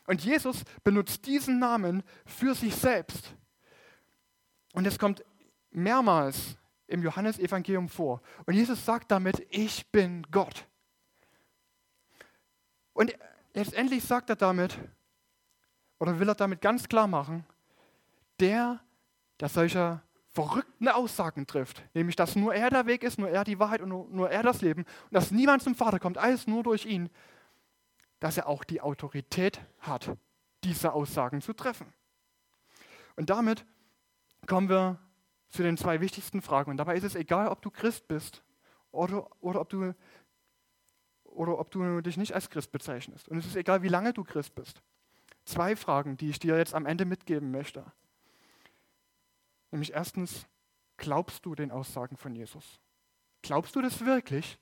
Und 0.07 0.24
Jesus 0.24 0.64
benutzt 0.84 1.26
diesen 1.26 1.59
Namen 1.59 2.03
für 2.24 2.55
sich 2.55 2.74
selbst. 2.74 3.34
Und 4.76 4.86
es 4.86 4.98
kommt 4.98 5.24
mehrmals 5.70 6.58
im 6.86 7.02
Johannesevangelium 7.02 7.88
vor. 7.88 8.20
Und 8.44 8.52
Jesus 8.52 8.84
sagt 8.84 9.10
damit, 9.10 9.46
ich 9.48 9.90
bin 9.90 10.26
Gott. 10.30 10.66
Und 12.92 13.16
letztendlich 13.54 14.04
sagt 14.04 14.28
er 14.28 14.36
damit, 14.36 14.78
oder 15.98 16.18
will 16.18 16.28
er 16.28 16.34
damit 16.34 16.60
ganz 16.60 16.86
klar 16.86 17.06
machen, 17.06 17.46
der, 18.38 18.80
der 19.40 19.48
solche 19.48 20.02
verrückten 20.34 20.88
Aussagen 20.88 21.46
trifft, 21.46 21.82
nämlich 21.94 22.14
dass 22.14 22.36
nur 22.36 22.54
er 22.54 22.68
der 22.68 22.84
Weg 22.84 23.02
ist, 23.02 23.18
nur 23.18 23.30
er 23.30 23.44
die 23.44 23.58
Wahrheit 23.58 23.80
und 23.80 23.88
nur, 23.88 24.06
nur 24.10 24.28
er 24.28 24.42
das 24.42 24.60
Leben 24.60 24.82
und 24.82 25.14
dass 25.14 25.30
niemand 25.30 25.62
zum 25.62 25.74
Vater 25.74 25.98
kommt, 25.98 26.18
alles 26.18 26.46
nur 26.46 26.62
durch 26.62 26.84
ihn, 26.84 27.08
dass 28.20 28.36
er 28.36 28.46
auch 28.46 28.62
die 28.62 28.82
Autorität 28.82 29.58
hat, 29.78 30.14
diese 30.64 30.92
Aussagen 30.92 31.40
zu 31.40 31.54
treffen. 31.54 31.90
Und 33.16 33.30
damit 33.30 33.64
kommen 34.47 34.68
wir 34.68 34.99
zu 35.51 35.62
den 35.62 35.76
zwei 35.76 36.01
wichtigsten 36.01 36.42
Fragen. 36.42 36.70
Und 36.70 36.76
dabei 36.76 36.97
ist 36.97 37.05
es 37.05 37.14
egal, 37.14 37.49
ob 37.49 37.62
du 37.62 37.70
Christ 37.70 38.09
bist 38.09 38.42
oder, 38.90 39.28
oder, 39.42 39.61
ob, 39.61 39.68
du, 39.68 39.94
oder 41.24 41.59
ob 41.59 41.70
du 41.70 42.01
dich 42.01 42.16
nicht 42.16 42.34
als 42.34 42.51
Christ 42.51 42.72
bezeichnest. 42.72 43.28
Und 43.28 43.38
es 43.38 43.47
ist 43.47 43.57
egal, 43.57 43.82
wie 43.82 43.88
lange 43.88 44.12
du 44.12 44.24
Christ 44.24 44.55
bist. 44.55 44.82
Zwei 45.44 45.76
Fragen, 45.76 46.16
die 46.16 46.30
ich 46.30 46.38
dir 46.38 46.57
jetzt 46.57 46.74
am 46.74 46.86
Ende 46.86 47.05
mitgeben 47.05 47.51
möchte. 47.51 47.84
Nämlich 49.70 49.92
erstens, 49.92 50.47
glaubst 50.97 51.47
du 51.47 51.55
den 51.55 51.70
Aussagen 51.70 52.16
von 52.16 52.34
Jesus? 52.34 52.80
Glaubst 53.42 53.76
du 53.76 53.82
das 53.82 54.05
wirklich? 54.05 54.59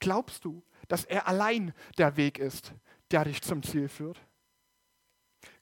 Glaubst 0.00 0.44
du, 0.44 0.62
dass 0.88 1.04
er 1.04 1.28
allein 1.28 1.72
der 1.96 2.16
Weg 2.16 2.38
ist, 2.38 2.74
der 3.10 3.24
dich 3.24 3.42
zum 3.42 3.62
Ziel 3.62 3.88
führt? 3.88 4.20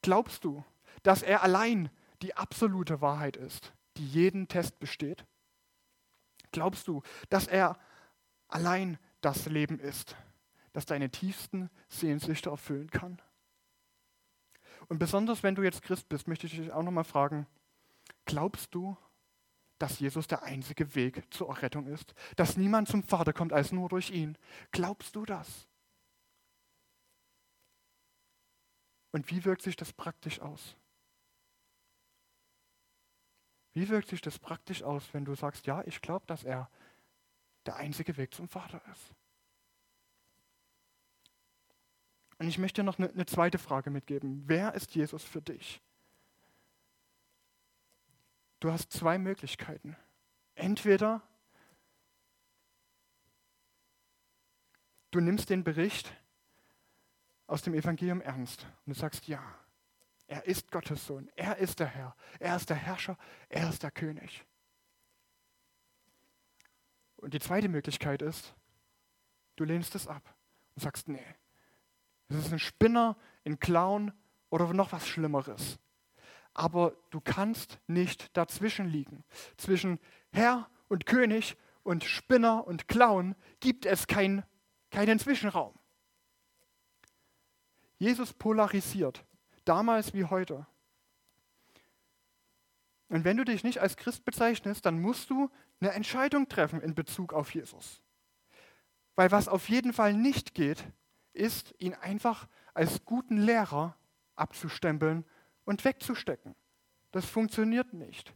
Glaubst 0.03 0.45
du, 0.45 0.65
dass 1.03 1.23
er 1.23 1.43
allein 1.43 1.91
die 2.23 2.37
absolute 2.37 3.01
Wahrheit 3.01 3.37
ist, 3.37 3.73
die 3.97 4.07
jeden 4.07 4.49
Test 4.49 4.79
besteht? 4.79 5.27
Glaubst 6.53 6.89
du, 6.89 7.03
dass 7.29 7.47
er 7.47 7.79
allein 8.49 8.99
das 9.21 9.47
Leben 9.47 9.79
ist, 9.79 10.17
das 10.73 10.87
deine 10.87 11.11
tiefsten 11.11 11.71
Sehnsüchte 11.89 12.51
erfüllen 12.51 12.91
kann? 12.91 13.21
Und 14.89 14.99
besonders 14.99 15.43
wenn 15.43 15.55
du 15.55 15.63
jetzt 15.63 15.83
Christ 15.83 16.09
bist, 16.09 16.29
möchte 16.29 16.47
ich 16.47 16.57
dich 16.57 16.73
auch 16.73 16.83
nochmal 16.83 17.05
fragen, 17.05 17.47
glaubst 18.25 18.75
du, 18.75 18.97
dass 19.79 19.99
Jesus 19.99 20.27
der 20.27 20.43
einzige 20.43 20.95
Weg 20.95 21.23
zur 21.33 21.49
Errettung 21.49 21.87
ist, 21.87 22.15
dass 22.37 22.57
niemand 22.57 22.89
zum 22.89 23.03
Vater 23.03 23.33
kommt 23.33 23.53
als 23.53 23.73
nur 23.73 23.89
durch 23.89 24.11
ihn? 24.11 24.39
Glaubst 24.71 25.17
du 25.17 25.25
das? 25.25 25.67
Und 29.13 29.31
wie 29.31 29.45
wirkt 29.45 29.63
sich 29.63 29.77
das 29.77 29.93
praktisch 29.93 30.41
aus? 30.41 30.77
Wie 33.77 33.91
wirkt 33.91 34.09
sich 34.09 34.23
das 34.23 34.39
praktisch 34.39 34.83
aus, 34.83 35.13
wenn 35.13 35.27
du 35.27 35.35
sagst, 35.35 35.67
ja, 35.67 35.83
ich 35.85 36.01
glaube, 36.01 36.25
dass 36.27 36.45
er 36.45 36.71
der 37.67 37.77
einzige 37.77 38.17
Weg 38.17 38.33
zum 38.33 38.49
Vater 38.49 38.81
ist? 38.91 39.15
Und 42.39 42.49
ich 42.49 42.57
möchte 42.57 42.83
noch 42.83 42.99
eine, 42.99 43.11
eine 43.11 43.27
zweite 43.27 43.59
Frage 43.59 43.91
mitgeben. 43.91 44.45
Wer 44.47 44.73
ist 44.73 44.95
Jesus 44.95 45.23
für 45.23 45.43
dich? 45.43 45.83
Du 48.61 48.73
hast 48.73 48.91
zwei 48.95 49.19
Möglichkeiten. 49.19 49.95
Entweder 50.55 51.21
du 55.11 55.21
nimmst 55.21 55.51
den 55.51 55.65
Bericht 55.65 56.11
aus 57.47 57.61
dem 57.61 57.75
Evangelium 57.75 58.23
ernst 58.23 58.65
und 58.87 58.95
du 58.95 58.99
sagst, 58.99 59.29
ja, 59.29 59.43
er 60.27 60.45
ist 60.47 60.71
Gottes 60.71 61.07
Sohn, 61.07 61.31
er 61.37 61.57
ist 61.59 61.79
der 61.81 61.87
Herr, 61.87 62.17
er 62.41 62.57
ist 62.57 62.69
der 62.69 62.77
Herrscher, 62.77 63.17
er 63.49 63.69
ist 63.69 63.83
der 63.83 63.91
König. 63.91 64.45
Und 67.17 67.35
die 67.35 67.41
zweite 67.41 67.69
Möglichkeit 67.69 68.23
ist, 68.23 68.55
du 69.57 69.65
lehnst 69.65 69.95
es 69.95 70.07
ab 70.07 70.35
und 70.75 70.83
sagst, 70.83 71.09
nee, 71.09 71.25
es 72.29 72.37
ist 72.37 72.53
ein 72.53 72.59
Spinner, 72.59 73.17
ein 73.45 73.59
Clown 73.59 74.13
oder 74.51 74.73
noch 74.73 74.93
was 74.93 75.07
Schlimmeres. 75.07 75.79
Aber 76.55 76.97
du 77.11 77.21
kannst 77.21 77.79
nicht 77.87 78.37
dazwischen 78.37 78.89
liegen. 78.89 79.25
Zwischen 79.57 80.01
Herr 80.33 80.69
und 80.89 81.07
König 81.07 81.57
und 81.83 82.05
Spinner 82.05 82.67
und 82.67 82.89
Clown 82.89 83.37
gibt 83.61 83.87
es 83.87 84.07
kein, 84.07 84.45
keinen 84.91 85.19
Zwischenraum. 85.19 85.79
Jesus 87.99 88.33
polarisiert, 88.33 89.25
damals 89.69 90.15
wie 90.15 90.25
heute. 90.25 90.67
Und 93.09 93.25
wenn 93.25 93.37
du 93.37 93.45
dich 93.45 93.63
nicht 93.63 93.81
als 93.81 93.97
Christ 93.97 94.25
bezeichnest, 94.25 94.85
dann 94.85 95.01
musst 95.01 95.31
du 95.31 95.51
eine 95.81 95.93
Entscheidung 95.93 96.49
treffen 96.49 96.81
in 96.81 96.95
Bezug 96.95 97.33
auf 97.33 97.55
Jesus. 97.55 98.03
Weil 99.15 99.31
was 99.31 99.49
auf 99.49 99.69
jeden 99.69 99.93
Fall 99.93 100.15
nicht 100.15 100.55
geht, 100.55 100.85
ist, 101.33 101.75
ihn 101.79 101.95
einfach 101.95 102.49
als 102.75 103.05
guten 103.05 103.39
Lehrer 103.39 103.97
abzustempeln 104.35 105.25
und 105.65 105.85
wegzustecken. 105.85 106.55
Das 107.13 107.25
funktioniert 107.25 107.93
nicht. 107.93 108.35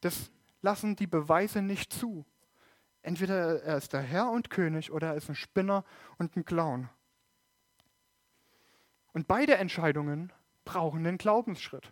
Das 0.00 0.30
lassen 0.62 0.96
die 0.96 1.06
Beweise 1.06 1.62
nicht 1.62 1.92
zu. 1.92 2.24
Entweder 3.02 3.62
er 3.62 3.76
ist 3.76 3.92
der 3.92 4.00
Herr 4.00 4.30
und 4.30 4.50
König 4.50 4.90
oder 4.90 5.08
er 5.08 5.14
ist 5.14 5.28
ein 5.28 5.36
Spinner 5.36 5.84
und 6.18 6.36
ein 6.36 6.44
Clown. 6.44 6.88
Und 9.16 9.28
beide 9.28 9.56
Entscheidungen 9.56 10.30
brauchen 10.66 11.06
einen 11.06 11.16
Glaubensschritt. 11.16 11.90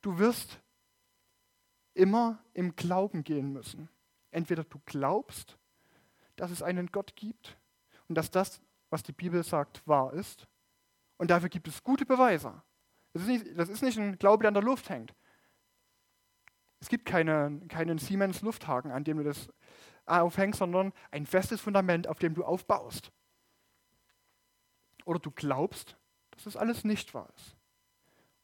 Du 0.00 0.18
wirst 0.18 0.60
immer 1.94 2.42
im 2.52 2.74
Glauben 2.74 3.22
gehen 3.22 3.52
müssen. 3.52 3.88
Entweder 4.32 4.64
du 4.64 4.80
glaubst, 4.86 5.56
dass 6.34 6.50
es 6.50 6.64
einen 6.64 6.88
Gott 6.88 7.14
gibt 7.14 7.56
und 8.08 8.16
dass 8.16 8.32
das, 8.32 8.60
was 8.88 9.04
die 9.04 9.12
Bibel 9.12 9.44
sagt, 9.44 9.86
wahr 9.86 10.12
ist. 10.12 10.48
Und 11.16 11.30
dafür 11.30 11.48
gibt 11.48 11.68
es 11.68 11.84
gute 11.84 12.04
Beweise. 12.04 12.60
Das 13.12 13.22
ist 13.22 13.28
nicht, 13.28 13.46
das 13.56 13.68
ist 13.68 13.82
nicht 13.82 13.96
ein 13.96 14.18
Glaube, 14.18 14.42
der 14.42 14.48
an 14.48 14.54
der 14.54 14.64
Luft 14.64 14.90
hängt. 14.90 15.14
Es 16.80 16.88
gibt 16.88 17.06
keine, 17.06 17.60
keinen 17.68 17.98
Siemens 17.98 18.42
Lufthaken, 18.42 18.90
an 18.90 19.04
dem 19.04 19.18
du 19.18 19.22
das 19.22 19.48
aufhängst, 20.06 20.58
sondern 20.58 20.92
ein 21.12 21.24
festes 21.24 21.60
Fundament, 21.60 22.08
auf 22.08 22.18
dem 22.18 22.34
du 22.34 22.42
aufbaust. 22.42 23.12
Oder 25.04 25.20
du 25.20 25.30
glaubst, 25.30 25.96
dass 26.40 26.54
das 26.54 26.60
alles 26.60 26.84
nicht 26.84 27.12
wahr 27.12 27.28
ist. 27.36 27.54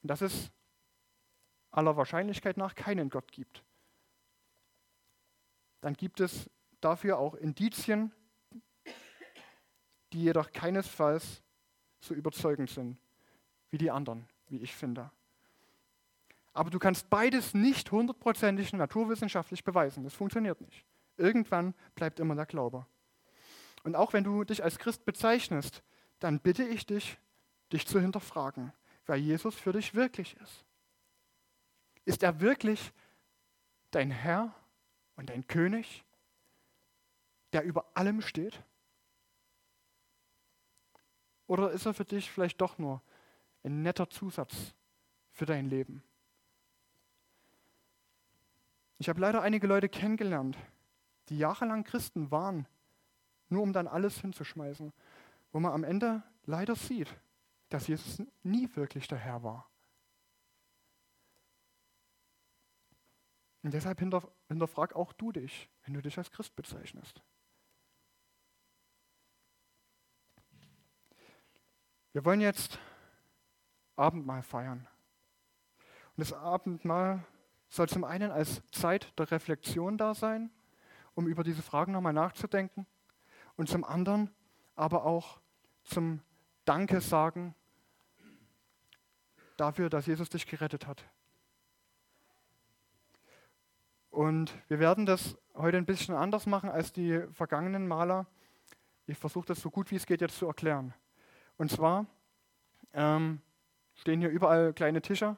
Und 0.03 0.11
dass 0.11 0.21
es 0.21 0.51
aller 1.71 1.97
Wahrscheinlichkeit 1.97 2.59
nach 2.59 2.75
keinen 2.75 3.09
Gott 3.09 3.33
gibt. 3.33 3.65
Dann 5.81 5.95
gibt 5.95 6.21
es 6.21 6.51
dafür 6.83 7.19
auch 7.19 7.35
Indizien, 7.35 8.13
die 10.13 10.25
jedoch 10.25 10.53
keinesfalls 10.53 11.43
so 12.01 12.13
überzeugend 12.13 12.69
sind 12.69 12.99
wie 13.71 13.79
die 13.79 13.91
anderen, 13.91 14.29
wie 14.49 14.59
ich 14.59 14.75
finde. 14.75 15.11
Aber 16.53 16.69
du 16.69 16.79
kannst 16.79 17.09
beides 17.09 17.55
nicht 17.55 17.91
hundertprozentig 17.93 18.75
naturwissenschaftlich 18.75 19.65
beweisen. 19.65 20.05
Das 20.05 20.13
funktioniert 20.13 20.61
nicht. 20.61 20.85
Irgendwann 21.17 21.75
bleibt 21.95 22.21
immer 22.21 22.35
der 22.35 22.47
Glaube. 22.47 22.87
Und 23.85 23.97
auch 23.97 24.13
wenn 24.13 24.25
du 24.25 24.45
dich 24.45 24.63
als 24.63 24.79
Christ 24.79 25.07
bezeichnest, 25.07 25.83
dann 26.19 26.41
bitte 26.41 26.63
ich 26.63 26.85
dich, 26.85 27.19
dich 27.73 27.87
zu 27.87 28.01
hinterfragen, 28.01 28.73
wer 29.07 29.17
Jesus 29.17 29.55
für 29.55 29.73
dich 29.73 29.95
wirklich 29.95 30.37
ist. 30.37 30.65
Ist 32.05 32.23
er 32.23 32.41
wirklich 32.41 32.93
dein 33.91 34.11
Herr 34.11 34.55
und 35.17 35.31
dein 35.31 35.47
König, 35.47 36.05
der 37.53 37.65
über 37.65 37.87
allem 37.95 38.21
steht? 38.21 38.63
Oder 41.47 41.71
ist 41.71 41.87
er 41.87 41.95
für 41.95 42.05
dich 42.05 42.31
vielleicht 42.31 42.61
doch 42.61 42.79
nur 42.79 43.03
ein 43.65 43.83
netter 43.83 44.11
Zusatz 44.11 44.75
für 45.31 45.47
dein 45.47 45.69
Leben? 45.69 46.03
Ich 48.99 49.09
habe 49.09 49.21
leider 49.21 49.43
einige 49.43 49.67
Leute 49.67 49.89
kennengelernt, 49.89 50.57
die 51.29 51.39
jahrelang 51.39 51.85
Christen 51.85 52.31
waren, 52.31 52.67
nur 53.49 53.63
um 53.63 53.73
dann 53.73 53.87
alles 53.87 54.21
hinzuschmeißen, 54.21 54.93
wo 55.53 55.61
man 55.61 55.73
am 55.73 55.85
Ende 55.85 56.23
leider 56.45 56.75
sieht, 56.75 57.15
dass 57.69 57.87
Jesus 57.87 58.23
nie 58.43 58.69
wirklich 58.75 59.09
der 59.09 59.19
Herr 59.19 59.43
war. 59.43 59.71
Und 63.63 63.75
deshalb 63.75 63.99
hinterfrag 63.99 64.95
auch 64.95 65.13
du 65.13 65.33
dich, 65.33 65.69
wenn 65.85 65.95
du 65.95 66.01
dich 66.01 66.17
als 66.19 66.31
Christ 66.31 66.55
bezeichnest. 66.55 67.21
Wir 72.13 72.25
wollen 72.25 72.41
jetzt 72.41 72.79
Abendmahl 73.97 74.43
feiern. 74.43 74.87
Und 76.17 76.21
das 76.21 76.33
Abendmahl 76.33 77.27
soll 77.69 77.89
zum 77.89 78.05
einen 78.05 78.31
als 78.31 78.63
Zeit 78.71 79.13
der 79.19 79.31
Reflexion 79.31 79.99
da 79.99 80.15
sein, 80.15 80.51
um 81.15 81.27
über 81.27 81.43
diese 81.43 81.63
Fragen 81.63 81.93
nochmal 81.93 82.13
nachzudenken, 82.13 82.87
und 83.57 83.69
zum 83.69 83.85
anderen 83.85 84.35
aber 84.77 85.05
auch 85.05 85.41
zum 85.83 86.23
Danke 86.67 87.01
sagen 87.01 87.55
dafür, 89.57 89.89
dass 89.89 90.07
Jesus 90.07 90.29
dich 90.29 90.47
gerettet 90.47 90.87
hat. 90.87 91.05
Und 94.11 94.53
wir 94.69 94.79
werden 94.79 95.07
das 95.07 95.37
heute 95.55 95.77
ein 95.77 95.87
bisschen 95.87 96.15
anders 96.15 96.47
machen 96.47 96.69
als 96.69 96.93
die 96.93 97.23
vergangenen 97.33 97.87
Maler. 97.87 98.27
Ich 99.07 99.17
versuche 99.17 99.47
das 99.47 99.61
so 99.61 99.71
gut 99.71 99.91
wie 99.91 99.97
es 99.97 100.07
geht 100.07 100.21
jetzt 100.21 100.39
zu 100.39 100.47
erklären. 100.47 100.93
Und 101.57 101.71
zwar 101.71 102.07
ähm, 102.93 103.41
stehen 103.95 104.21
hier 104.21 104.31
überall 104.31 104.73
kleine 104.73 105.03
Tische. 105.03 105.37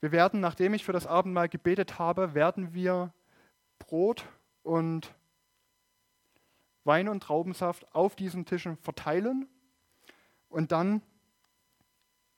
Wir 0.00 0.12
werden, 0.12 0.40
nachdem 0.40 0.74
ich 0.74 0.84
für 0.84 0.92
das 0.92 1.06
Abendmahl 1.06 1.48
gebetet 1.48 1.98
habe, 1.98 2.34
werden 2.34 2.74
wir 2.74 3.12
Brot 3.78 4.26
und 4.62 5.14
Wein 6.84 7.08
und 7.08 7.22
Traubensaft 7.22 7.86
auf 7.94 8.16
diesen 8.16 8.44
Tischen 8.44 8.76
verteilen. 8.76 9.48
Und 10.52 10.72
dann 10.72 11.02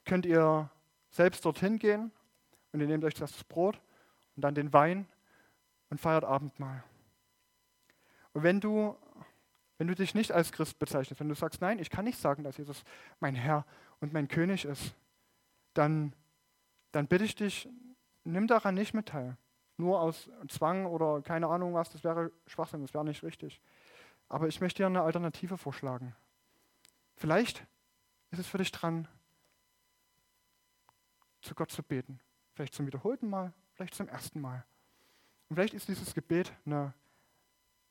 könnt 0.05 0.27
ihr 0.27 0.71
selbst 1.11 1.45
dorthin 1.45 1.79
gehen 1.79 2.12
und 2.73 2.81
ihr 2.81 2.87
nehmt 2.87 3.05
euch 3.05 3.15
das 3.15 3.45
Brot 3.45 3.81
und 4.37 4.43
dann 4.43 4.55
den 4.55 4.73
Wein 4.73 5.07
und 5.91 6.01
feiert 6.01 6.25
Abendmahl. 6.25 6.83
Und 8.33 8.43
wenn 8.43 8.61
du 8.61 8.97
wenn 9.79 9.89
du 9.89 9.95
dich 9.95 10.15
nicht 10.15 10.33
als 10.33 10.53
Christ 10.53 10.79
bezeichnest, 10.79 11.21
wenn 11.21 11.29
du 11.29 11.35
sagst, 11.35 11.61
nein, 11.61 11.79
ich 11.79 11.91
kann 11.91 12.05
nicht 12.05 12.19
sagen, 12.19 12.45
dass 12.45 12.57
Jesus 12.57 12.85
mein 13.21 13.35
Herr 13.35 13.67
und 14.01 14.12
mein 14.12 14.29
König 14.29 14.65
ist, 14.65 14.95
dann, 15.75 16.15
dann 16.93 17.09
bitte 17.09 17.25
ich 17.25 17.35
dich, 17.35 17.69
nimm 18.23 18.47
daran 18.47 18.75
nicht 18.75 18.95
mit 18.95 19.07
teil. 19.07 19.37
Nur 19.77 20.01
aus 20.01 20.31
Zwang 20.49 20.87
oder 20.87 21.21
keine 21.23 21.49
Ahnung 21.49 21.75
was, 21.75 21.91
das 21.91 22.05
wäre 22.05 22.31
Schwachsinn, 22.47 22.83
das 22.83 22.95
wäre 22.95 23.05
nicht 23.05 23.25
richtig. 23.25 23.61
Aber 24.29 24.47
ich 24.47 24.61
möchte 24.61 24.83
dir 24.83 24.87
eine 24.87 25.03
Alternative 25.03 25.59
vorschlagen. 25.59 26.15
Vielleicht 27.17 27.67
ist 28.35 28.41
es 28.41 28.47
für 28.49 28.59
dich 28.59 28.72
dran, 28.72 29.09
zu 31.41 31.55
Gott 31.55 31.70
zu 31.70 31.82
beten. 31.82 32.20
Vielleicht 32.53 32.74
zum 32.74 32.87
wiederholten 32.87 33.28
Mal, 33.28 33.53
vielleicht 33.74 33.95
zum 33.95 34.09
ersten 34.09 34.41
Mal. 34.41 34.64
Und 35.49 35.57
vielleicht 35.57 35.74
ist 35.74 35.89
dieses 35.89 36.14
Gebet 36.14 36.53
eine, 36.64 36.95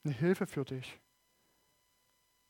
eine 0.04 0.14
Hilfe 0.14 0.48
für 0.48 0.66
dich, 0.66 1.00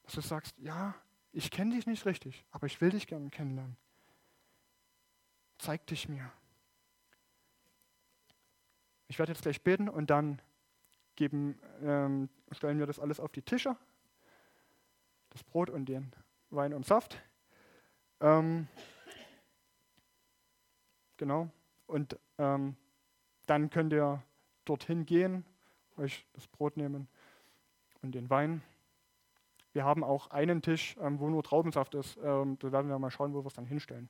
dass 0.03 0.13
du 0.13 0.21
sagst, 0.21 0.57
ja, 0.57 0.95
ich 1.31 1.51
kenne 1.51 1.75
dich 1.75 1.85
nicht 1.85 2.05
richtig, 2.05 2.45
aber 2.51 2.67
ich 2.67 2.79
will 2.81 2.89
dich 2.89 3.07
gerne 3.07 3.29
kennenlernen. 3.29 3.77
Zeig 5.57 5.85
dich 5.87 6.09
mir. 6.09 6.31
Ich 9.07 9.19
werde 9.19 9.31
jetzt 9.31 9.43
gleich 9.43 9.61
beten 9.61 9.89
und 9.89 10.09
dann 10.09 10.41
geben, 11.15 11.59
ähm, 11.81 12.29
stellen 12.51 12.79
wir 12.79 12.87
das 12.87 12.99
alles 12.99 13.19
auf 13.19 13.31
die 13.31 13.43
Tische. 13.43 13.75
Das 15.29 15.43
Brot 15.43 15.69
und 15.69 15.85
den 15.85 16.11
Wein 16.49 16.73
und 16.73 16.85
Saft. 16.85 17.21
Ähm, 18.23 18.69
genau. 21.17 21.49
Und 21.87 22.17
ähm, 22.37 22.77
dann 23.45 23.69
könnt 23.69 23.91
ihr 23.91 24.23
dorthin 24.63 25.05
gehen, 25.05 25.45
euch 25.97 26.25
das 26.31 26.47
Brot 26.47 26.77
nehmen 26.77 27.09
und 28.01 28.15
den 28.15 28.29
Wein. 28.29 28.63
Wir 29.73 29.83
haben 29.83 30.05
auch 30.05 30.27
einen 30.27 30.61
Tisch, 30.61 30.95
ähm, 31.01 31.19
wo 31.19 31.29
nur 31.29 31.43
Traubensaft 31.43 31.95
ist. 31.95 32.17
Ähm, 32.23 32.57
da 32.59 32.71
werden 32.71 32.87
wir 32.87 32.97
mal 32.97 33.11
schauen, 33.11 33.33
wo 33.33 33.43
wir 33.43 33.47
es 33.47 33.55
dann 33.55 33.65
hinstellen. 33.65 34.09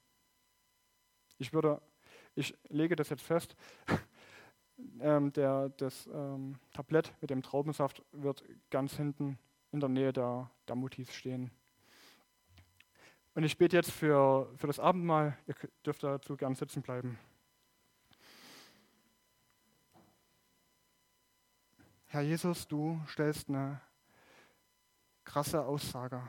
Ich 1.39 1.51
würde, 1.51 1.81
ich 2.35 2.55
lege 2.69 2.95
das 2.95 3.09
jetzt 3.09 3.23
fest. 3.23 3.55
ähm, 4.99 5.33
der, 5.33 5.69
das 5.69 6.07
ähm, 6.13 6.59
Tablett 6.71 7.11
mit 7.19 7.31
dem 7.31 7.41
Traubensaft 7.41 8.03
wird 8.11 8.43
ganz 8.69 8.95
hinten 8.95 9.39
in 9.71 9.79
der 9.79 9.89
Nähe 9.89 10.13
der, 10.13 10.51
der 10.67 10.75
Mutis 10.75 11.11
stehen. 11.11 11.49
Und 13.35 13.43
ich 13.43 13.57
bete 13.57 13.75
jetzt 13.75 13.91
für, 13.91 14.51
für 14.57 14.67
das 14.67 14.79
Abendmahl. 14.79 15.37
Ihr 15.47 15.55
dürft 15.85 16.03
dazu 16.03 16.37
gern 16.37 16.55
sitzen 16.55 16.83
bleiben. 16.83 17.17
Herr 22.05 22.21
Jesus, 22.21 22.67
du 22.67 23.01
stellst 23.07 23.49
eine 23.49 23.81
krasse 25.23 25.65
Aussage. 25.65 26.21